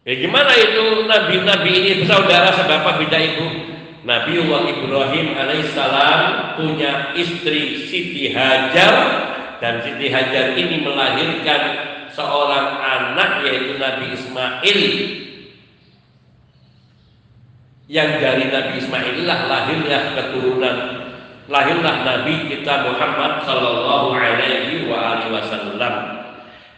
Ya 0.08 0.16
gimana 0.16 0.56
itu 0.56 1.04
nabi-nabi 1.04 1.72
ini 1.76 2.08
saudara 2.08 2.56
sebapak 2.56 3.04
beda 3.04 3.20
ibu? 3.20 3.46
Nabiullah 4.00 4.64
Ibrahim 4.64 5.36
alaihissalam 5.36 6.20
punya 6.56 7.12
istri 7.12 7.84
Siti 7.84 8.32
Hajar 8.32 8.96
dan 9.60 9.84
Siti 9.84 10.08
Hajar 10.08 10.56
ini 10.56 10.82
melahirkan 10.82 11.62
seorang 12.16 12.68
anak 12.80 13.46
yaitu 13.46 13.76
Nabi 13.76 14.06
Ismail 14.16 14.80
yang 17.86 18.10
dari 18.18 18.44
Nabi 18.48 18.72
Ismail 18.80 19.16
lah 19.28 19.40
lahirlah 19.46 20.02
keturunan 20.16 20.76
lahirlah 21.50 22.06
Nabi 22.06 22.46
kita 22.46 22.86
Muhammad 22.86 23.42
Sallallahu 23.44 24.14
Alaihi 24.14 24.86
Wasallam. 24.86 26.22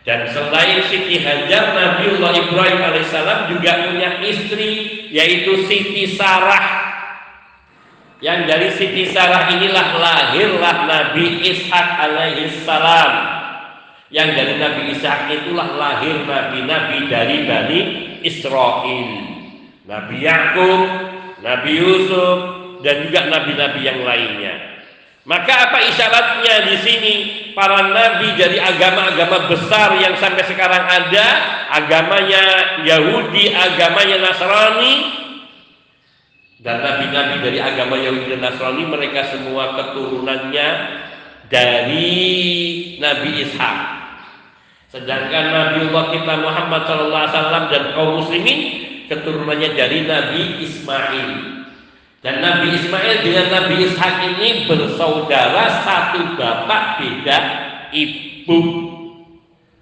Dan 0.02 0.26
selain 0.34 0.82
Siti 0.90 1.22
Hajar, 1.22 1.78
Nabiullah 1.78 2.34
Ibrahim 2.34 2.80
alaihissalam 2.82 3.54
juga 3.54 3.86
punya 3.86 4.18
istri 4.26 5.06
yaitu 5.14 5.62
Siti 5.70 6.18
Sarah. 6.18 6.81
Yang 8.22 8.40
dari 8.46 8.68
Siti 8.78 9.04
Sarah 9.10 9.50
inilah 9.50 9.98
lahirlah 9.98 10.76
Nabi 10.86 11.42
Ishak 11.42 11.88
alaihissalam. 12.06 13.12
Yang 14.14 14.28
dari 14.38 14.54
Nabi 14.62 14.82
Ishak 14.94 15.26
itulah 15.26 15.74
lahir 15.74 16.22
nabi-nabi 16.22 17.10
dari 17.10 17.36
Bani 17.50 17.80
Israel. 18.22 19.10
Nabi 19.82 20.16
Yakub, 20.22 20.80
Nabi 21.42 21.70
Yusuf, 21.74 22.38
dan 22.86 23.10
juga 23.10 23.26
nabi-nabi 23.26 23.80
yang 23.82 24.06
lainnya. 24.06 24.70
Maka 25.26 25.70
apa 25.70 25.78
isyaratnya 25.90 26.54
di 26.70 26.76
sini? 26.82 27.14
Para 27.58 27.90
nabi 27.90 28.38
dari 28.38 28.58
agama-agama 28.62 29.50
besar 29.50 29.98
yang 29.98 30.14
sampai 30.18 30.46
sekarang 30.46 30.82
ada, 30.86 31.26
agamanya 31.74 32.42
Yahudi, 32.86 33.50
agamanya 33.50 34.18
Nasrani, 34.30 35.21
dan 36.62 36.78
nabi-nabi 36.78 37.42
dari 37.42 37.58
agama 37.58 37.98
Yahudi 37.98 38.38
dan 38.38 38.46
Nasrani 38.46 38.86
mereka 38.86 39.34
semua 39.34 39.74
keturunannya 39.74 40.68
dari 41.50 42.22
Nabi 43.02 43.30
Ishak. 43.42 43.78
Sedangkan 44.94 45.44
Nabi 45.50 45.90
kita 45.90 46.34
Muhammad 46.38 46.86
SAW 46.86 47.66
dan 47.66 47.84
kaum 47.98 48.22
muslimin 48.22 48.58
keturunannya 49.10 49.74
dari 49.74 50.06
Nabi 50.06 50.62
Ismail. 50.62 51.30
Dan 52.22 52.38
Nabi 52.38 52.78
Ismail 52.78 53.26
dengan 53.26 53.46
Nabi 53.50 53.74
Ishak 53.82 54.14
ini 54.22 54.70
bersaudara 54.70 55.82
satu 55.82 56.38
bapak 56.38 57.02
beda 57.02 57.38
ibu. 57.90 58.58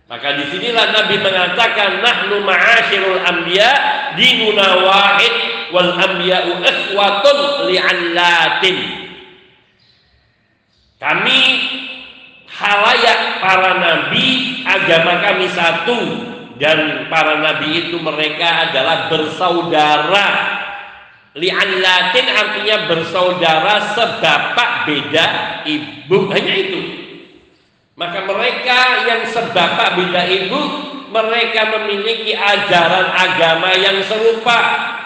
Maka 0.08 0.32
di 0.32 0.48
sinilah 0.48 0.96
Nabi 0.96 1.20
mengatakan 1.20 2.00
nahnu 2.00 2.40
ma'asyirul 2.40 3.20
anbiya 3.20 3.70
dinuna 4.16 4.82
wahid 4.82 5.49
wal 5.70 5.92
anbiya'u 5.96 6.60
ikhwatun 6.62 7.38
li'allatin. 7.70 8.78
Kami 11.00 11.40
halayak 12.52 13.20
para 13.40 13.72
nabi 13.80 14.60
agama 14.68 15.24
kami 15.24 15.46
satu 15.48 15.98
dan 16.60 17.08
para 17.08 17.40
nabi 17.40 17.88
itu 17.88 17.96
mereka 18.04 18.68
adalah 18.68 19.08
bersaudara 19.08 20.60
Li'allatin 21.30 22.26
artinya 22.26 22.90
bersaudara 22.90 23.94
sebapak 23.94 24.70
beda 24.82 25.26
ibu 25.62 26.26
hanya 26.34 26.54
itu. 26.58 26.80
Maka 27.94 28.26
mereka 28.26 29.06
yang 29.06 29.22
sebapak 29.30 29.94
beda 29.94 30.26
ibu 30.26 30.60
mereka 31.10 31.74
memiliki 31.78 32.32
ajaran 32.32 33.10
agama 33.10 33.74
yang 33.74 33.98
serupa 34.06 34.58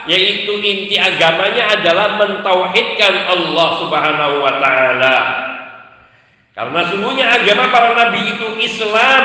yaitu 0.04 0.60
inti 0.60 1.00
agamanya 1.00 1.80
adalah 1.80 2.20
mentauhidkan 2.20 3.14
Allah 3.24 3.68
Subhanahu 3.80 4.34
wa 4.44 4.54
taala. 4.60 5.16
Karena 6.54 6.80
sungguhnya 6.86 7.26
agama 7.34 7.72
para 7.72 7.90
nabi 7.98 8.20
itu 8.36 8.46
Islam 8.62 9.24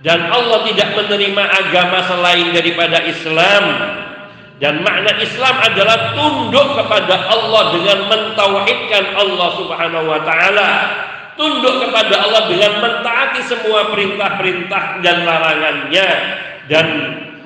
dan 0.00 0.32
Allah 0.32 0.64
tidak 0.66 0.98
menerima 0.98 1.44
agama 1.44 1.98
selain 2.06 2.50
daripada 2.54 3.02
Islam. 3.04 3.64
Dan 4.62 4.86
makna 4.86 5.18
Islam 5.18 5.58
adalah 5.58 6.14
tunduk 6.14 6.78
kepada 6.78 7.26
Allah 7.26 7.74
dengan 7.74 7.98
mentauhidkan 8.06 9.04
Allah 9.18 9.48
Subhanahu 9.58 10.06
wa 10.06 10.20
taala. 10.22 10.70
Tunduk 11.32 11.88
kepada 11.88 12.28
Allah 12.28 12.44
dengan 12.52 12.72
mentaati 12.84 13.40
semua 13.48 13.88
perintah-perintah 13.88 15.00
dan 15.00 15.24
larangannya 15.24 16.08
dan 16.68 16.86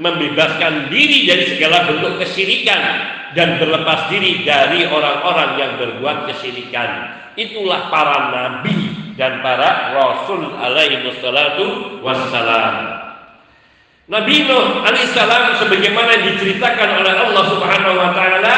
membebaskan 0.02 0.90
diri 0.90 1.24
dari 1.24 1.44
segala 1.54 1.86
bentuk 1.86 2.18
kesyirikan 2.18 2.82
dan 3.38 3.62
berlepas 3.62 4.10
diri 4.10 4.42
dari 4.42 4.90
orang-orang 4.90 5.50
yang 5.60 5.72
berbuat 5.78 6.26
kesyirikan. 6.32 7.14
Itulah 7.36 7.92
para 7.92 8.32
nabi 8.32 8.96
dan 9.14 9.40
para 9.40 9.92
rasul 9.92 10.50
alaihi 10.56 11.06
wassalam. 12.02 12.74
Nabi 14.06 14.46
Nuh 14.46 14.86
alaihissalam 14.86 15.58
sebagaimana 15.58 16.14
diceritakan 16.22 17.02
oleh 17.02 17.14
Allah 17.26 17.44
Subhanahu 17.50 17.96
wa 17.98 18.10
taala 18.14 18.54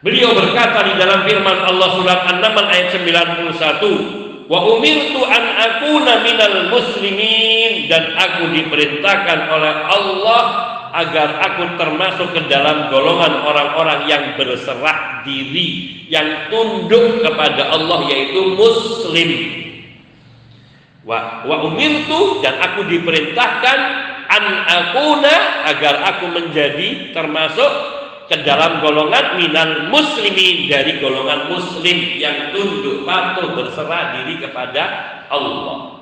beliau 0.00 0.32
berkata 0.32 0.84
di 0.88 0.94
dalam 0.96 1.24
firman 1.28 1.58
Allah 1.68 1.88
surat 1.96 2.20
An-Naml 2.28 2.66
ayat 2.68 2.88
91 2.96 4.48
wa 4.50 4.58
umirtu 4.76 5.20
an 5.22 5.44
akuna 5.56 6.26
minal 6.26 6.58
muslimin. 6.74 7.86
Dan 7.86 8.18
aku 8.18 8.50
diperintahkan 8.50 9.38
oleh 9.46 9.74
Allah 9.86 10.42
agar 10.90 11.38
aku 11.38 11.78
termasuk 11.78 12.34
ke 12.34 12.42
dalam 12.50 12.90
golongan 12.90 13.46
orang-orang 13.46 14.10
yang 14.10 14.24
berserah 14.34 15.22
diri 15.22 16.02
yang 16.10 16.50
tunduk 16.50 17.22
kepada 17.22 17.70
Allah 17.70 18.10
yaitu 18.10 18.58
muslim. 18.58 19.30
Wa, 21.06 21.46
wa 21.46 21.64
umirtu 21.70 22.42
dan 22.44 22.58
aku 22.60 22.84
diperintahkan 22.90 23.78
an 24.30 24.44
akuna 24.66 25.34
agar 25.70 25.94
aku 26.14 26.26
menjadi 26.34 27.14
termasuk 27.14 27.99
ke 28.30 28.46
dalam 28.46 28.78
golongan 28.78 29.34
minal 29.34 29.90
muslimin 29.90 30.70
dari 30.70 31.02
golongan 31.02 31.50
muslim 31.50 31.98
yang 32.14 32.54
tunduk 32.54 33.02
patuh 33.02 33.58
berserah 33.58 34.22
diri 34.22 34.38
kepada 34.38 34.82
Allah. 35.26 35.98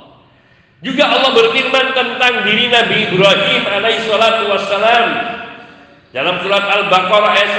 Juga 0.85 1.09
Allah 1.09 1.33
berfirman 1.33 1.97
tentang 1.97 2.45
diri 2.45 2.69
Nabi 2.69 3.09
Ibrahim 3.09 3.63
alaihi 3.65 4.05
salatu 4.05 4.45
wassalam 4.53 5.07
dalam 6.13 6.37
surat 6.45 6.69
Al-Baqarah 6.69 7.33
ayat 7.33 7.51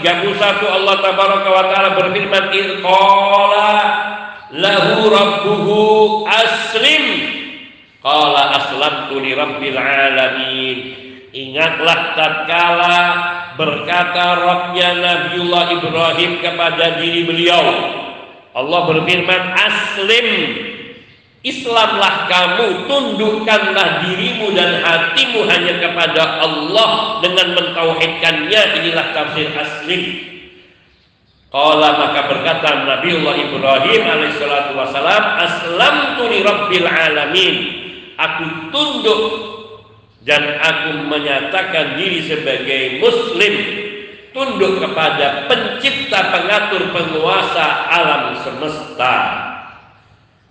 131 0.00 0.72
Allah 0.72 0.94
tabaraka 1.04 1.48
wa 1.52 1.64
taala 1.68 1.90
berfirman 2.00 2.48
qala 2.80 3.72
lahu 4.56 5.12
rabbuhu 5.12 5.78
aslim 6.24 7.34
Qala 8.04 8.60
aslamtu 8.60 9.16
li 9.16 9.32
rabbil 9.32 9.80
alamin. 9.80 10.78
Ingatlah 11.32 12.12
tatkala 12.12 12.96
berkata 13.54 14.24
Rabbnya 14.38 14.90
Nabiullah 14.98 15.66
Ibrahim 15.78 16.42
kepada 16.42 16.98
diri 16.98 17.26
beliau. 17.26 17.64
Allah 18.54 18.80
berfirman, 18.86 19.42
"Aslim 19.58 20.28
Islamlah 21.44 22.24
kamu, 22.24 22.88
tundukkanlah 22.88 24.00
dirimu 24.00 24.56
dan 24.56 24.80
hatimu 24.80 25.44
hanya 25.44 25.76
kepada 25.76 26.40
Allah 26.40 27.20
dengan 27.20 27.52
mentauhidkannya. 27.52 28.80
Inilah 28.80 29.12
tafsir 29.12 29.52
aslim. 29.52 30.24
Qala 31.52 32.00
maka 32.00 32.32
berkata 32.32 32.88
Nabiullah 32.88 33.36
Ibrahim 33.36 34.02
alaihissalatu 34.08 34.72
wassalam, 34.72 35.22
Aslamtu 35.36 36.32
li 36.32 36.40
rabbil 36.40 36.88
alamin. 36.88 37.56
Aku 38.16 38.72
tunduk 38.72 39.22
dan 40.24 40.56
aku 40.60 41.08
menyatakan 41.08 42.00
diri 42.00 42.24
sebagai 42.24 42.98
muslim 42.98 43.54
tunduk 44.32 44.82
kepada 44.82 45.46
pencipta 45.46 46.32
pengatur 46.32 46.90
penguasa 46.90 47.86
alam 47.92 48.34
semesta 48.42 49.16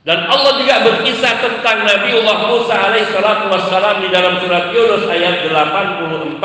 dan 0.04 0.28
Allah 0.28 0.60
juga 0.60 0.84
berkisah 0.84 1.40
tentang 1.40 1.88
Nabi 1.88 2.12
Allah 2.20 2.38
Musa 2.52 2.76
alaihissalatu 2.76 3.48
wassalam 3.48 4.04
di 4.04 4.12
dalam 4.12 4.36
surat 4.44 4.68
Yunus 4.76 5.08
ayat 5.08 5.48
84. 5.48 6.44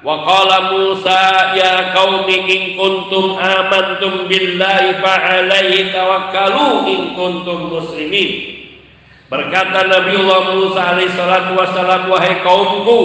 Wa 0.00 0.16
qala 0.24 0.72
Musa 0.72 1.52
ya 1.52 1.92
qaumi 1.92 2.48
in 2.48 2.62
kuntum 2.80 3.36
amantum 3.36 4.24
billahi 4.24 5.04
fa 5.04 5.14
alaihi 5.20 5.92
tawakkalu 5.92 6.88
in 6.88 7.00
kuntum 7.12 7.76
muslimin. 7.76 8.61
Berkata 9.32 9.88
Nabi 9.88 10.12
Allah 10.12 10.40
Musa 10.52 10.80
alaihissalatu 10.92 11.56
wassalam 11.56 12.04
wahai 12.12 12.44
kaumku 12.44 13.00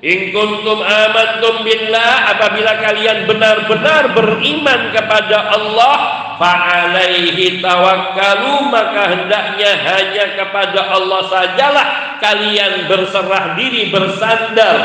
in 0.00 0.32
kuntum 0.32 0.80
amantum 0.80 1.60
billah 1.68 2.32
apabila 2.32 2.80
kalian 2.80 3.28
benar-benar 3.28 4.16
beriman 4.16 4.88
kepada 4.88 5.52
Allah 5.52 5.96
fa'alaihi 6.40 7.60
tawakkalu 7.60 8.72
maka 8.72 9.02
hendaknya 9.12 9.76
hanya 9.84 10.24
kepada 10.40 10.96
Allah 10.96 11.28
sajalah 11.28 11.86
kalian 12.24 12.88
berserah 12.88 13.52
diri 13.52 13.92
bersandar. 13.92 14.76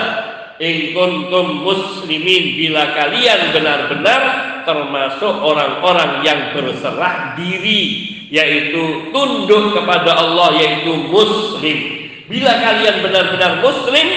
In 0.60 0.92
kuntum 0.92 1.64
muslimin 1.64 2.60
bila 2.60 2.92
kalian 2.92 3.56
benar-benar 3.56 4.22
termasuk 4.68 5.40
orang-orang 5.40 6.20
yang 6.24 6.52
berserah 6.52 7.36
diri 7.40 8.15
yaitu 8.30 9.10
tunduk 9.14 9.76
kepada 9.76 10.18
Allah 10.18 10.58
yaitu 10.58 10.94
muslim 11.10 11.78
bila 12.26 12.52
kalian 12.58 12.96
benar-benar 13.06 13.52
muslim 13.62 14.08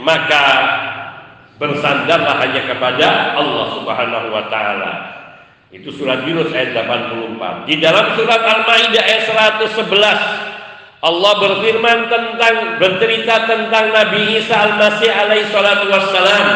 maka 0.00 0.44
bersandarlah 1.58 2.38
hanya 2.40 2.62
kepada 2.64 3.36
Allah 3.36 3.66
Subhanahu 3.76 4.28
wa 4.30 4.44
taala 4.48 4.92
itu 5.68 5.92
surat 5.92 6.24
Yunus 6.24 6.48
ayat 6.48 6.72
84. 6.72 7.68
Di 7.68 7.76
dalam 7.76 8.16
surat 8.16 8.40
Al-Maidah 8.40 9.04
ayat 9.04 9.28
111 9.68 10.48
Allah 10.98 11.32
berfirman 11.38 12.10
tentang 12.10 12.80
bercerita 12.80 13.44
tentang 13.44 13.92
Nabi 13.92 14.40
Isa 14.40 14.56
Al-Masih 14.56 15.12
alaihi 15.12 15.46
salatu 15.52 15.92
wassalam. 15.92 16.46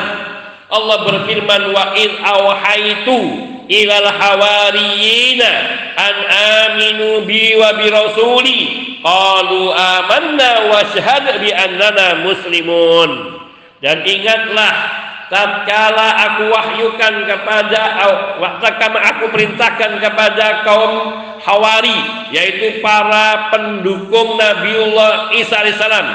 Allah 0.72 0.98
berfirman 1.04 1.62
wa 1.76 1.92
id 1.92 2.12
awhaitu 2.24 3.20
ilal 3.72 4.08
hawariyina 4.12 5.50
an 5.96 6.14
aminu 6.68 7.24
bi 7.24 7.56
wa 7.56 7.72
bi 7.80 7.88
rasuli 7.88 8.60
qalu 9.00 9.72
amanna 9.72 10.50
wa 10.68 10.84
syahad 10.92 11.40
bi 11.40 11.48
annana 11.48 12.20
muslimun. 12.28 13.40
Dan 13.82 14.04
ingatlah 14.04 14.72
tatkala 15.32 16.08
aku 16.28 16.44
wahyukan 16.52 17.14
kepada 17.24 17.82
tatkala 18.60 18.98
aku 19.00 19.24
perintahkan 19.32 19.98
kepada 19.98 20.62
kaum 20.68 20.92
Hawari 21.42 22.30
yaitu 22.30 22.78
para 22.78 23.50
pendukung 23.50 24.38
Nabiullah 24.38 25.34
Isa 25.34 25.58
alaihissalam 25.58 26.06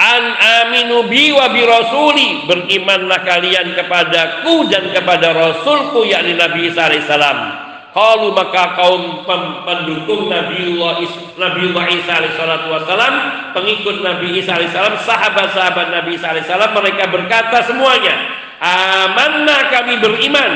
an 0.00 0.22
aminu 0.64 1.04
bi 1.12 1.28
wa 1.36 1.52
bi 1.52 1.60
rasuli. 1.60 2.48
Berimanlah 2.48 3.20
kalian 3.20 3.76
kepadaku 3.76 4.72
dan 4.72 4.88
kepada 4.96 5.36
rasulku 5.36 6.08
yakni 6.08 6.40
Nabi 6.40 6.72
Isa 6.72 6.88
alaihissalam 6.88 7.68
Kalau 7.90 8.30
maka 8.30 8.78
kaum 8.78 9.26
pendukung 9.66 10.30
Nabiullah 10.30 11.02
Nabiullah 11.34 11.86
Isa 11.90 12.22
alaihissalatu 12.22 12.70
wassalam, 12.70 13.14
pengikut 13.50 14.00
Nabi 14.00 14.38
Isa 14.38 14.56
alaihissalam, 14.56 14.94
sahabat-sahabat 15.02 15.90
Nabi 15.90 16.14
Isa 16.14 16.30
alaihissalam, 16.30 16.70
mereka 16.70 17.10
berkata 17.10 17.66
semuanya, 17.66 18.14
amanna 18.62 19.74
kami 19.74 19.98
beriman, 19.98 20.52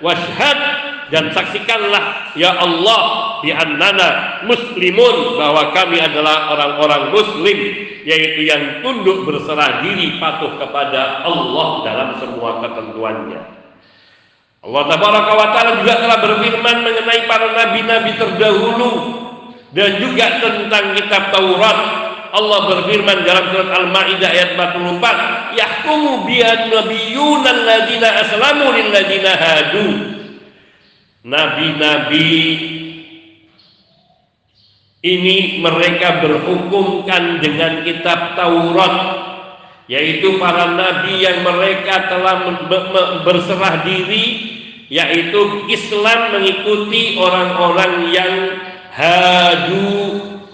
washhad 0.00 0.58
dan 1.06 1.30
saksikanlah 1.30 2.34
ya 2.34 2.50
Allah 2.58 3.02
di 3.46 3.54
annana 3.54 4.42
muslimun 4.42 5.38
bahwa 5.38 5.70
kami 5.70 6.02
adalah 6.02 6.50
orang-orang 6.50 7.14
muslim 7.14 7.58
yaitu 8.06 8.46
yang 8.46 8.82
tunduk 8.82 9.26
berserah 9.26 9.82
diri 9.82 10.18
patuh 10.18 10.58
kepada 10.58 11.26
Allah 11.26 11.68
dalam 11.82 12.08
semua 12.22 12.62
ketentuannya. 12.62 13.42
Allah 14.66 14.82
Tabaraka 14.90 15.32
wa 15.38 15.48
Ta'ala 15.54 15.70
juga 15.78 15.94
telah 15.94 16.18
berfirman 16.18 16.76
mengenai 16.82 17.20
para 17.30 17.54
nabi-nabi 17.54 18.18
terdahulu 18.18 18.90
dan 19.70 20.02
juga 20.02 20.42
tentang 20.42 20.94
kitab 20.98 21.30
Taurat. 21.30 21.78
Allah 22.36 22.60
berfirman 22.68 23.24
dalam 23.24 23.48
surat 23.48 23.70
Al-Maidah 23.72 24.28
ayat 24.28 24.50
44, 24.60 25.56
"Yahkumu 25.56 26.28
bihan 26.28 26.68
nabiyyun 26.68 27.40
alladziina 27.40 28.08
aslamu 28.20 28.76
lil 28.76 28.92
hadu." 29.24 29.86
Nabi-nabi 31.24 32.36
ini 35.00 35.58
mereka 35.58 36.22
berhukumkan 36.22 37.40
dengan 37.40 37.82
kitab 37.82 38.38
Taurat 38.38 38.94
yaitu 39.86 40.38
para 40.42 40.74
nabi 40.74 41.22
yang 41.22 41.46
mereka 41.46 42.10
telah 42.10 42.42
berserah 43.22 43.86
diri 43.86 44.54
yaitu 44.90 45.66
Islam 45.70 46.34
mengikuti 46.34 47.18
orang-orang 47.18 47.94
yang 48.10 48.32
hadu 48.94 49.86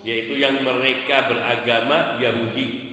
yaitu 0.03 0.39
yang 0.39 0.63
mereka 0.63 1.31
beragama 1.31 2.19
Yahudi. 2.19 2.93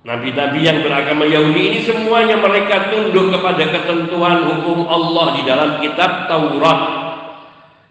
Nabi-nabi 0.00 0.64
yang 0.64 0.80
beragama 0.80 1.28
Yahudi 1.28 1.60
ini 1.60 1.80
semuanya 1.84 2.40
mereka 2.40 2.88
tunduk 2.88 3.36
kepada 3.36 3.68
ketentuan 3.68 4.48
hukum 4.48 4.88
Allah 4.88 5.36
di 5.36 5.42
dalam 5.44 5.70
kitab 5.84 6.24
Taurat. 6.24 6.80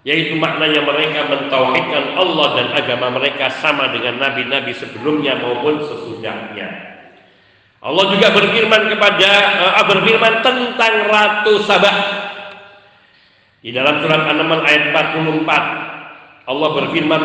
Yaitu 0.02 0.34
maknanya 0.42 0.82
mereka 0.90 1.30
mentauhidkan 1.30 2.18
Allah 2.18 2.48
dan 2.58 2.68
agama 2.82 3.14
mereka 3.22 3.54
sama 3.62 3.94
dengan 3.94 4.18
nabi-nabi 4.18 4.74
sebelumnya 4.74 5.38
maupun 5.38 5.86
sesudahnya. 5.86 6.90
Allah 7.80 8.06
juga 8.12 8.28
berfirman 8.34 8.90
kepada 8.90 9.30
uh, 9.80 9.86
berfirman 9.86 10.34
tentang 10.42 10.94
Ratu 11.08 11.62
Sabah. 11.64 11.96
Di 13.60 13.76
dalam 13.76 14.02
surat 14.02 14.24
An-Naml 14.24 14.64
ayat 14.66 14.96
44 14.96 15.89
Allah 16.50 16.70
berfirman 16.74 17.24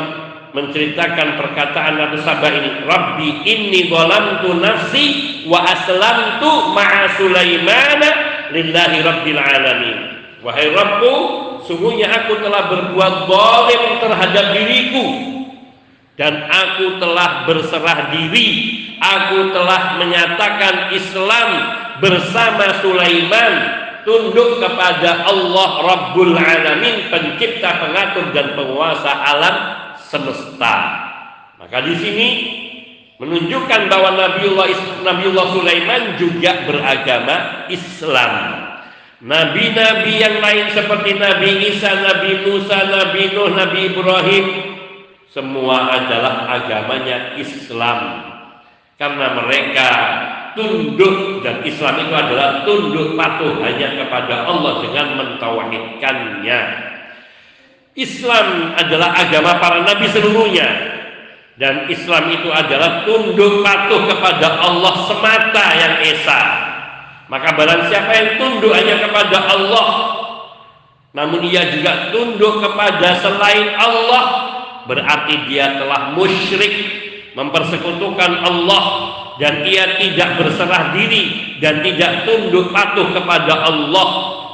menceritakan 0.53 1.41
perkataan 1.41 1.97
Ratu 1.97 2.21
Sabah 2.21 2.53
ini 2.53 2.85
Rabbi 2.85 3.29
inni 3.49 3.89
zalamtu 3.89 4.53
nafsi 4.61 5.07
wa 5.49 5.65
aslamtu 5.65 6.77
ma'a 6.77 7.09
Sulaiman 7.17 8.01
lillahi 8.53 9.01
rabbil 9.01 9.41
alamin. 9.41 9.99
Wahai 10.45 10.77
Rabbku 10.77 11.15
sungguhnya 11.65 12.13
aku 12.13 12.37
telah 12.45 12.69
berbuat 12.69 13.15
zalim 13.25 13.83
terhadap 14.05 14.47
diriku. 14.53 15.07
Dan 16.15 16.47
aku 16.47 17.03
telah 17.03 17.49
berserah 17.49 18.13
diri. 18.13 18.49
Aku 19.03 19.51
telah 19.51 19.99
menyatakan 19.99 20.95
Islam 20.95 21.49
bersama 21.99 22.79
Sulaiman 22.79 23.84
tunduk 24.05 24.61
kepada 24.61 25.25
Allah 25.27 25.71
Rabbul 25.83 26.37
Alamin 26.37 27.09
pencipta 27.11 27.83
pengatur 27.83 28.31
dan 28.31 28.55
penguasa 28.55 29.11
alam 29.11 29.57
semesta. 29.99 30.77
Maka 31.59 31.81
di 31.83 31.95
sini 31.97 32.29
menunjukkan 33.19 33.89
bahwa 33.89 34.15
Nabiullah 34.15 34.69
Nabiullah 35.03 35.47
Sulaiman 35.53 36.03
juga 36.21 36.65
beragama 36.69 37.67
Islam. 37.73 38.33
Nabi-nabi 39.25 40.21
yang 40.21 40.37
lain 40.45 40.69
seperti 40.77 41.17
Nabi 41.17 41.73
Isa, 41.73 41.97
Nabi 41.97 42.45
Musa, 42.45 42.77
Nabi 42.85 43.33
Nuh, 43.33 43.57
Nabi 43.57 43.81
Ibrahim 43.89 44.47
semua 45.33 45.91
adalah 45.91 46.47
agamanya 46.61 47.35
Islam. 47.41 48.23
Karena 48.95 49.35
mereka 49.43 49.89
tunduk 50.55 51.43
dan 51.43 51.61
Islam 51.67 51.95
itu 52.03 52.15
adalah 52.15 52.67
tunduk 52.67 53.19
patuh 53.19 53.61
hanya 53.63 54.01
kepada 54.03 54.49
Allah 54.49 54.83
dengan 54.83 55.07
mentauhidkannya. 55.21 56.61
Islam 57.95 58.75
adalah 58.75 59.15
agama 59.23 59.63
para 59.63 59.87
nabi 59.87 60.07
seluruhnya. 60.11 60.95
dan 61.55 61.87
Islam 61.87 62.35
itu 62.35 62.51
adalah 62.51 63.07
tunduk 63.07 63.63
patuh 63.63 64.11
kepada 64.11 64.59
Allah 64.59 64.95
semata 65.07 65.65
yang 65.79 65.95
esa 66.03 66.43
maka 67.31 67.55
barang 67.55 67.89
siapa 67.89 68.11
yang 68.11 68.29
tunduk 68.43 68.75
hanya 68.75 68.99
kepada 68.99 69.39
Allah 69.55 69.89
namun 71.15 71.47
ia 71.47 71.71
juga 71.71 72.11
tunduk 72.11 72.59
kepada 72.59 73.23
selain 73.23 73.71
Allah 73.79 74.25
berarti 74.91 75.47
dia 75.47 75.79
telah 75.79 76.11
musyrik 76.19 76.75
mempersekutukan 77.39 78.33
Allah 78.43 78.83
dan 79.35 79.67
ia 79.67 79.99
tidak 79.99 80.39
berserah 80.39 80.95
diri 80.95 81.59
dan 81.59 81.83
tidak 81.83 82.23
tunduk 82.23 82.71
patuh 82.71 83.11
kepada 83.11 83.67
Allah. 83.67 84.09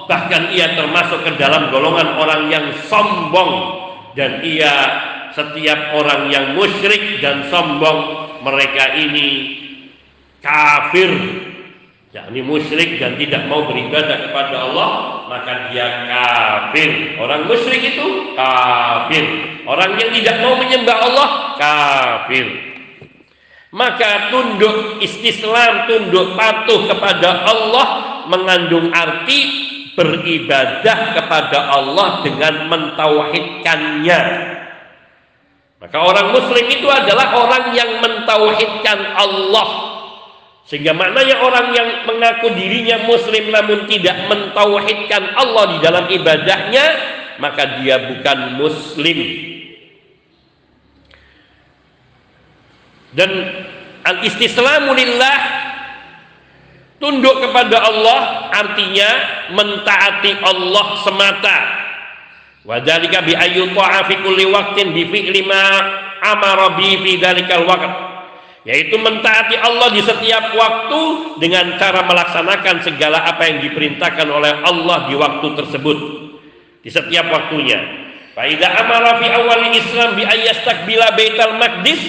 Bahkan 0.08 0.56
ia 0.56 0.74
termasuk 0.74 1.22
ke 1.22 1.36
dalam 1.36 1.68
golongan 1.68 2.16
orang 2.16 2.48
yang 2.48 2.66
sombong. 2.88 3.78
Dan 4.16 4.42
ia 4.42 4.72
setiap 5.36 5.94
orang 5.94 6.32
yang 6.32 6.58
musyrik 6.58 7.22
dan 7.22 7.46
sombong 7.52 8.26
mereka 8.42 8.96
ini 8.96 9.28
kafir. 10.40 11.12
Yakni 12.10 12.42
musyrik 12.42 12.98
dan 12.98 13.14
tidak 13.22 13.46
mau 13.46 13.70
beribadah 13.70 14.18
kepada 14.26 14.56
Allah 14.66 14.90
maka 15.30 15.70
dia 15.70 16.10
kafir. 16.10 17.20
Orang 17.20 17.46
musyrik 17.46 17.84
itu 17.84 18.34
kafir. 18.34 19.24
Orang 19.62 19.94
yang 19.94 20.10
tidak 20.10 20.36
mau 20.42 20.58
menyembah 20.58 20.98
Allah 21.06 21.28
kafir 21.60 22.69
maka 23.70 24.34
tunduk 24.34 24.98
istislam 25.02 25.86
tunduk 25.86 26.34
patuh 26.34 26.90
kepada 26.90 27.46
Allah 27.46 27.88
mengandung 28.26 28.90
arti 28.90 29.40
beribadah 29.94 31.18
kepada 31.18 31.70
Allah 31.74 32.22
dengan 32.22 32.66
mentauhidkannya 32.70 34.50
maka 35.80 35.96
orang 35.96 36.36
muslim 36.36 36.68
itu 36.68 36.84
adalah 36.92 37.40
orang 37.40 37.72
yang 37.72 38.04
mentauhidkan 38.04 39.16
Allah. 39.16 39.68
Sehingga 40.68 40.92
maknanya 40.92 41.40
orang 41.40 41.72
yang 41.72 41.88
mengaku 42.04 42.52
dirinya 42.52 43.00
muslim 43.08 43.48
namun 43.48 43.88
tidak 43.88 44.28
mentauhidkan 44.28 45.34
Allah 45.40 45.64
di 45.72 45.78
dalam 45.80 46.04
ibadahnya, 46.12 46.84
maka 47.40 47.80
dia 47.80 47.96
bukan 47.96 48.60
muslim. 48.60 49.18
Dan 53.16 53.30
al-istislamu 54.06 54.94
lillah 54.94 55.38
tunduk 57.02 57.42
kepada 57.42 57.80
Allah 57.80 58.20
artinya 58.54 59.10
mentaati 59.56 60.30
Allah 60.44 60.86
semata 61.02 61.58
Wadhalika 62.60 63.24
bi 63.24 63.32
ayyu 63.32 63.72
ta'a 63.72 64.04
fi 64.04 64.20
kulli 64.20 64.44
waqtin 64.52 64.92
bi 64.92 65.08
fi'li 65.08 65.48
ma 65.48 65.64
amara 66.20 66.76
bi 66.76 67.00
fi 67.00 67.16
dzalikal 67.16 67.64
waqt. 67.64 67.92
Yaitu 68.68 69.00
mentaati 69.00 69.56
Allah 69.56 69.88
di 69.88 70.04
setiap 70.04 70.52
waktu 70.52 71.00
dengan 71.40 71.80
cara 71.80 72.04
melaksanakan 72.04 72.84
segala 72.84 73.24
apa 73.24 73.48
yang 73.48 73.64
diperintahkan 73.64 74.28
oleh 74.28 74.52
Allah 74.68 75.08
di 75.08 75.16
waktu 75.16 75.46
tersebut. 75.56 75.98
Di 76.84 76.92
setiap 76.92 77.32
waktunya. 77.32 77.80
Fa 78.36 78.44
idza 78.44 78.68
amara 78.68 79.16
fi 79.16 79.32
awal 79.32 79.72
Islam 79.72 80.20
bi 80.20 80.28
ayyastakbila 80.28 81.16
Baitul 81.16 81.56
Maqdis 81.56 82.00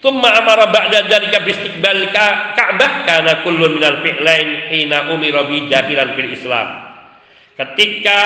thumma 0.00 0.32
amara 0.40 0.68
ba'da 0.72 1.06
dzalika 1.06 1.44
bi 1.44 1.52
istiqbal 1.52 2.12
Ka'bah 2.12 2.92
kana 3.04 3.44
kullu 3.44 3.76
minal 3.76 4.00
fi'lain 4.04 4.72
hina 4.72 5.12
umira 5.12 5.44
bi 5.46 5.68
dakhilan 5.68 6.16
fil 6.16 6.32
Islam. 6.32 6.68
Ketika 7.60 8.20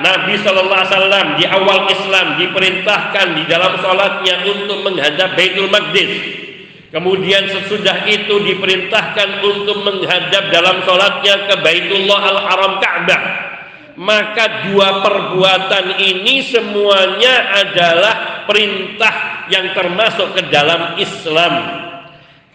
Nabi 0.00 0.40
Shallallahu 0.40 0.80
Alaihi 0.80 0.92
Wasallam 0.96 1.26
di 1.36 1.44
awal 1.44 1.92
Islam 1.92 2.26
diperintahkan 2.40 3.26
di 3.36 3.44
dalam 3.44 3.76
sholatnya 3.84 4.48
untuk 4.48 4.80
menghadap 4.80 5.36
Baitul 5.36 5.68
Maqdis, 5.68 6.12
kemudian 6.88 7.52
sesudah 7.52 8.08
itu 8.08 8.40
diperintahkan 8.48 9.44
untuk 9.44 9.84
menghadap 9.84 10.48
dalam 10.48 10.80
sholatnya 10.88 11.52
ke 11.52 11.54
Baitullah 11.60 12.20
Al 12.32 12.38
Haram 12.48 12.72
Ka'bah, 12.80 13.22
maka 13.98 14.70
dua 14.70 15.02
perbuatan 15.02 15.98
ini 15.98 16.46
semuanya 16.46 17.66
adalah 17.66 18.14
perintah 18.46 19.44
yang 19.50 19.74
termasuk 19.74 20.38
ke 20.38 20.42
dalam 20.54 20.94
Islam. 21.02 21.54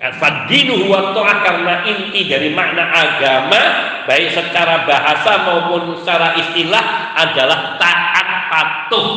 Fadinu 0.03 0.83
huwa 0.83 1.15
ta'ah 1.15 1.37
karena 1.47 1.73
inti 1.87 2.27
dari 2.27 2.51
makna 2.51 2.91
agama 2.91 3.59
baik 4.03 4.35
secara 4.35 4.83
bahasa 4.83 5.47
maupun 5.47 5.95
secara 5.99 6.35
istilah 6.39 7.15
adalah 7.15 7.79
taat 7.79 8.27
patuh. 8.51 9.07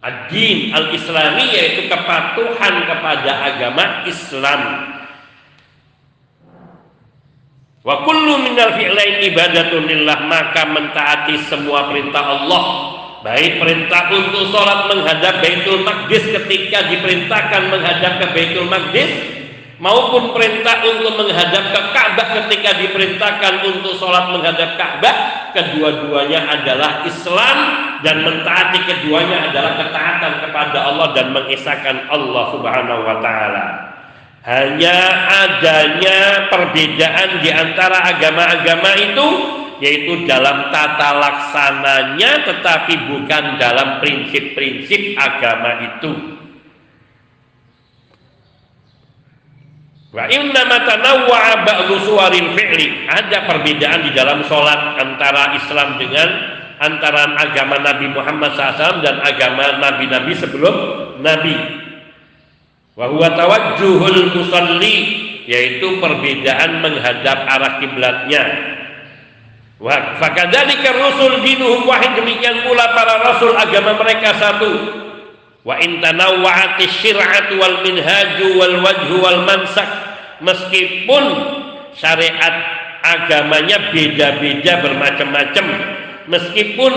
Ad-din 0.00 0.72
al-islami 0.72 1.44
yaitu 1.52 1.92
kepatuhan 1.92 2.74
kepada 2.88 3.32
agama 3.52 3.84
Islam. 4.08 4.60
Wa 7.86 8.02
kullu 8.02 8.42
minal 8.42 8.74
fi'lain 8.74 9.22
ibadatun 9.30 9.86
lillah 9.86 10.26
maka 10.26 10.66
mentaati 10.66 11.38
semua 11.46 11.86
perintah 11.86 12.34
Allah. 12.34 12.64
Baik 13.22 13.62
perintah 13.62 14.10
untuk 14.10 14.50
sholat 14.50 14.90
menghadap 14.90 15.38
Baitul 15.38 15.86
Maqdis 15.86 16.34
ketika 16.34 16.90
diperintahkan 16.90 17.70
menghadap 17.70 18.18
ke 18.18 18.26
Baitul 18.34 18.66
Maqdis 18.66 19.10
maupun 19.78 20.34
perintah 20.34 20.82
untuk 20.82 21.14
menghadap 21.14 21.62
ke 21.70 21.80
Ka'bah 21.94 22.28
ketika 22.42 22.74
diperintahkan 22.74 23.54
untuk 23.62 23.94
sholat 23.98 24.34
menghadap 24.34 24.74
Ka'bah 24.74 25.14
kedua-duanya 25.54 26.42
adalah 26.42 27.06
Islam 27.06 27.56
dan 28.02 28.26
mentaati 28.26 28.82
keduanya 28.82 29.50
adalah 29.50 29.78
ketaatan 29.78 30.32
kepada 30.42 30.78
Allah 30.90 31.08
dan 31.14 31.30
mengisahkan 31.34 32.10
Allah 32.10 32.44
subhanahu 32.50 33.00
wa 33.06 33.16
ta'ala 33.22 33.95
hanya 34.46 34.98
adanya 35.26 36.46
perbedaan 36.46 37.42
di 37.42 37.50
antara 37.50 37.98
agama-agama 38.14 38.90
itu 38.94 39.26
yaitu 39.82 40.24
dalam 40.24 40.70
tata 40.70 41.18
laksananya 41.18 42.46
tetapi 42.46 42.94
bukan 43.10 43.58
dalam 43.58 43.98
prinsip-prinsip 44.00 45.18
agama 45.18 45.82
itu 45.82 46.36
Wa 50.16 50.24
inna 50.32 50.64
matanawwa'a 50.64 51.68
ba'du 51.68 52.00
suwaril 52.08 52.56
fi'li. 52.56 53.04
Ada 53.04 53.44
perbedaan 53.44 54.00
di 54.00 54.16
dalam 54.16 54.40
sholat 54.48 54.96
antara 54.96 55.52
Islam 55.60 56.00
dengan 56.00 56.24
antara 56.80 57.36
agama 57.36 57.76
Nabi 57.84 58.08
Muhammad 58.16 58.56
SAW 58.56 59.04
dan 59.04 59.20
agama 59.20 59.76
Nabi-Nabi 59.76 60.32
sebelum 60.40 60.74
Nabi. 61.20 61.84
Wa 62.96 63.12
huwa 63.12 63.28
tawajjuhul 63.36 64.32
musalli 64.32 64.96
yaitu 65.44 66.00
perbedaan 66.00 66.80
menghadap 66.80 67.44
arah 67.44 67.76
kiblatnya. 67.78 68.42
Wa 69.76 70.16
fakadzalika 70.16 70.96
rusul 70.96 71.44
dinuhum 71.44 71.84
wahid 71.84 72.16
demikian 72.16 72.64
pula 72.64 72.96
para 72.96 73.20
rasul 73.20 73.52
agama 73.52 74.00
mereka 74.00 74.32
satu 74.40 74.72
wa 75.60 75.76
in 75.84 76.00
tanawwa'ati 76.00 76.88
syir'atu 76.88 77.60
wal 77.60 77.84
minhaju 77.84 78.48
wal 78.56 78.76
wajhu 78.80 79.16
wal 79.20 79.44
mansak 79.44 79.84
meskipun 80.40 81.24
syariat 81.92 82.54
agamanya 83.04 83.92
beda-beda 83.92 84.80
bermacam-macam 84.80 85.66
meskipun 86.32 86.92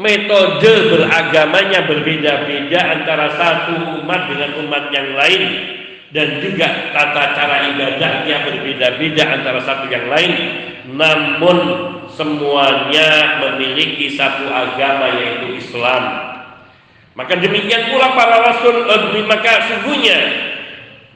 metode 0.00 0.72
beragamanya 0.88 1.84
berbeda-beda 1.84 2.80
antara 2.80 3.36
satu 3.36 4.00
umat 4.00 4.32
dengan 4.32 4.50
umat 4.64 4.84
yang 4.90 5.12
lain. 5.14 5.42
Dan 6.10 6.42
juga 6.42 6.90
tata 6.90 7.38
cara 7.38 7.70
ibadahnya 7.70 8.42
berbeda-beda 8.42 9.24
antara 9.30 9.62
satu 9.62 9.86
yang 9.86 10.10
lain. 10.10 10.32
Namun 10.90 11.58
semuanya 12.10 13.38
memiliki 13.38 14.18
satu 14.18 14.50
agama 14.50 15.06
yaitu 15.14 15.62
Islam. 15.62 16.02
Maka 17.14 17.38
demikian 17.38 17.94
pula 17.94 18.16
para 18.18 18.42
rasul 18.42 18.90
eh, 18.90 19.22
maka 19.28 19.70
sungguhnya 19.70 20.18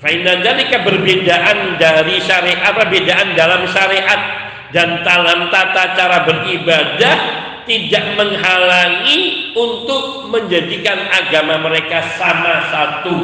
Fainna 0.05 0.37
dalika 0.45 0.85
berbedaan 0.85 1.80
dari 1.80 2.20
syariat, 2.20 2.76
perbedaan 2.76 3.32
dalam 3.32 3.64
syariat 3.64 4.20
dan 4.68 5.01
dalam 5.01 5.49
tata 5.49 5.97
cara 5.97 6.28
beribadah 6.28 7.16
tidak 7.65 8.05
menghalangi 8.17 9.53
untuk 9.57 10.29
menjadikan 10.29 10.97
agama 11.12 11.65
mereka 11.65 12.05
sama 12.17 12.69
satu 12.69 13.17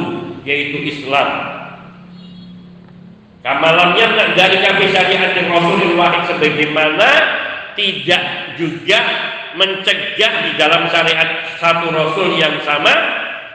yaitu 0.45 0.81
Islam. 0.85 1.61
Kamalamnya 3.41 4.37
dari 4.37 4.57
kami 4.61 4.85
syariat 4.93 5.33
Rasulullah 5.33 6.29
sebagaimana 6.29 7.09
tidak 7.73 8.53
juga 8.61 9.01
mencegah 9.57 10.33
di 10.47 10.51
dalam 10.55 10.87
syariat 10.87 11.43
satu 11.59 11.91
rasul 11.91 12.37
yang 12.39 12.55
sama 12.63 12.93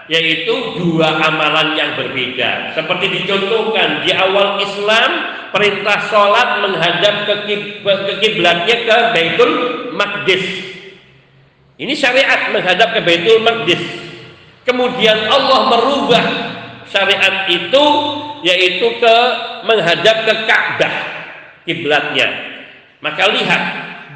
yaitu 0.06 0.78
dua 0.78 1.18
amalan 1.18 1.74
yang 1.74 1.98
berbeda 1.98 2.76
seperti 2.78 3.10
dicontohkan 3.10 4.06
di 4.06 4.14
awal 4.14 4.60
Islam 4.62 5.10
perintah 5.50 5.98
sholat 6.06 6.62
menghadap 6.62 7.14
ke 7.26 7.34
kiblatnya 8.22 8.76
ke 8.86 8.96
Baitul 9.10 9.52
Maqdis 9.98 10.75
ini 11.76 11.92
syariat 11.92 12.52
menghadap 12.52 12.96
ke 12.96 13.00
Baitul 13.04 13.44
Maqdis 13.44 13.82
kemudian 14.66 15.28
Allah 15.28 15.60
merubah 15.70 16.24
syariat 16.90 17.46
itu 17.50 17.84
yaitu 18.44 18.88
ke 19.00 19.16
menghadap 19.66 20.26
ke 20.26 20.34
Ka'bah 20.46 20.94
kiblatnya. 21.66 22.28
Maka 23.02 23.28
lihat 23.34 23.62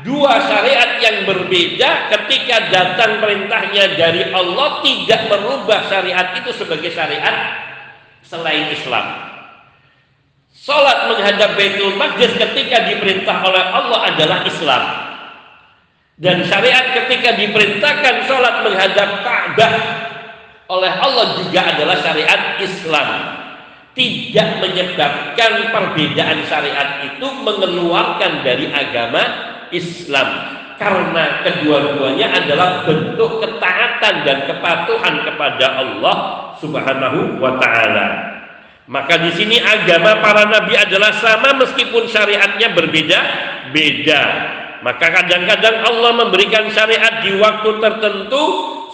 dua 0.06 0.40
syariat 0.46 0.96
yang 1.02 1.28
berbeda 1.28 2.10
ketika 2.16 2.70
datang 2.72 3.20
perintahnya 3.20 3.98
dari 3.98 4.30
Allah 4.32 4.80
tidak 4.80 5.28
merubah 5.28 5.86
syariat 5.90 6.32
itu 6.38 6.50
sebagai 6.54 6.90
syariat 6.94 7.36
selain 8.24 8.70
Islam. 8.72 9.06
Salat 10.50 11.08
menghadap 11.08 11.56
Baitul 11.56 11.96
Maqdis 11.96 12.36
ketika 12.36 12.84
diperintah 12.84 13.42
oleh 13.42 13.64
Allah 13.64 14.00
adalah 14.12 14.44
Islam. 14.44 14.82
Dan 16.20 16.44
syariat 16.44 16.92
ketika 16.92 17.32
diperintahkan 17.32 18.28
salat 18.28 18.60
menghadap 18.60 19.24
Ka'bah 19.24 19.74
oleh 20.68 20.92
Allah 20.92 21.40
juga 21.40 21.60
adalah 21.64 21.96
syariat 22.04 22.60
Islam. 22.60 23.08
Tidak 23.90 24.48
menyebabkan 24.62 25.52
perbedaan 25.72 26.44
syariat 26.46 27.02
itu 27.08 27.26
mengeluarkan 27.42 28.46
dari 28.46 28.70
agama 28.70 29.22
Islam 29.74 30.60
karena 30.80 31.44
kedua-duanya 31.44 32.40
adalah 32.40 32.88
bentuk 32.88 33.44
ketaatan 33.44 34.14
dan 34.24 34.38
kepatuhan 34.48 35.14
kepada 35.28 35.66
Allah 35.76 36.16
Subhanahu 36.56 37.36
wa 37.36 37.60
taala. 37.60 38.08
Maka 38.88 39.20
di 39.20 39.30
sini 39.36 39.60
agama 39.60 40.18
para 40.24 40.48
nabi 40.48 40.74
adalah 40.80 41.12
sama 41.20 41.52
meskipun 41.60 42.08
syariatnya 42.08 42.72
berbeda-beda. 42.72 44.22
Maka 44.80 45.06
kadang-kadang 45.12 45.84
Allah 45.84 46.12
memberikan 46.24 46.68
syariat 46.72 47.20
di 47.20 47.36
waktu 47.36 47.68
tertentu 47.84 48.42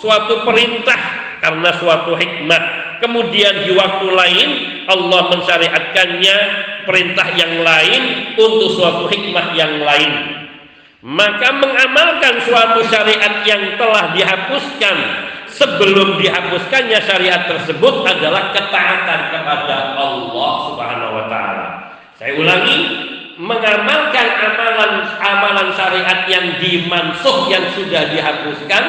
suatu 0.02 0.42
perintah 0.42 0.98
karena 1.38 1.70
suatu 1.78 2.18
hikmah. 2.18 2.62
Kemudian 2.98 3.68
di 3.68 3.76
waktu 3.76 4.06
lain 4.08 4.48
Allah 4.88 5.30
mensyariatkannya 5.30 6.36
perintah 6.88 7.28
yang 7.38 7.60
lain 7.62 8.02
untuk 8.34 8.74
suatu 8.74 9.04
hikmah 9.06 9.54
yang 9.54 9.78
lain. 9.82 10.12
Maka 11.06 11.54
mengamalkan 11.54 12.42
suatu 12.42 12.82
syariat 12.90 13.46
yang 13.46 13.78
telah 13.78 14.10
dihapuskan 14.10 14.96
sebelum 15.54 16.18
dihapuskannya 16.18 16.98
syariat 16.98 17.46
tersebut 17.46 18.02
adalah 18.02 18.50
ketaatan 18.50 19.20
kepada 19.30 19.94
Allah 19.94 20.52
Subhanahu 20.72 21.12
wa 21.14 21.24
taala. 21.30 21.66
Saya 22.16 22.32
ulangi, 22.36 22.78
mengamalkan 23.36 24.26
amalan 24.40 24.92
amalan 25.20 25.68
syariat 25.76 26.24
yang 26.24 26.56
dimansuh 26.56 27.52
yang 27.52 27.64
sudah 27.76 28.08
dihapuskan 28.08 28.84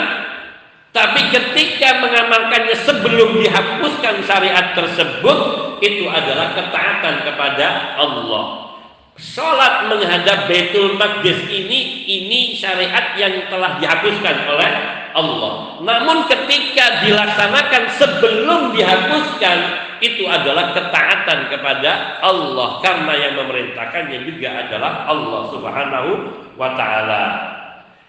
tapi 0.95 1.29
ketika 1.29 2.01
mengamalkannya 2.01 2.73
sebelum 2.81 3.37
dihapuskan 3.37 4.23
syariat 4.25 4.73
tersebut 4.73 5.37
itu 5.77 6.09
adalah 6.09 6.57
ketaatan 6.57 7.21
kepada 7.21 7.99
Allah. 8.01 8.73
Sholat 9.13 9.93
menghadap 9.93 10.49
Baitul 10.49 10.97
Maqdis 10.97 11.49
ini 11.53 12.05
ini 12.05 12.57
syariat 12.57 13.13
yang 13.13 13.45
telah 13.45 13.77
dihapuskan 13.77 14.35
oleh 14.49 14.71
Allah. 15.17 15.81
Namun 15.81 16.29
ketika 16.29 17.01
dilaksanakan 17.01 17.83
sebelum 17.97 18.77
dihapuskan 18.77 19.57
itu 19.97 20.29
adalah 20.29 20.77
ketaatan 20.77 21.49
kepada 21.49 22.21
Allah 22.21 22.77
karena 22.85 23.13
yang 23.17 23.33
memerintahkannya 23.41 24.29
juga 24.29 24.49
adalah 24.61 25.09
Allah 25.09 25.41
Subhanahu 25.49 26.11
wa 26.53 26.69
taala. 26.77 27.25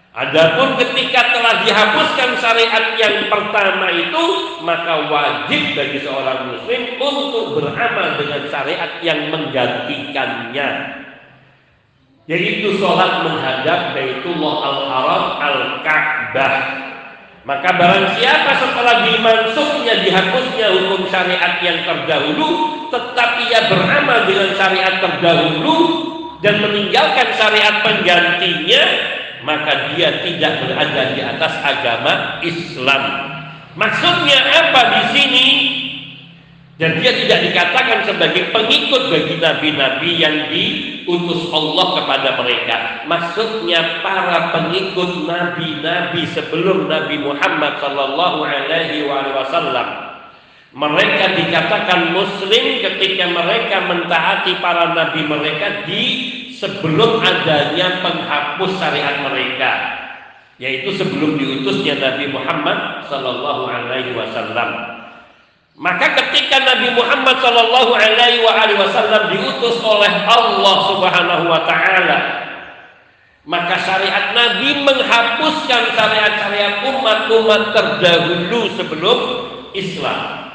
Adapun 0.09 0.73
ketika 0.81 1.37
telah 1.37 1.61
dihapuskan 1.65 2.41
syariat 2.41 2.97
yang 2.97 3.29
pertama 3.29 3.93
itu, 3.93 4.25
maka 4.65 5.05
wajib 5.05 5.77
bagi 5.77 6.01
seorang 6.01 6.49
muslim 6.49 6.81
untuk 6.97 7.61
beramal 7.61 8.17
dengan 8.17 8.41
syariat 8.49 8.91
yang 9.05 9.29
menggantikannya 9.29 10.99
yaitu 12.29 12.77
sholat 12.77 13.25
menghadap 13.25 13.97
Baitullah 13.97 14.55
Al-Haram 14.61 15.23
Al-Ka'bah. 15.41 16.53
Maka 17.49 17.81
barang 17.81 18.21
siapa 18.21 18.61
setelah 18.61 19.09
dimansuhnya 19.09 20.05
dihapusnya 20.05 20.69
hukum 20.69 21.09
syariat 21.09 21.57
yang 21.65 21.81
terdahulu, 21.81 22.77
tetapi 22.93 23.49
ia 23.49 23.65
beramal 23.65 24.29
dengan 24.29 24.53
syariat 24.53 25.01
terdahulu 25.01 25.77
dan 26.45 26.61
meninggalkan 26.61 27.25
syariat 27.33 27.81
penggantinya, 27.81 28.83
maka 29.41 29.89
dia 29.89 30.21
tidak 30.21 30.61
berada 30.61 31.01
di 31.17 31.21
atas 31.25 31.53
agama 31.65 32.37
Islam. 32.45 33.03
Maksudnya 33.73 34.39
apa 34.45 34.81
di 34.93 35.01
sini? 35.17 35.47
Dan 36.79 36.95
dia 37.03 37.11
tidak 37.11 37.43
dikatakan 37.43 38.07
sebagai 38.07 38.55
pengikut 38.55 39.11
bagi 39.11 39.35
nabi-nabi 39.35 40.15
yang 40.15 40.47
diutus 40.47 41.51
Allah 41.51 41.99
kepada 41.99 42.39
mereka. 42.39 43.03
Maksudnya 43.03 43.99
para 43.99 44.55
pengikut 44.55 45.27
nabi-nabi 45.27 46.23
sebelum 46.31 46.87
Nabi 46.87 47.19
Muhammad 47.19 47.83
Sallallahu 47.83 48.47
Alaihi 48.47 49.11
Wasallam. 49.11 50.07
Mereka 50.71 51.35
dikatakan 51.35 52.15
Muslim 52.15 52.63
ketika 52.79 53.27
mereka 53.27 53.83
mentaati 53.83 54.55
para 54.63 54.95
nabi 54.95 55.27
mereka 55.27 55.83
di 55.83 56.03
sebelum 56.55 57.19
adanya 57.19 57.99
penghapus 57.99 58.71
syariat 58.79 59.27
mereka, 59.27 59.71
yaitu 60.55 60.95
sebelum 60.95 61.35
diutusnya 61.35 61.99
Nabi 61.99 62.31
Muhammad 62.31 63.03
Sallallahu 63.11 63.67
Alaihi 63.67 64.15
Wasallam. 64.15 64.98
Maka 65.79 66.11
ketika 66.11 66.59
Nabi 66.59 66.91
Muhammad 66.91 67.39
Shallallahu 67.39 67.95
Alaihi 67.95 68.43
Wasallam 68.75 69.31
diutus 69.31 69.79
oleh 69.79 70.11
Allah 70.27 70.75
Subhanahu 70.91 71.47
Wa 71.47 71.63
Taala, 71.63 72.19
maka 73.47 73.79
syariat 73.87 74.35
Nabi 74.35 74.75
menghapuskan 74.83 75.95
syariat-syariat 75.95 76.83
umat-umat 76.83 77.71
terdahulu 77.71 78.75
sebelum 78.75 79.17
Islam. 79.71 80.51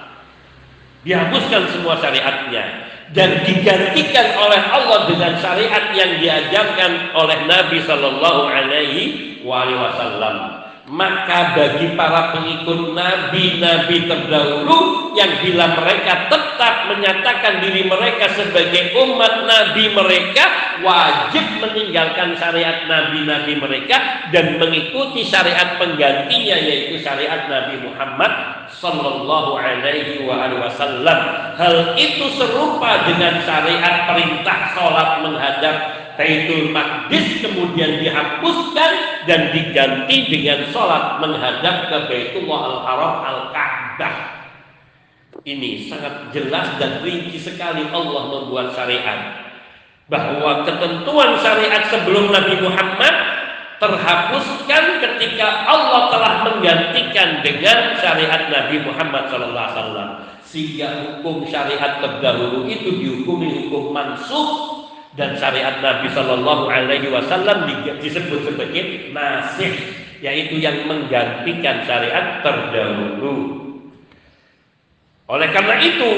Dihapuskan 1.08 1.72
semua 1.72 1.96
syariatnya 1.96 2.84
dan 3.16 3.48
digantikan 3.48 4.28
oleh 4.36 4.60
Allah 4.60 5.08
dengan 5.08 5.40
syariat 5.40 5.88
yang 5.96 6.20
diajarkan 6.20 7.16
oleh 7.16 7.48
Nabi 7.48 7.80
Shallallahu 7.80 8.44
Alaihi 8.44 9.40
Wasallam 9.40 10.63
maka 10.84 11.56
bagi 11.56 11.96
para 11.96 12.36
pengikut 12.36 12.92
nabi-nabi 12.92 14.04
terdahulu 14.04 15.10
yang 15.16 15.32
bila 15.40 15.80
mereka 15.80 16.28
tetap 16.28 16.92
menyatakan 16.92 17.64
diri 17.64 17.88
mereka 17.88 18.28
sebagai 18.36 18.92
umat 19.00 19.48
nabi 19.48 19.88
mereka 19.96 20.44
wajib 20.84 21.44
meninggalkan 21.64 22.36
syariat 22.36 22.84
nabi-nabi 22.84 23.56
mereka 23.56 24.28
dan 24.28 24.60
mengikuti 24.60 25.24
syariat 25.24 25.80
penggantinya 25.80 26.56
yaitu 26.58 27.00
syariat 27.00 27.46
Nabi 27.46 27.80
Muhammad 27.80 28.32
sallallahu 28.68 29.54
alaihi 29.54 30.26
wasallam. 30.26 31.18
Hal 31.54 31.94
itu 31.94 32.26
serupa 32.34 33.06
dengan 33.06 33.40
syariat 33.46 34.10
perintah 34.10 34.74
sholat 34.74 35.22
menghadap 35.22 36.03
Baitul 36.14 36.70
Maqdis 36.70 37.42
kemudian 37.42 37.98
dihapuskan 37.98 38.92
dan 39.26 39.50
diganti 39.50 40.30
dengan 40.30 40.68
sholat 40.70 41.18
menghadap 41.18 41.90
ke 41.90 41.96
Baitullah 42.06 42.60
Al-Haram 42.70 43.14
Al-Ka'bah. 43.24 44.16
Ini 45.42 45.90
sangat 45.90 46.30
jelas 46.30 46.78
dan 46.78 47.02
rinci 47.02 47.36
sekali 47.36 47.84
Allah 47.90 48.22
membuat 48.30 48.72
syariat 48.72 49.44
bahwa 50.06 50.62
ketentuan 50.62 51.36
syariat 51.40 51.88
sebelum 51.90 52.30
Nabi 52.30 52.60
Muhammad 52.60 53.14
terhapuskan 53.82 55.02
ketika 55.02 55.66
Allah 55.66 56.12
telah 56.14 56.34
menggantikan 56.46 57.42
dengan 57.42 57.98
syariat 57.98 58.46
Nabi 58.48 58.84
Muhammad 58.86 59.26
SAW 59.28 60.22
sehingga 60.46 61.02
hukum 61.02 61.42
syariat 61.48 61.98
terdahulu 61.98 62.70
itu 62.70 63.02
dihukumi 63.02 63.66
hukum 63.66 63.90
mansuh 63.90 64.83
dan 65.14 65.38
syariat 65.38 65.78
Nabi 65.78 66.10
Shallallahu 66.10 66.66
Alaihi 66.66 67.06
Wasallam 67.10 67.70
disebut 68.02 68.50
sebagai 68.50 69.14
nasih 69.14 69.72
yaitu 70.18 70.58
yang 70.58 70.88
menggantikan 70.90 71.86
syariat 71.86 72.42
terdahulu. 72.42 73.62
Oleh 75.30 75.48
karena 75.54 75.76
itu 75.80 76.10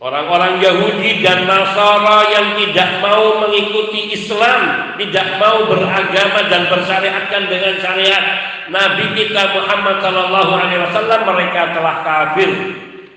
orang-orang 0.00 0.62
Yahudi 0.62 1.20
dan 1.20 1.44
Nasara 1.44 2.30
yang 2.32 2.46
tidak 2.62 3.02
mau 3.04 3.44
mengikuti 3.44 4.14
Islam, 4.14 4.94
tidak 4.96 5.36
mau 5.36 5.68
beragama 5.68 6.40
dan 6.48 6.70
bersyariatkan 6.70 7.42
dengan 7.50 7.74
syariat 7.82 8.24
Nabi 8.72 9.04
kita 9.16 9.52
Muhammad 9.52 10.00
Shallallahu 10.00 10.52
Alaihi 10.56 10.80
Wasallam 10.88 11.20
mereka 11.28 11.76
telah 11.76 11.96
kafir 12.04 12.50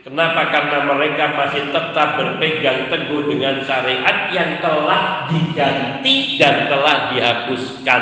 Kenapa? 0.02 0.50
Karena 0.50 0.82
mereka 0.90 1.38
masih 1.38 1.70
tetap 1.70 2.18
berpegang 2.18 2.90
teguh 2.90 3.22
dengan 3.30 3.62
syariat 3.62 4.34
yang 4.34 4.58
telah 4.58 5.30
diganti 5.30 6.42
dan 6.42 6.66
telah 6.66 7.14
dihapuskan. 7.14 8.02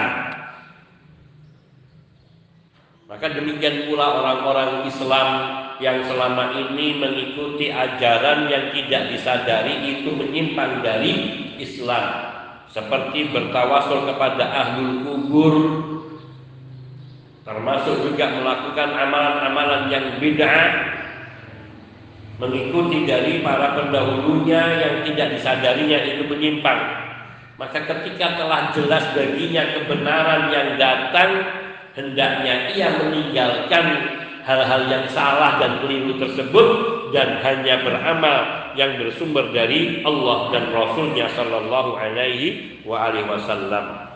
Maka 3.12 3.26
demikian 3.36 3.92
pula 3.92 4.22
orang-orang 4.22 4.88
Islam 4.88 5.28
yang 5.84 6.08
selama 6.08 6.56
ini 6.56 6.96
mengikuti 7.00 7.68
ajaran 7.68 8.48
yang 8.48 8.72
tidak 8.72 9.12
disadari 9.12 10.00
itu 10.00 10.12
menyimpang 10.12 10.80
dari 10.80 11.14
Islam 11.60 12.36
seperti 12.70 13.34
bertawasul 13.34 14.06
kepada 14.06 14.46
ahlul 14.46 14.96
kubur 15.02 15.56
termasuk 17.48 17.96
juga 18.06 18.30
melakukan 18.30 18.90
amalan-amalan 18.94 19.90
yang 19.90 20.06
bid'ah 20.22 20.99
mengikuti 22.40 23.04
dari 23.04 23.44
para 23.44 23.76
pendahulunya 23.76 24.80
yang 24.80 24.96
tidak 25.04 25.36
disadarinya 25.36 26.00
itu 26.08 26.24
menyimpang. 26.24 26.80
Maka 27.60 27.84
ketika 27.84 28.40
telah 28.40 28.72
jelas 28.72 29.04
baginya 29.12 29.76
kebenaran 29.76 30.48
yang 30.48 30.80
datang 30.80 31.44
hendaknya 31.92 32.72
ia 32.72 32.88
meninggalkan 32.96 33.86
hal-hal 34.48 34.88
yang 34.88 35.06
salah 35.12 35.60
dan 35.60 35.84
keliru 35.84 36.16
tersebut 36.16 36.68
dan 37.12 37.44
hanya 37.44 37.84
beramal 37.84 38.38
yang 38.80 38.96
bersumber 38.96 39.52
dari 39.52 40.00
Allah 40.08 40.56
dan 40.56 40.72
Rasulnya 40.72 41.28
Shallallahu 41.36 42.00
Alaihi 42.00 42.80
Wasallam. 42.88 44.16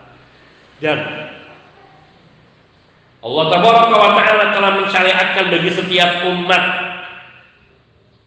Dan 0.80 1.00
Allah 3.24 3.46
Taala 3.52 4.52
telah 4.52 4.72
mensyariatkan 4.84 5.46
bagi 5.52 5.72
setiap 5.72 6.28
umat 6.28 6.64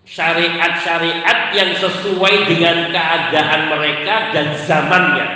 syariat-syariat 0.07 1.51
yang 1.51 1.75
sesuai 1.83 2.47
dengan 2.47 2.95
keadaan 2.95 3.61
mereka 3.75 4.15
dan 4.31 4.47
zamannya. 4.65 5.29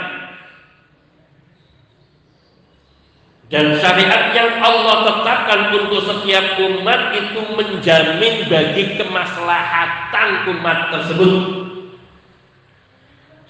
Dan 3.50 3.82
syariat 3.82 4.30
yang 4.30 4.62
Allah 4.62 5.10
tetapkan 5.10 5.74
untuk 5.74 6.06
setiap 6.06 6.54
umat 6.54 7.10
itu 7.18 7.42
menjamin 7.58 8.46
bagi 8.46 8.94
kemaslahatan 8.94 10.54
umat 10.54 10.94
tersebut. 10.94 11.66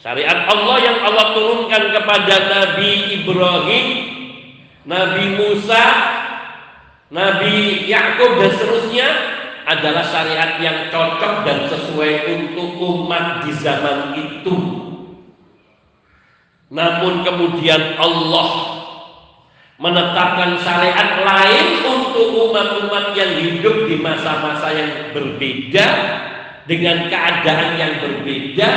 Syariat 0.00 0.48
Allah 0.48 0.76
yang 0.80 0.98
Allah 1.04 1.36
turunkan 1.36 1.92
kepada 1.92 2.34
Nabi 2.48 3.20
Ibrahim, 3.20 3.86
Nabi 4.88 5.24
Musa, 5.36 5.84
Nabi 7.12 7.84
Yakub 7.84 8.40
dan 8.40 8.50
seterusnya 8.56 9.08
adalah 9.70 10.02
syariat 10.02 10.58
yang 10.58 10.90
cocok 10.90 11.46
dan 11.46 11.70
sesuai 11.70 12.12
untuk 12.26 12.74
umat 12.82 13.46
di 13.46 13.54
zaman 13.54 14.18
itu. 14.18 14.56
Namun 16.74 17.22
kemudian 17.22 17.98
Allah 17.98 18.48
menetapkan 19.78 20.58
syariat 20.58 21.22
lain 21.22 21.66
untuk 21.86 22.50
umat-umat 22.50 23.14
yang 23.14 23.32
hidup 23.38 23.86
di 23.86 23.96
masa-masa 24.02 24.74
yang 24.74 25.14
berbeda 25.14 25.86
dengan 26.66 27.06
keadaan 27.08 27.78
yang 27.78 27.94
berbeda 28.02 28.70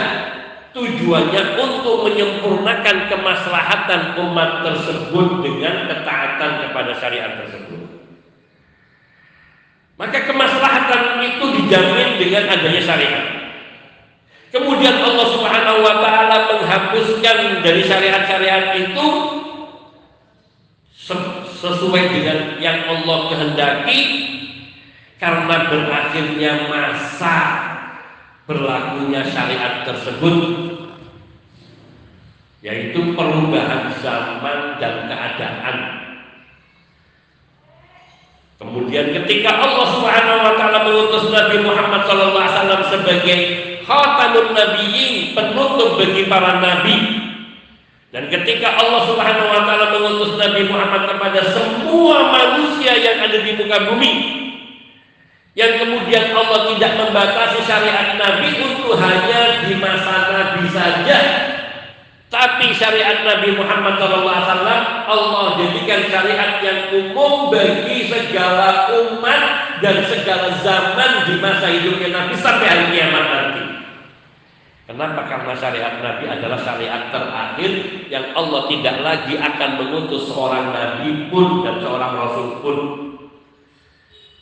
tujuannya 0.74 1.60
untuk 1.60 2.10
menyempurnakan 2.10 3.12
kemaslahatan 3.12 4.18
umat 4.26 4.66
tersebut 4.66 5.46
dengan 5.46 5.86
ketaatan 5.86 6.52
kepada 6.66 6.92
syariat 6.98 7.38
tersebut 7.46 7.83
maka 9.94 10.26
kemaslahatan 10.26 11.22
itu 11.22 11.46
dijamin 11.62 12.18
dengan 12.18 12.50
adanya 12.50 12.82
syariat. 12.82 13.26
Kemudian 14.50 15.02
Allah 15.02 15.28
Subhanahu 15.34 15.80
wa 15.82 15.96
taala 16.02 16.38
menghapuskan 16.54 17.66
dari 17.66 17.82
syariat-syariat 17.86 18.78
itu 18.78 19.08
sesuai 21.58 22.04
dengan 22.14 22.62
yang 22.62 22.86
Allah 22.86 23.20
kehendaki 23.34 24.00
karena 25.18 25.72
berakhirnya 25.72 26.70
masa 26.70 27.38
berlakunya 28.46 29.24
syariat 29.26 29.88
tersebut 29.88 30.38
yaitu 32.64 33.16
perubahan 33.16 33.92
zaman 34.00 34.80
dan 34.80 35.08
keadaan 35.12 36.03
kemudian 38.64 39.12
ketika 39.12 39.52
Allah 39.60 39.86
Subhanahu 39.92 40.40
wa 40.40 40.54
taala 40.56 40.88
mengutus 40.88 41.28
Nabi 41.28 41.60
Muhammad 41.60 42.08
sallallahu 42.08 42.40
alaihi 42.40 42.56
wasallam 42.56 42.82
sebagai 42.88 43.40
khatamun 43.84 44.56
nabiyyin 44.56 45.36
penutup 45.36 46.00
bagi 46.00 46.24
para 46.32 46.64
nabi. 46.64 46.96
Dan 48.14 48.30
ketika 48.30 48.78
Allah 48.78 49.10
Subhanahu 49.10 49.50
wa 49.50 49.62
taala 49.66 49.86
mengutus 49.98 50.38
Nabi 50.38 50.70
Muhammad 50.70 51.10
kepada 51.10 51.42
semua 51.50 52.30
manusia 52.30 52.94
yang 52.94 53.26
ada 53.26 53.38
di 53.42 53.52
muka 53.58 53.78
bumi, 53.90 54.14
yang 55.58 55.82
kemudian 55.82 56.34
Allah 56.34 56.70
tidak 56.74 56.92
membatasi 56.94 57.60
syariat 57.66 58.14
Nabi 58.18 58.50
untuk 58.62 58.98
hanya 59.02 59.66
di 59.66 59.74
masa 59.82 60.30
Nabi 60.30 60.66
saja, 60.70 61.18
tapi 62.44 62.76
syariat 62.76 63.24
Nabi 63.24 63.56
Muhammad 63.56 63.96
SAW 64.04 64.28
Allah 65.08 65.46
jadikan 65.64 66.12
syariat 66.12 66.60
yang 66.60 66.92
umum 66.92 67.48
bagi 67.48 68.12
segala 68.12 68.92
umat 68.92 69.44
dan 69.80 70.04
segala 70.12 70.52
zaman 70.60 71.24
di 71.24 71.40
masa 71.40 71.72
hidupnya 71.72 72.12
Nabi 72.12 72.36
sampai 72.36 72.68
hari 72.68 72.86
kiamat 72.92 73.26
nanti. 73.32 73.64
Kenapa? 74.84 75.24
Karena 75.24 75.56
syariat 75.56 75.96
Nabi 76.04 76.26
adalah 76.28 76.60
syariat 76.60 77.08
terakhir 77.16 77.72
yang 78.12 78.36
Allah 78.36 78.68
tidak 78.68 78.96
lagi 79.00 79.40
akan 79.40 79.70
mengutus 79.80 80.28
seorang 80.28 80.76
Nabi 80.76 81.32
pun 81.32 81.64
dan 81.64 81.80
seorang 81.80 82.12
Rasul 82.12 82.48
pun. 82.60 82.78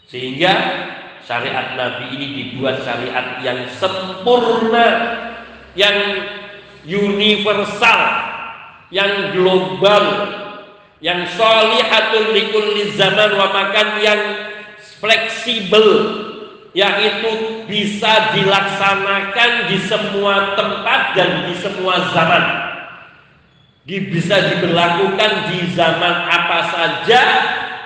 Sehingga 0.10 0.54
syariat 1.22 1.78
Nabi 1.78 2.18
ini 2.18 2.28
dibuat 2.34 2.82
syariat 2.82 3.38
yang 3.46 3.70
sempurna, 3.78 4.90
yang 5.78 5.98
universal, 6.86 8.02
yang 8.92 9.34
global, 9.34 10.04
yang 11.02 11.26
solihatul 11.34 12.36
likulli 12.36 12.94
zaman 12.94 13.34
wa 13.40 13.48
makan 13.50 13.88
yang 14.04 14.22
fleksibel, 15.00 15.88
yaitu 16.76 17.64
bisa 17.66 18.36
dilaksanakan 18.38 19.52
di 19.72 19.78
semua 19.88 20.54
tempat 20.60 21.02
dan 21.18 21.50
di 21.50 21.56
semua 21.58 22.12
zaman. 22.14 22.46
Bisa 23.92 24.56
diberlakukan 24.56 25.52
di 25.52 25.74
zaman 25.74 26.16
apa 26.30 26.60
saja 26.70 27.22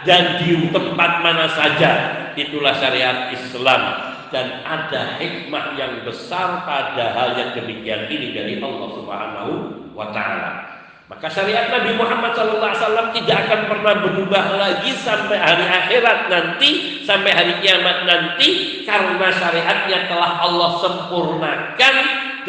dan 0.03 0.43
di 0.43 0.69
tempat 0.69 1.23
mana 1.23 1.49
saja. 1.49 1.91
Itulah 2.35 2.75
syariat 2.77 3.31
Islam 3.31 4.04
dan 4.29 4.65
ada 4.65 5.17
hikmah 5.17 5.77
yang 5.77 6.01
besar 6.05 6.63
pada 6.65 7.13
hal 7.13 7.29
yang 7.37 7.51
demikian 7.53 8.09
ini 8.09 8.33
dari 8.33 8.61
Allah 8.61 8.89
Subhanahu 8.95 9.51
wa 9.93 10.09
taala. 10.13 10.75
Maka 11.05 11.29
syariat 11.29 11.69
Nabi 11.69 11.93
Muhammad 12.01 12.33
SAW 12.33 13.13
tidak 13.13 13.45
akan 13.45 13.69
pernah 13.69 13.93
berubah 14.01 14.57
lagi 14.57 14.89
sampai 14.97 15.37
hari 15.37 15.61
akhirat 15.61 16.33
nanti, 16.33 17.01
sampai 17.05 17.29
hari 17.29 17.53
kiamat 17.61 18.09
nanti, 18.09 18.81
karena 18.89 19.29
syariatnya 19.29 20.09
telah 20.09 20.41
Allah 20.41 20.71
sempurnakan 20.81 21.95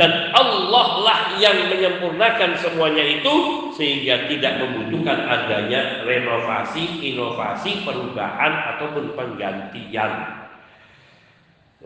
dan 0.00 0.32
Allah 0.32 0.88
lah 1.04 1.20
yang 1.36 1.68
menyempurnakan 1.68 2.56
semuanya 2.56 3.04
itu 3.04 3.34
sehingga 3.76 4.24
tidak 4.28 4.60
membutuhkan 4.64 5.24
adanya 5.24 6.04
renovasi, 6.08 7.12
inovasi, 7.12 7.84
perubahan 7.84 8.76
ataupun 8.76 9.12
penggantian. 9.12 10.45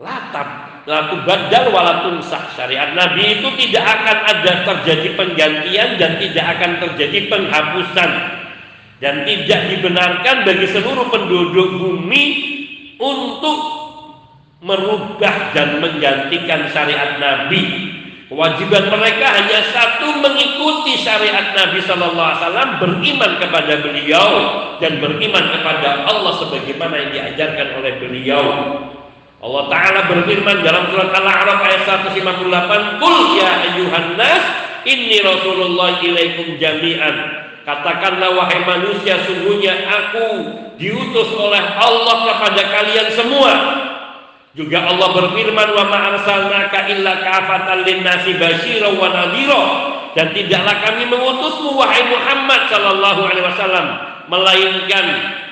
Latap 0.01 0.71
Lalu 0.89 1.29
badal 1.29 1.69
walatun 1.69 2.25
sah 2.25 2.49
syariat 2.57 2.97
Nabi 2.97 3.37
itu 3.37 3.47
tidak 3.53 3.85
akan 3.85 4.17
ada 4.33 4.53
terjadi 4.65 5.13
penggantian 5.13 6.01
dan 6.01 6.17
tidak 6.17 6.45
akan 6.57 6.71
terjadi 6.81 7.29
penghapusan 7.29 8.09
dan 8.97 9.21
tidak 9.29 9.61
dibenarkan 9.69 10.35
bagi 10.41 10.65
seluruh 10.73 11.05
penduduk 11.05 11.77
bumi 11.77 12.25
untuk 12.97 13.59
merubah 14.65 15.53
dan 15.53 15.85
menggantikan 15.85 16.65
syariat 16.73 17.21
Nabi. 17.21 17.93
Kewajiban 18.25 18.89
mereka 18.89 19.27
hanya 19.37 19.59
satu 19.69 20.17
mengikuti 20.17 20.97
syariat 20.97 21.53
Nabi 21.53 21.77
Wasallam, 21.83 22.79
beriman 22.81 23.37
kepada 23.37 23.85
beliau 23.85 24.29
dan 24.81 24.97
beriman 24.97 25.45
kepada 25.51 26.09
Allah 26.09 26.33
sebagaimana 26.41 26.95
yang 27.05 27.11
diajarkan 27.11 27.67
oleh 27.77 27.93
beliau. 28.01 28.45
Allah 29.41 29.63
Ta'ala 29.73 29.99
berfirman 30.05 30.61
dalam 30.61 30.85
surat 30.93 31.09
Al-A'raf 31.17 31.59
ayat 31.65 31.81
158 32.13 33.01
Kul 33.01 33.17
ya 33.41 33.49
ayuhan 33.73 34.13
nas 34.13 34.43
Inni 34.81 35.21
Rasulullah 35.21 36.01
ilaikum 36.01 36.57
jami'an. 36.57 37.15
Katakanlah 37.61 38.33
wahai 38.33 38.65
manusia 38.65 39.21
sungguhnya 39.29 39.77
aku 39.85 40.25
diutus 40.81 41.29
oleh 41.37 41.61
Allah 41.61 42.15
kepada 42.25 42.61
kalian 42.65 43.07
semua. 43.13 43.53
Juga 44.57 44.89
Allah 44.89 45.09
berfirman 45.13 45.69
wa 45.77 45.85
ma 45.85 45.97
arsalnaka 46.17 46.89
illa 46.89 47.13
kafatan 47.21 47.85
linnasi 47.85 48.41
basyira 48.41 48.89
wa 48.89 49.13
nadhira. 49.13 49.63
Dan 50.17 50.33
tidaklah 50.33 50.75
kami 50.81 51.07
mengutusmu 51.07 51.77
wahai 51.77 52.03
Muhammad 52.09 52.61
sallallahu 52.67 53.21
alaihi 53.31 53.45
wasallam 53.47 53.85
melainkan 54.27 55.05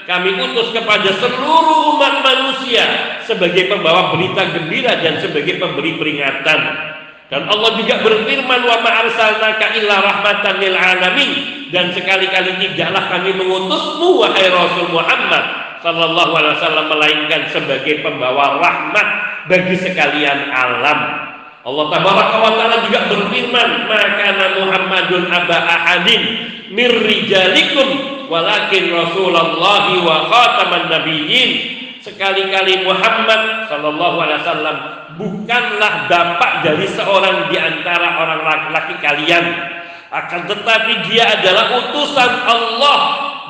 kami 0.10 0.41
utus 0.41 0.73
kepada 0.73 1.06
seluruh 1.22 1.94
umat 1.94 2.26
manusia 2.26 2.81
sebagai 3.30 3.69
pembawa 3.69 4.10
berita 4.18 4.41
gembira 4.57 4.98
dan 4.98 5.22
sebagai 5.22 5.61
pemberi 5.61 6.02
peringatan. 6.02 6.60
Dan 7.30 7.45
Allah 7.45 7.77
juga 7.77 8.02
berfirman 8.02 8.65
wa 8.65 8.77
ma 8.81 9.06
arsalnaka 9.06 9.77
illa 9.77 10.02
rahmatan 10.02 10.57
lil 10.57 10.73
alamin 10.73 11.31
dan 11.69 11.94
sekali-kali 11.94 12.57
tidaklah 12.57 13.06
kami 13.06 13.38
mengutusmu 13.38 14.18
wahai 14.18 14.49
Rasul 14.49 14.90
Muhammad 14.90 15.45
sallallahu 15.86 16.34
alaihi 16.34 16.57
wasallam 16.57 16.86
melainkan 16.90 17.41
sebagai 17.53 18.02
pembawa 18.02 18.57
rahmat 18.57 19.07
bagi 19.45 19.77
sekalian 19.77 20.49
alam. 20.49 21.30
Allah 21.61 21.86
tabaraka 21.94 22.36
wa 22.41 22.52
taala 22.57 22.81
juga 22.81 23.14
berfirman, 23.14 23.69
"Maka 23.86 24.57
Muhammadun 24.57 25.30
aba 25.30 25.57
ahadin 25.69 26.22
mir 26.73 26.98
rijalikum 26.98 28.19
walakin 28.30 28.93
Rasulullah 28.93 29.85
wa 30.06 30.15
khataman 30.30 30.88
nabiyyin." 30.88 31.51
Sekali-kali 31.99 32.88
Muhammad 32.88 33.68
sallallahu 33.68 34.18
alaihi 34.23 34.39
wasallam 34.39 34.77
bukanlah 35.19 36.07
bapak 36.07 36.64
dari 36.64 36.88
seorang 36.88 37.51
di 37.51 37.60
antara 37.60 38.23
orang 38.23 38.41
laki-laki 38.47 38.95
kalian, 39.03 39.45
akan 40.07 40.41
tetapi 40.47 41.11
dia 41.11 41.27
adalah 41.38 41.76
utusan 41.76 42.31
Allah 42.47 42.99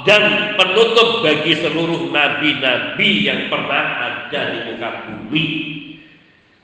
dan 0.03 0.55
penutup 0.57 1.21
bagi 1.21 1.55
seluruh 1.61 2.09
nabi-nabi 2.09 3.29
yang 3.29 3.47
pernah 3.53 3.83
ada 4.09 4.41
di 4.49 4.59
muka 4.73 4.89
bumi. 5.07 5.78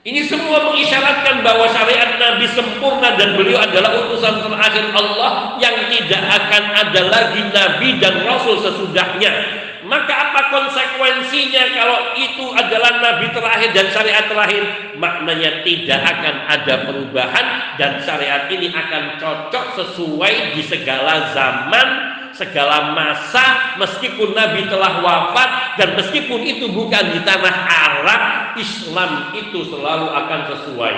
Ini 0.06 0.22
semua 0.30 0.70
mengisyaratkan 0.70 1.42
bahwa 1.42 1.66
syariat 1.74 2.14
Nabi 2.14 2.46
sempurna 2.54 3.18
dan 3.18 3.34
beliau 3.34 3.58
adalah 3.58 4.06
utusan 4.06 4.38
terakhir 4.38 4.86
Allah 4.94 5.58
yang 5.58 5.90
tidak 5.90 6.22
akan 6.22 6.62
ada 6.78 7.00
lagi 7.10 7.42
Nabi 7.50 7.98
dan 7.98 8.22
Rasul 8.22 8.62
sesudahnya. 8.62 9.34
Maka 9.82 10.14
apa 10.14 10.40
konsekuensinya 10.54 11.74
kalau 11.74 12.14
itu 12.14 12.46
adalah 12.54 13.02
Nabi 13.02 13.34
terakhir 13.34 13.74
dan 13.74 13.86
syariat 13.90 14.30
terakhir? 14.30 14.62
Maknanya 14.94 15.66
tidak 15.66 15.98
akan 15.98 16.34
ada 16.54 16.74
perubahan 16.86 17.46
dan 17.74 17.98
syariat 18.06 18.46
ini 18.46 18.70
akan 18.70 19.18
cocok 19.18 19.66
sesuai 19.74 20.54
di 20.54 20.62
segala 20.62 21.34
zaman 21.34 22.15
segala 22.36 22.92
masa 22.92 23.76
meskipun 23.80 24.36
Nabi 24.36 24.68
telah 24.68 25.00
wafat 25.00 25.80
dan 25.80 25.96
meskipun 25.96 26.44
itu 26.44 26.68
bukan 26.70 27.16
di 27.16 27.20
tanah 27.24 27.56
Arab 27.64 28.22
Islam 28.60 29.32
itu 29.36 29.64
selalu 29.66 30.08
akan 30.12 30.40
sesuai. 30.52 30.96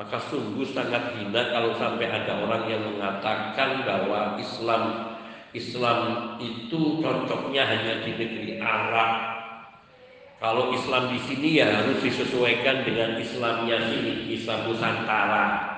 Maka 0.00 0.16
sungguh 0.32 0.64
sangat 0.72 1.20
hina 1.20 1.52
kalau 1.52 1.76
sampai 1.76 2.08
ada 2.08 2.40
orang 2.40 2.64
yang 2.66 2.82
mengatakan 2.96 3.84
bahwa 3.84 4.40
Islam 4.40 5.14
Islam 5.52 5.98
itu 6.40 7.04
cocoknya 7.04 7.62
hanya 7.68 8.00
di 8.00 8.16
negeri 8.16 8.56
Arab. 8.58 9.36
Kalau 10.40 10.74
Islam 10.74 11.12
di 11.12 11.20
sini 11.22 11.60
ya 11.60 11.70
harus 11.70 12.02
disesuaikan 12.02 12.82
dengan 12.82 13.20
Islamnya 13.20 13.78
sini 13.92 14.32
Islam 14.32 14.66
Nusantara 14.66 15.71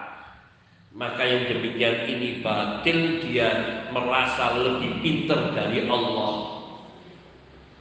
maka 0.94 1.26
yang 1.26 1.50
demikian 1.50 2.06
ini 2.06 2.38
batil 2.38 3.18
dia 3.26 3.50
merasa 3.90 4.54
lebih 4.54 5.02
pintar 5.02 5.50
dari 5.50 5.90
Allah. 5.90 6.62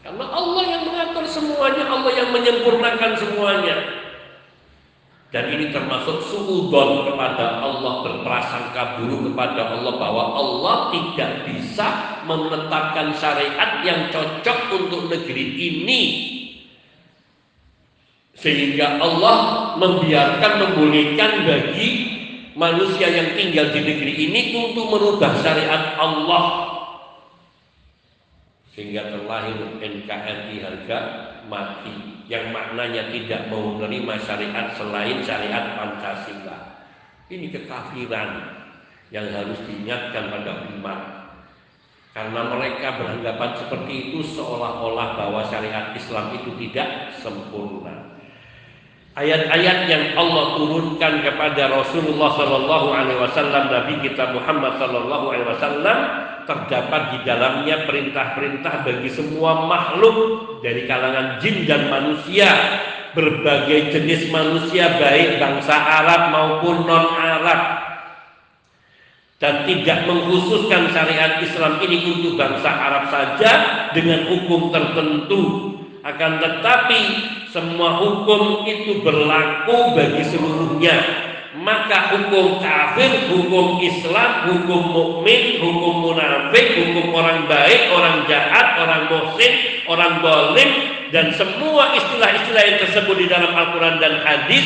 Karena 0.02 0.26
Allah 0.34 0.64
yang 0.68 0.84
mengatur 0.90 1.26
semuanya 1.30 1.86
Allah 1.94 2.12
yang 2.12 2.30
menyempurnakan 2.34 3.14
semuanya. 3.16 3.78
Dan 5.30 5.50
ini 5.50 5.74
termasuk 5.74 6.30
suudon 6.30 7.10
kepada 7.10 7.58
Allah 7.62 8.06
berprasangka 8.06 9.02
buruk 9.02 9.34
kepada 9.34 9.78
Allah 9.78 9.94
bahwa 9.98 10.24
Allah 10.38 10.76
tidak 10.94 11.50
bisa 11.50 12.22
menetapkan 12.30 13.18
syariat 13.18 13.82
yang 13.82 14.14
cocok 14.14 14.58
untuk 14.78 15.10
negeri 15.10 15.46
ini. 15.58 16.02
Sehingga 18.38 19.02
Allah 19.02 19.38
membiarkan 19.82 20.54
membolehkan 20.70 21.32
bagi 21.50 22.13
manusia 22.54 23.10
yang 23.10 23.34
tinggal 23.34 23.70
di 23.74 23.82
negeri 23.82 24.14
ini 24.14 24.42
untuk 24.58 24.90
merubah 24.90 25.42
syariat 25.42 25.98
Allah. 25.98 26.46
Sehingga 28.74 29.14
terlahir 29.14 29.58
NKRI 29.78 30.56
harga 30.66 31.00
mati 31.46 32.26
yang 32.26 32.50
maknanya 32.50 33.14
tidak 33.14 33.46
mau 33.54 33.78
menerima 33.78 34.16
syariat 34.26 34.74
selain 34.74 35.22
syariat 35.22 35.78
Pancasila. 35.78 36.58
Ini 37.30 37.54
kekafiran 37.54 38.30
yang 39.14 39.30
harus 39.30 39.62
diingatkan 39.70 40.34
pada 40.34 40.74
umat. 40.74 41.00
Karena 42.14 42.46
mereka 42.46 43.02
beranggapan 43.02 43.52
seperti 43.58 43.94
itu 44.10 44.20
seolah-olah 44.38 45.18
bahwa 45.18 45.42
syariat 45.50 45.94
Islam 45.98 46.38
itu 46.38 46.54
tidak 46.62 47.14
sempurna 47.18 48.03
ayat-ayat 49.14 49.78
yang 49.86 50.04
Allah 50.18 50.58
turunkan 50.58 51.22
kepada 51.22 51.70
Rasulullah 51.70 52.34
Shallallahu 52.34 52.88
Alaihi 52.90 53.20
Wasallam 53.22 53.70
Nabi 53.70 53.94
kita 54.02 54.34
Muhammad 54.34 54.82
Shallallahu 54.82 55.26
Alaihi 55.30 55.50
Wasallam 55.54 55.98
terdapat 56.50 57.02
di 57.14 57.18
dalamnya 57.24 57.86
perintah-perintah 57.86 58.84
bagi 58.84 59.10
semua 59.14 59.70
makhluk 59.70 60.18
dari 60.66 60.90
kalangan 60.90 61.40
jin 61.40 61.70
dan 61.70 61.88
manusia 61.94 62.50
berbagai 63.14 63.94
jenis 63.94 64.34
manusia 64.34 64.98
baik 64.98 65.38
bangsa 65.38 65.78
Arab 65.78 66.34
maupun 66.34 66.90
non 66.90 67.14
Arab 67.14 67.62
dan 69.38 69.68
tidak 69.70 70.10
mengkhususkan 70.10 70.90
syariat 70.90 71.38
Islam 71.38 71.78
ini 71.86 72.18
untuk 72.18 72.34
bangsa 72.34 72.70
Arab 72.74 73.14
saja 73.14 73.52
dengan 73.94 74.26
hukum 74.26 74.74
tertentu 74.74 75.42
akan 76.04 76.32
tetapi 76.44 77.02
semua 77.48 78.04
hukum 78.04 78.68
itu 78.68 79.00
berlaku 79.00 79.96
bagi 79.96 80.24
seluruhnya. 80.28 80.98
Maka 81.54 82.12
hukum 82.18 82.60
kafir, 82.60 83.30
hukum 83.30 83.80
Islam, 83.80 84.52
hukum 84.52 84.84
mukmin, 84.90 85.62
hukum 85.64 86.12
munafik, 86.12 86.76
hukum 86.76 87.14
orang 87.14 87.46
baik, 87.46 87.94
orang 87.94 88.26
jahat, 88.26 88.84
orang 88.84 89.08
muhsin, 89.08 89.54
orang 89.88 90.20
bolim 90.20 90.70
dan 91.14 91.30
semua 91.38 91.94
istilah-istilah 91.94 92.64
yang 92.66 92.78
tersebut 92.82 93.16
di 93.22 93.28
dalam 93.30 93.54
Al-Quran 93.54 94.02
dan 94.02 94.26
Hadis 94.26 94.66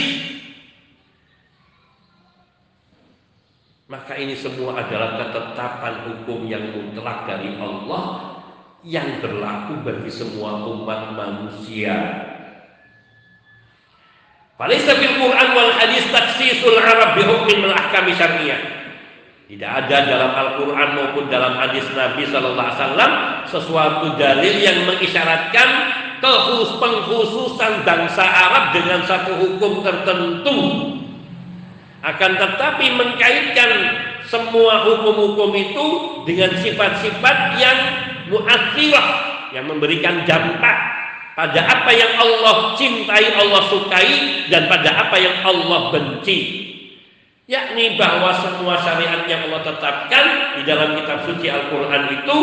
maka 3.91 4.15
ini 4.15 4.35
semua 4.35 4.79
adalah 4.79 5.19
ketetapan 5.19 5.95
hukum 6.07 6.47
yang 6.47 6.71
mutlak 6.71 7.27
dari 7.27 7.51
Allah 7.59 8.26
yang 8.87 9.19
berlaku 9.19 9.83
bagi 9.83 10.07
semua 10.07 10.63
umat 10.63 11.11
manusia. 11.11 12.23
Falaysa 14.55 14.95
fil 14.97 15.19
Quran 15.19 15.47
wal 15.53 15.75
hadis 15.75 16.07
taksisul 16.09 16.79
Arab 16.79 17.19
bi 17.19 17.23
hukmin 17.27 17.67
syariah. 18.15 18.77
Tidak 19.47 19.63
ada 19.63 19.97
dalam 20.03 20.31
Al-Quran 20.35 20.87
maupun 20.91 21.31
dalam 21.31 21.55
hadis 21.55 21.87
Nabi 21.95 22.27
Sallallahu 22.27 22.67
Alaihi 22.67 22.79
Wasallam 22.83 23.11
sesuatu 23.47 24.07
dalil 24.19 24.55
yang 24.59 24.83
mengisyaratkan 24.83 25.69
kehus 26.19 26.75
pengkhususan 26.75 27.87
bangsa 27.87 28.23
Arab 28.27 28.75
dengan 28.75 29.07
satu 29.07 29.39
hukum 29.39 29.87
tertentu. 29.87 30.59
Akan 32.03 32.35
tetapi 32.35 32.91
mengkaitkan 32.91 33.71
semua 34.27 34.83
hukum-hukum 34.83 35.55
itu 35.55 35.87
dengan 36.27 36.51
sifat-sifat 36.59 37.37
yang 37.55 37.77
muathirah 38.27 39.07
yang 39.55 39.65
memberikan 39.65 40.27
dampak 40.27 40.77
pada 41.37 41.61
apa 41.63 41.91
yang 41.93 42.17
Allah 42.17 42.73
cintai, 42.75 43.29
Allah 43.37 43.61
sukai 43.69 44.09
dan 44.49 44.65
pada 44.65 44.89
apa 45.07 45.15
yang 45.21 45.37
Allah 45.45 45.93
benci. 45.93 46.65
Yakni 47.47 47.95
bahwa 47.95 48.35
semua 48.43 48.75
syariat 48.83 49.23
yang 49.23 49.47
Allah 49.47 49.63
tetapkan 49.63 50.25
di 50.59 50.67
dalam 50.67 50.99
kitab 50.99 51.23
suci 51.23 51.47
Al-Qur'an 51.47 52.11
itu 52.11 52.39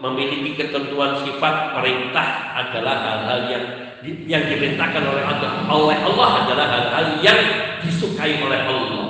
memiliki 0.00 0.56
ketentuan 0.56 1.20
sifat 1.26 1.76
perintah 1.76 2.56
adalah 2.56 2.96
hal-hal 3.04 3.40
yang 3.52 3.64
yang 4.24 4.48
diperintahkan 4.48 5.04
oleh 5.04 5.24
Allah. 5.26 5.52
Oleh 5.68 5.98
Allah 6.00 6.28
adalah 6.46 6.66
hal-hal 6.72 7.06
yang 7.20 7.40
disukai 7.84 8.40
oleh 8.40 8.64
Allah. 8.64 9.09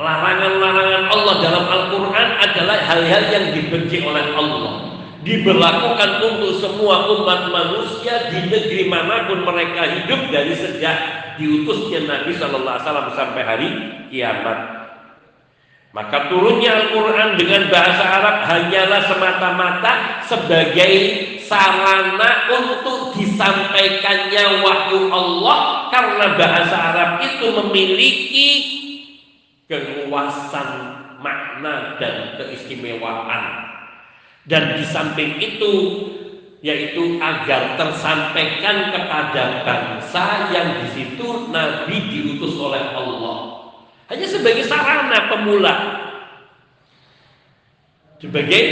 Larangan-larangan 0.00 1.12
Allah 1.12 1.34
dalam 1.44 1.64
Al-Quran 1.68 2.28
adalah 2.40 2.78
hal-hal 2.88 3.22
yang 3.28 3.46
dibenci 3.52 4.00
oleh 4.00 4.32
Allah 4.32 4.96
diberlakukan 5.20 6.24
untuk 6.24 6.56
semua 6.56 7.04
umat 7.12 7.52
manusia 7.52 8.32
di 8.32 8.48
negeri 8.48 8.88
mana 8.88 9.28
pun 9.28 9.44
mereka 9.44 9.84
hidup 9.84 10.32
dari 10.32 10.56
sejak 10.56 10.96
diutusnya 11.36 12.08
Nabi 12.08 12.32
Wasallam 12.32 13.12
sampai 13.12 13.42
hari 13.44 13.68
kiamat. 14.08 14.80
Maka 15.92 16.32
turunnya 16.32 16.80
Al-Quran 16.80 17.36
dengan 17.36 17.68
bahasa 17.68 18.00
Arab 18.00 18.36
hanyalah 18.48 19.00
semata-mata 19.04 19.92
sebagai 20.24 20.92
sarana 21.44 22.48
untuk 22.56 23.20
disampaikannya 23.20 24.64
wahyu 24.64 25.12
Allah 25.12 25.90
karena 25.92 26.26
bahasa 26.40 26.76
Arab 26.78 27.10
itu 27.20 27.52
memiliki 27.52 28.79
keluasan 29.70 30.98
makna 31.22 31.94
dan 32.02 32.34
keistimewaan 32.34 33.70
dan 34.50 34.74
di 34.74 34.84
samping 34.88 35.38
itu 35.38 35.74
yaitu 36.60 37.16
agar 37.22 37.78
tersampaikan 37.78 38.92
kepada 38.92 39.64
bangsa 39.64 40.52
yang 40.52 40.84
di 40.84 40.88
situ 40.92 41.48
Nabi 41.48 41.96
diutus 42.10 42.52
oleh 42.60 42.84
Allah. 42.92 43.64
Hanya 44.12 44.26
sebagai 44.28 44.68
sarana 44.68 45.30
pemula. 45.32 45.74
Sebagai 48.20 48.64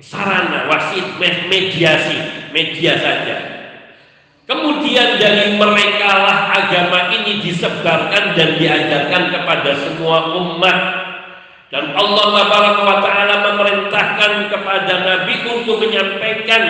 sarana 0.00 0.64
wasit 0.72 1.20
mediasi, 1.20 2.48
media 2.56 2.96
saja. 2.96 3.53
Kemudian 4.44 5.16
dari 5.16 5.56
mereka 5.56 6.10
lah 6.20 6.52
agama 6.52 7.08
ini 7.16 7.40
disebarkan 7.40 8.36
dan 8.36 8.60
diajarkan 8.60 9.32
kepada 9.32 9.70
semua 9.72 10.36
umat 10.36 10.78
dan 11.72 11.96
Allah 11.96 12.26
wa 12.28 12.96
taala 13.00 13.34
memerintahkan 13.50 14.52
kepada 14.52 14.94
Nabi 15.00 15.48
untuk 15.48 15.80
menyampaikan 15.80 16.62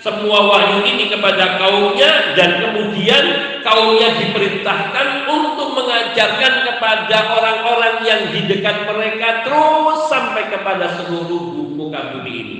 semua 0.00 0.48
wahyu 0.48 0.80
ini 0.88 1.12
kepada 1.12 1.60
kaumnya 1.60 2.32
dan 2.32 2.56
kemudian 2.56 3.24
kaumnya 3.60 4.16
diperintahkan 4.16 5.28
untuk 5.28 5.76
mengajarkan 5.76 6.54
kepada 6.72 7.16
orang-orang 7.36 7.96
yang 8.00 8.20
di 8.32 8.48
dekat 8.48 8.88
mereka 8.88 9.44
terus 9.44 10.08
sampai 10.08 10.48
kepada 10.48 10.88
seluruh 10.96 11.68
muka 11.76 12.16
bumi 12.16 12.32
ini. 12.32 12.58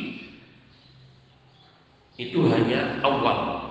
Itu 2.20 2.44
hanya 2.52 3.00
awal. 3.00 3.69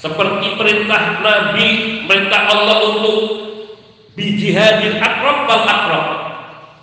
Seperti 0.00 0.56
perintah 0.56 1.20
Nabi, 1.20 1.68
perintah 2.08 2.48
Allah 2.48 2.76
untuk 2.88 3.20
bijihadil 4.16 4.96
akrab 4.96 5.44
wal 5.44 5.64
akrab 5.68 6.06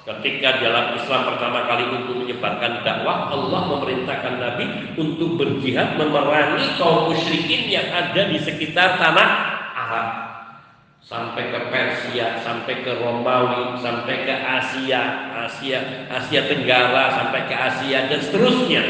Ketika 0.08 0.64
dalam 0.64 0.96
Islam 0.96 1.34
pertama 1.34 1.68
kali 1.68 1.84
untuk 1.92 2.24
menyebarkan 2.24 2.86
dakwah, 2.86 3.28
Allah 3.28 3.62
memerintahkan 3.76 4.40
Nabi 4.40 4.66
untuk 4.96 5.36
berjihad 5.36 6.00
memerangi 6.00 6.80
kaum 6.80 7.12
musyrikin 7.12 7.68
yang 7.68 7.92
ada 7.92 8.32
di 8.32 8.40
sekitar 8.40 8.96
tanah 9.02 9.30
Arab. 9.76 10.08
Sampai 11.04 11.52
ke 11.52 11.60
Persia, 11.68 12.40
sampai 12.40 12.88
ke 12.88 12.92
Romawi, 13.04 13.84
sampai 13.84 14.24
ke 14.24 14.32
Asia, 14.32 15.02
Asia, 15.44 16.08
Asia 16.08 16.42
Tenggara, 16.46 17.12
sampai 17.12 17.44
ke 17.52 17.56
Asia 17.58 18.08
dan 18.08 18.20
seterusnya 18.24 18.84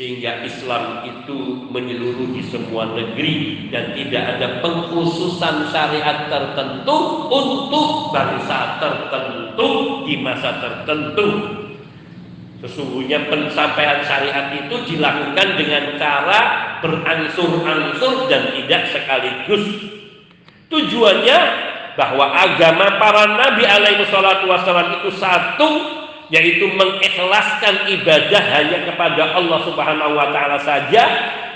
sehingga 0.00 0.48
Islam 0.48 1.04
itu 1.04 1.68
menyeluruh 1.68 2.32
di 2.32 2.40
semua 2.48 2.88
negeri 2.96 3.68
dan 3.68 3.92
tidak 3.92 4.24
ada 4.32 4.64
pengkhususan 4.64 5.68
syariat 5.68 6.24
tertentu 6.24 7.28
untuk 7.28 8.08
bangsa 8.08 8.80
tertentu 8.80 10.00
di 10.08 10.16
masa 10.16 10.56
tertentu. 10.56 11.52
Sesungguhnya 12.64 13.28
pencapaian 13.28 14.00
syariat 14.00 14.48
itu 14.56 14.72
dilakukan 14.88 15.60
dengan 15.60 15.84
cara 16.00 16.40
berangsur-angsur 16.80 18.24
dan 18.32 18.56
tidak 18.56 18.88
sekaligus. 18.96 19.84
Tujuannya 20.72 21.38
bahwa 22.00 22.24
agama 22.40 22.96
para 22.96 23.36
nabi 23.36 23.68
alaihi 23.68 24.08
wasallam 24.48 24.96
itu 25.04 25.12
satu 25.12 25.99
yaitu 26.30 26.70
mengikhlaskan 26.70 27.90
ibadah 27.90 28.42
hanya 28.54 28.86
kepada 28.86 29.34
Allah 29.34 29.60
Subhanahu 29.66 30.14
wa 30.14 30.30
taala 30.30 30.62
saja 30.62 31.04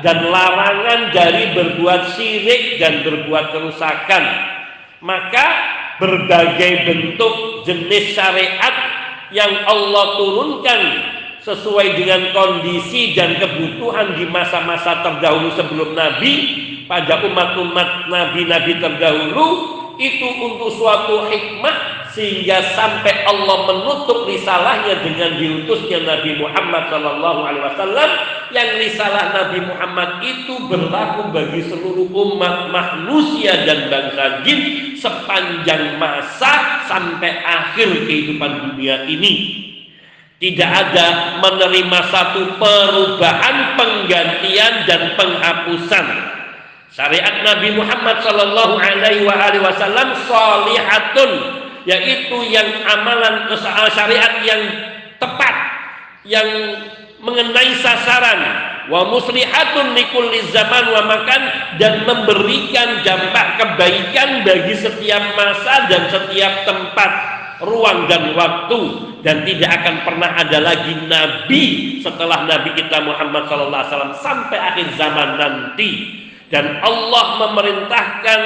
dan 0.03 0.29
larangan 0.29 1.15
dari 1.15 1.55
berbuat 1.55 2.19
syirik 2.19 2.83
dan 2.83 3.07
berbuat 3.07 3.55
kerusakan. 3.55 4.25
Maka 4.99 5.47
berbagai 6.03 6.91
bentuk 6.91 7.63
jenis 7.63 8.19
syariat 8.19 8.75
yang 9.31 9.63
Allah 9.63 10.19
turunkan 10.19 10.81
sesuai 11.45 11.95
dengan 11.95 12.35
kondisi 12.35 13.15
dan 13.15 13.39
kebutuhan 13.39 14.17
di 14.19 14.27
masa-masa 14.27 15.05
terdahulu 15.07 15.55
sebelum 15.55 15.93
Nabi 15.95 16.35
pada 16.89 17.21
umat-umat 17.21 18.09
nabi-nabi 18.09 18.81
terdahulu 18.81 19.47
itu 20.01 20.27
untuk 20.27 20.73
suatu 20.73 21.29
hikmah 21.29 22.04
sehingga 22.15 22.63
sampai 22.79 23.27
Allah 23.27 23.67
menutup 23.67 24.31
risalahnya 24.31 25.03
dengan 25.03 25.35
diutusnya 25.35 26.07
Nabi 26.07 26.39
Muhammad 26.39 26.87
Shallallahu 26.87 27.41
Alaihi 27.43 27.65
Wasallam 27.75 28.11
yang 28.55 28.69
risalah 28.79 29.35
Nabi 29.35 29.59
Muhammad 29.67 30.23
itu 30.23 30.55
berlaku 30.71 31.35
bagi 31.35 31.67
seluruh 31.67 32.07
umat 32.07 32.71
manusia 32.71 33.67
dan 33.67 33.91
bangsa 33.91 34.47
jin 34.47 34.95
sepanjang 34.95 35.99
masa 35.99 36.87
sampai 36.87 37.35
akhir 37.43 38.07
kehidupan 38.07 38.71
dunia 38.71 39.11
ini. 39.11 39.67
Tidak 40.39 40.71
ada 40.71 41.39
menerima 41.43 41.99
satu 42.15 42.63
perubahan 42.63 43.75
penggantian 43.75 44.87
dan 44.87 45.19
penghapusan. 45.19 46.07
Syariat 46.95 47.43
Nabi 47.43 47.75
Muhammad 47.75 48.23
Shallallahu 48.23 48.79
Alaihi 48.79 49.27
Wasallam 49.27 50.15
solihatun 50.31 51.64
yaitu 51.85 52.37
yang 52.49 52.67
amalan 52.89 53.49
syariat 53.93 54.41
yang 54.45 54.63
tepat 55.21 55.55
yang 56.25 56.49
mengenai 57.21 57.73
sasaran. 57.81 58.41
Wa 58.85 59.01
muslihatun 59.09 59.97
likulli 59.97 60.45
zaman 60.53 60.93
wa 60.93 61.09
makan 61.09 61.43
dan 61.81 62.05
memberikan 62.05 63.01
dampak 63.01 63.57
kebaikan 63.57 64.45
bagi 64.45 64.77
setiap 64.77 65.25
masa 65.33 65.89
dan 65.89 66.13
setiap 66.13 66.69
tempat 66.69 67.11
ruang 67.65 68.05
dan 68.13 68.37
waktu. 68.37 69.13
Dan 69.25 69.41
tidak 69.49 69.81
akan 69.81 70.05
pernah 70.05 70.37
ada 70.37 70.61
lagi 70.61 70.93
nabi 71.09 71.97
setelah 72.05 72.45
nabi 72.45 72.77
kita 72.77 73.01
Muhammad 73.01 73.49
SAW 73.49 74.21
sampai 74.21 74.59
akhir 74.61 74.93
zaman 75.01 75.41
nanti. 75.41 76.21
Dan 76.53 76.85
Allah 76.85 77.41
memerintahkan 77.41 78.41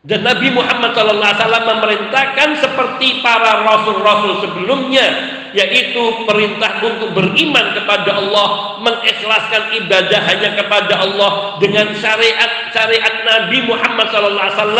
dan 0.00 0.24
Nabi 0.24 0.48
Muhammad 0.56 0.96
SAW 0.96 1.20
memerintahkan 1.44 2.56
seperti 2.56 3.20
para 3.20 3.68
rasul-rasul 3.68 4.40
sebelumnya, 4.40 5.04
yaitu 5.52 6.24
perintah 6.24 6.80
untuk 6.80 7.12
beriman 7.12 7.76
kepada 7.76 8.16
Allah, 8.16 8.80
mengikhlaskan 8.80 9.76
ibadah 9.84 10.20
hanya 10.24 10.56
kepada 10.56 11.04
Allah 11.04 11.60
dengan 11.60 11.92
syariat-syariat 11.92 13.28
Nabi 13.28 13.58
Muhammad 13.68 14.08
SAW. 14.08 14.72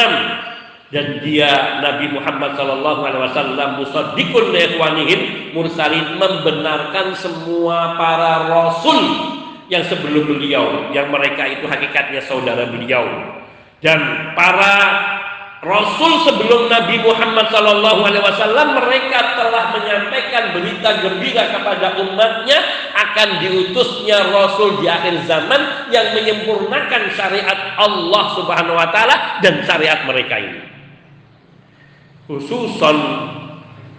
Dan 0.89 1.21
dia 1.21 1.85
Nabi 1.85 2.17
Muhammad 2.17 2.57
SAW 2.57 3.77
musaddiqun 3.77 4.57
ikhwanihim 4.57 5.53
mursalin 5.53 6.17
membenarkan 6.17 7.13
semua 7.13 7.95
para 8.01 8.49
rasul 8.49 8.99
yang 9.69 9.85
sebelum 9.85 10.33
beliau, 10.33 10.89
yang 10.97 11.13
mereka 11.13 11.45
itu 11.45 11.69
hakikatnya 11.69 12.25
saudara 12.25 12.67
beliau 12.73 13.07
dan 13.81 14.33
para 14.37 14.77
Rasul 15.61 16.25
sebelum 16.25 16.73
Nabi 16.73 17.05
Muhammad 17.05 17.53
Sallallahu 17.53 18.01
Alaihi 18.01 18.25
Wasallam 18.25 18.81
mereka 18.81 19.37
telah 19.37 19.77
menyampaikan 19.77 20.57
berita 20.57 21.05
gembira 21.05 21.53
kepada 21.53 22.01
umatnya 22.01 22.65
akan 22.97 23.45
diutusnya 23.45 24.33
Rasul 24.33 24.81
di 24.81 24.89
akhir 24.89 25.29
zaman 25.29 25.93
yang 25.93 26.17
menyempurnakan 26.17 27.13
syariat 27.13 27.77
Allah 27.77 28.25
Subhanahu 28.41 28.73
Wa 28.73 28.89
Taala 28.89 29.17
dan 29.45 29.61
syariat 29.69 30.01
mereka 30.09 30.41
ini. 30.41 30.65
Khususan 32.25 32.97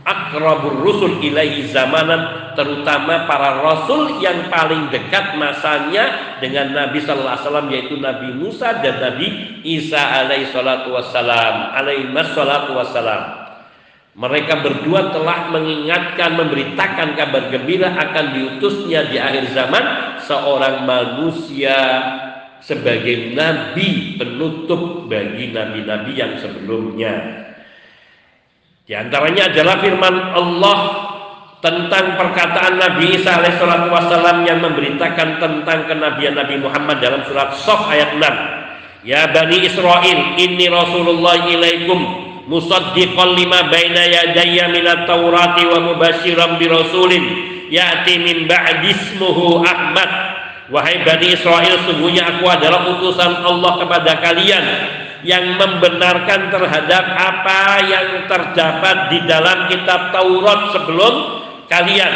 akrabur 0.02 0.82
rusul 0.82 1.22
ilaihi 1.22 1.70
zamanan 1.70 2.54
terutama 2.58 3.30
para 3.30 3.62
rasul 3.62 4.20
yang 4.20 4.50
paling 4.50 4.90
dekat 4.90 5.38
masanya 5.38 6.38
dengan 6.42 6.74
Nabi 6.74 7.00
sallallahu 7.00 7.32
alaihi 7.32 7.46
wasallam 7.46 7.68
yaitu 7.70 7.96
Nabi 8.02 8.30
Musa 8.36 8.82
dan 8.82 9.00
Nabi 9.00 9.28
Isa 9.62 10.02
alaihi 10.02 10.50
salatu 10.50 10.98
alaihi 10.98 12.12
wassalam. 12.12 13.24
Mereka 14.12 14.60
berdua 14.60 15.16
telah 15.16 15.48
mengingatkan 15.56 16.36
memberitakan 16.36 17.16
kabar 17.16 17.48
gembira 17.48 17.96
akan 17.96 18.36
diutusnya 18.36 19.08
di 19.08 19.16
akhir 19.16 19.56
zaman 19.56 19.84
seorang 20.20 20.84
manusia 20.84 21.80
sebagai 22.62 23.34
nabi 23.34 24.20
penutup 24.20 25.10
bagi 25.10 25.56
nabi-nabi 25.56 26.12
yang 26.14 26.38
sebelumnya 26.38 27.41
di 28.82 28.94
antaranya 28.98 29.54
adalah 29.54 29.78
firman 29.78 30.16
Allah 30.34 30.78
tentang 31.62 32.18
perkataan 32.18 32.82
Nabi 32.82 33.22
Isa 33.22 33.38
alaihissalatu 33.38 33.94
wassalam 33.94 34.42
yang 34.50 34.66
memberitakan 34.66 35.38
tentang 35.38 35.86
kenabian 35.86 36.34
Nabi 36.34 36.58
Muhammad 36.58 36.98
dalam 36.98 37.22
surat 37.30 37.54
Sof 37.54 37.86
ayat 37.86 38.18
6. 38.18 39.06
Ya 39.06 39.30
Bani 39.30 39.66
Israel, 39.66 40.38
inni 40.38 40.66
Rasulullah 40.70 41.46
ilaikum 41.46 42.00
musaddiqan 42.50 43.38
lima 43.38 43.70
baina 43.70 44.02
yadayya 44.10 44.74
minat 44.74 45.06
taurati 45.06 45.70
wa 45.70 45.94
mubashiran 45.94 46.58
bi 46.58 46.66
rasulin 46.66 47.24
ya'ti 47.70 48.18
min 48.18 48.50
ba'di 48.50 48.94
ismuhu 48.98 49.62
Ahmad. 49.62 50.10
Wahai 50.74 51.06
Bani 51.06 51.38
Israel, 51.38 51.78
sungguhnya 51.86 52.26
aku 52.26 52.50
adalah 52.50 52.90
utusan 52.98 53.46
Allah 53.46 53.74
kepada 53.86 54.18
kalian 54.18 54.66
yang 55.22 55.58
membenarkan 55.58 56.50
terhadap 56.50 57.06
apa 57.14 57.60
yang 57.86 58.08
terdapat 58.26 58.98
di 59.14 59.20
dalam 59.30 59.70
kitab 59.70 60.10
Taurat 60.10 60.74
sebelum 60.74 61.14
kalian 61.70 62.12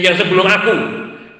yang 0.00 0.16
sebelum 0.16 0.46
aku 0.46 0.76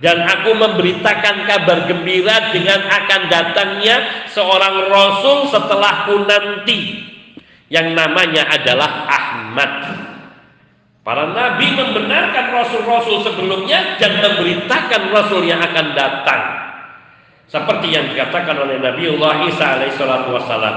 dan 0.03 0.27
aku 0.27 0.51
memberitakan 0.59 1.47
kabar 1.47 1.87
gembira 1.87 2.51
dengan 2.51 2.83
akan 2.91 3.23
datangnya 3.31 4.27
seorang 4.35 4.91
rasul 4.91 5.47
setelahku 5.47 6.27
nanti 6.27 7.07
yang 7.71 7.95
namanya 7.95 8.51
adalah 8.51 9.07
Ahmad. 9.07 9.73
Para 11.03 11.35
nabi 11.35 11.75
membenarkan 11.75 12.47
rasul-rasul 12.55 13.27
sebelumnya 13.27 13.99
dan 13.99 14.23
memberitakan 14.23 15.03
rasul 15.11 15.43
yang 15.43 15.59
akan 15.59 15.87
datang. 15.99 16.43
Seperti 17.51 17.93
yang 17.93 18.11
dikatakan 18.11 18.57
oleh 18.59 18.81
Nabi 18.81 19.13
Allah 19.19 19.47
Isa 19.51 19.67
alaihissalatu 19.79 20.29
wassalam. 20.35 20.77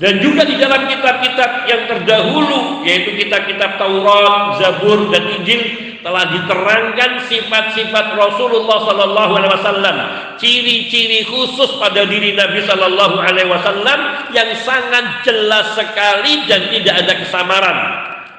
Dan 0.00 0.16
juga 0.16 0.48
di 0.48 0.56
dalam 0.56 0.88
kitab-kitab 0.88 1.68
yang 1.68 1.84
terdahulu 1.84 2.80
yaitu 2.88 3.20
kitab-kitab 3.20 3.76
Taurat, 3.76 4.56
Zabur 4.56 5.12
dan 5.12 5.28
Injil 5.28 5.60
telah 6.00 6.24
diterangkan 6.32 7.28
sifat-sifat 7.28 8.16
Rasulullah 8.16 8.80
Sallallahu 8.88 9.32
Alaihi 9.36 9.52
Wasallam, 9.52 9.96
ciri-ciri 10.40 11.28
khusus 11.28 11.76
pada 11.76 12.08
diri 12.08 12.32
Nabi 12.32 12.64
Sallallahu 12.64 13.20
Alaihi 13.20 13.52
Wasallam 13.52 14.32
yang 14.32 14.48
sangat 14.64 15.20
jelas 15.28 15.76
sekali 15.76 16.48
dan 16.48 16.72
tidak 16.72 16.94
ada 17.04 17.12
kesamaran. 17.20 17.78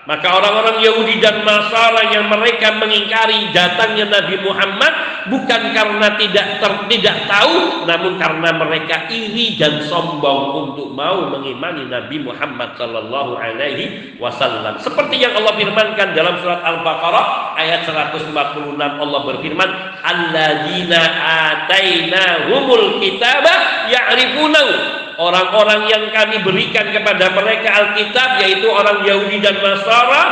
Maka 0.02 0.34
orang-orang 0.34 0.82
Yahudi 0.82 1.22
dan 1.22 1.46
Nasara 1.46 2.10
yang 2.10 2.26
mereka 2.26 2.74
mengingkari 2.82 3.54
datangnya 3.54 4.10
Nabi 4.10 4.42
Muhammad 4.42 4.94
bukan 5.30 5.62
karena 5.78 6.18
tidak 6.18 6.58
ter, 6.58 6.72
tidak 6.90 7.18
tahu, 7.30 7.86
namun 7.86 8.18
karena 8.18 8.50
mereka 8.58 9.06
iri 9.14 9.62
dan 9.62 9.86
sombong 9.86 10.74
untuk 10.74 10.90
mau 10.98 11.30
mengimani 11.30 11.86
Nabi 11.86 12.18
Muhammad 12.18 12.74
Sallallahu 12.82 13.38
Alaihi 13.38 14.18
Wasallam. 14.18 14.82
Seperti 14.82 15.22
yang 15.22 15.38
Allah 15.38 15.54
firmankan 15.54 16.18
dalam 16.18 16.42
surat 16.42 16.66
Al-Baqarah 16.66 17.54
ayat 17.62 17.86
146 17.86 18.82
Allah 18.82 19.22
berfirman, 19.22 19.70
"Alladzina 20.02 21.02
atainahumul 21.22 22.98
kitaba 22.98 23.86
ya'rifunahu." 23.86 25.02
Orang-orang 25.22 25.86
yang 25.86 26.04
kami 26.10 26.42
berikan 26.42 26.90
kepada 26.90 27.30
mereka 27.38 27.70
Alkitab 27.70 28.42
yaitu 28.42 28.66
orang 28.66 29.06
Yahudi 29.06 29.38
dan 29.38 29.62
Nasara 29.62 30.24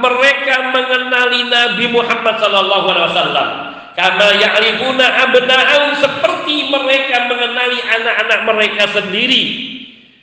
mereka 0.00 0.72
mengenali 0.72 1.52
Nabi 1.52 1.84
Muhammad 1.92 2.40
sallallahu 2.40 2.86
alaihi 2.88 3.08
wasallam. 3.12 3.48
Kama 3.98 4.28
ya'rifuna 4.40 5.04
abna'ahum 5.26 5.90
seperti 6.00 6.70
mereka 6.70 7.28
mengenali 7.28 7.82
anak-anak 7.82 8.40
mereka 8.46 8.82
sendiri. 8.94 9.42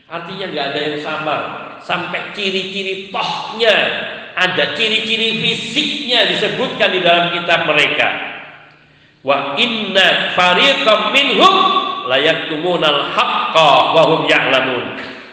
Artinya 0.10 0.45
nggak 0.47 0.65
ada 0.73 0.80
yang 0.80 0.97
sama 1.03 1.35
sampai 1.84 2.34
ciri-ciri 2.34 3.14
tohnya 3.14 3.76
ada 4.35 4.73
ciri-ciri 4.73 5.43
fisiknya 5.43 6.27
disebutkan 6.34 6.89
di 6.91 6.99
dalam 7.03 7.35
kitab 7.35 7.68
mereka 7.68 8.34
wa 9.26 9.57
inna 9.57 10.38
fariqam 10.38 11.10
minhum 11.10 11.56
layaktumunal 12.06 13.10
haqqa 13.10 13.72
wa 13.97 14.02
hum 14.06 14.22
ya'lamun. 14.30 14.85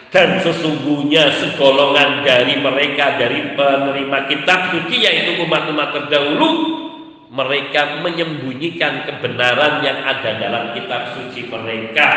Dan 0.09 0.41
sesungguhnya 0.45 1.29
segolongan 1.41 2.21
dari 2.21 2.57
mereka 2.61 3.17
dari 3.17 3.53
penerima 3.57 4.29
kitab 4.29 4.69
suci 4.69 5.01
yaitu 5.01 5.41
umat-umat 5.41 5.89
terdahulu 5.89 6.49
mereka 7.33 7.97
menyembunyikan 8.05 9.09
kebenaran 9.09 9.81
yang 9.81 10.05
ada 10.05 10.37
dalam 10.37 10.63
kitab 10.77 11.17
suci 11.17 11.49
mereka. 11.49 12.09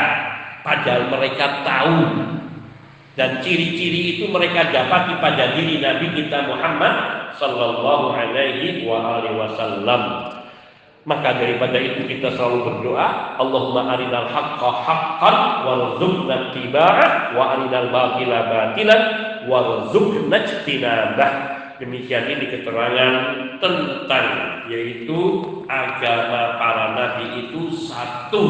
Padahal 0.61 1.09
mereka 1.09 1.65
tahu. 1.65 2.01
Dan 3.17 3.41
ciri-ciri 3.41 4.21
itu 4.21 4.29
mereka 4.29 4.69
dapat 4.69 5.17
pada 5.17 5.57
diri 5.57 5.81
Nabi 5.81 6.13
kita 6.21 6.53
Muhammad 6.53 6.93
sallallahu 7.41 8.13
alaihi 8.13 8.85
wa 8.85 9.25
wasallam 9.25 10.36
maka 11.07 11.39
daripada 11.39 11.79
itu 11.79 12.03
kita 12.03 12.35
selalu 12.35 12.67
berdoa, 12.67 13.39
Allahumma 13.39 13.95
arinal 13.95 14.27
haqqa 14.27 14.71
haqqan 14.83 15.37
warzuqna 15.63 16.51
tiba'ah 16.51 17.39
wa 17.39 17.55
arinal 17.55 17.89
batila 17.95 18.39
batilan 18.51 19.03
warzuqna 19.47 20.37
ijtinabah. 20.43 21.33
Demikian 21.79 22.27
ini 22.27 22.51
keterangan 22.51 23.15
tentang 23.63 24.29
yaitu 24.67 25.47
agama 25.71 26.59
para 26.59 26.87
nabi 26.99 27.47
itu 27.47 27.71
satu 27.71 28.43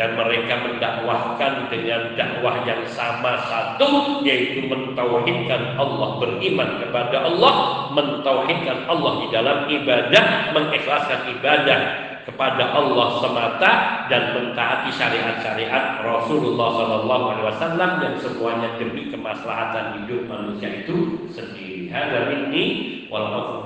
dan 0.00 0.16
mereka 0.16 0.64
mendakwahkan 0.64 1.68
dengan 1.68 2.16
dakwah 2.16 2.64
yang 2.64 2.80
sama 2.88 3.36
satu 3.44 4.24
yaitu 4.24 4.64
mentauhidkan 4.64 5.76
Allah 5.76 6.16
beriman 6.16 6.80
kepada 6.80 7.28
Allah 7.28 7.52
mentauhidkan 7.92 8.88
Allah 8.88 9.12
di 9.20 9.26
dalam 9.28 9.68
ibadah 9.68 10.56
mengikhlaskan 10.56 11.36
ibadah 11.36 11.80
kepada 12.24 12.72
Allah 12.72 13.20
semata 13.20 13.72
dan 14.08 14.32
mentaati 14.32 14.88
syariat-syariat 14.88 16.00
Rasulullah 16.00 16.80
Sallallahu 16.80 17.24
Alaihi 17.36 17.46
Wasallam 17.52 17.90
yang 18.00 18.16
semuanya 18.24 18.80
demi 18.80 19.12
kemaslahatan 19.12 20.00
hidup 20.00 20.24
manusia 20.28 20.80
itu 20.80 21.28
sendiri. 21.28 21.92
Hada 21.92 22.32
minni 22.32 22.64
wal 23.12 23.60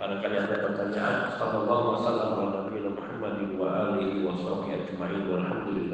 Barangkali 0.00 0.32
ada 0.32 0.56
pertanyaan. 0.64 1.36
Sallallahu 1.36 2.00
ala 2.08 2.24
nabiyina 2.64 2.88
Muhammadin 2.96 3.60
wa 3.60 3.68
alihi 3.92 4.24
wa 4.24 4.32
sahbihi 4.32 4.96
ajma'in. 4.96 5.28
Rabbil 5.28 5.92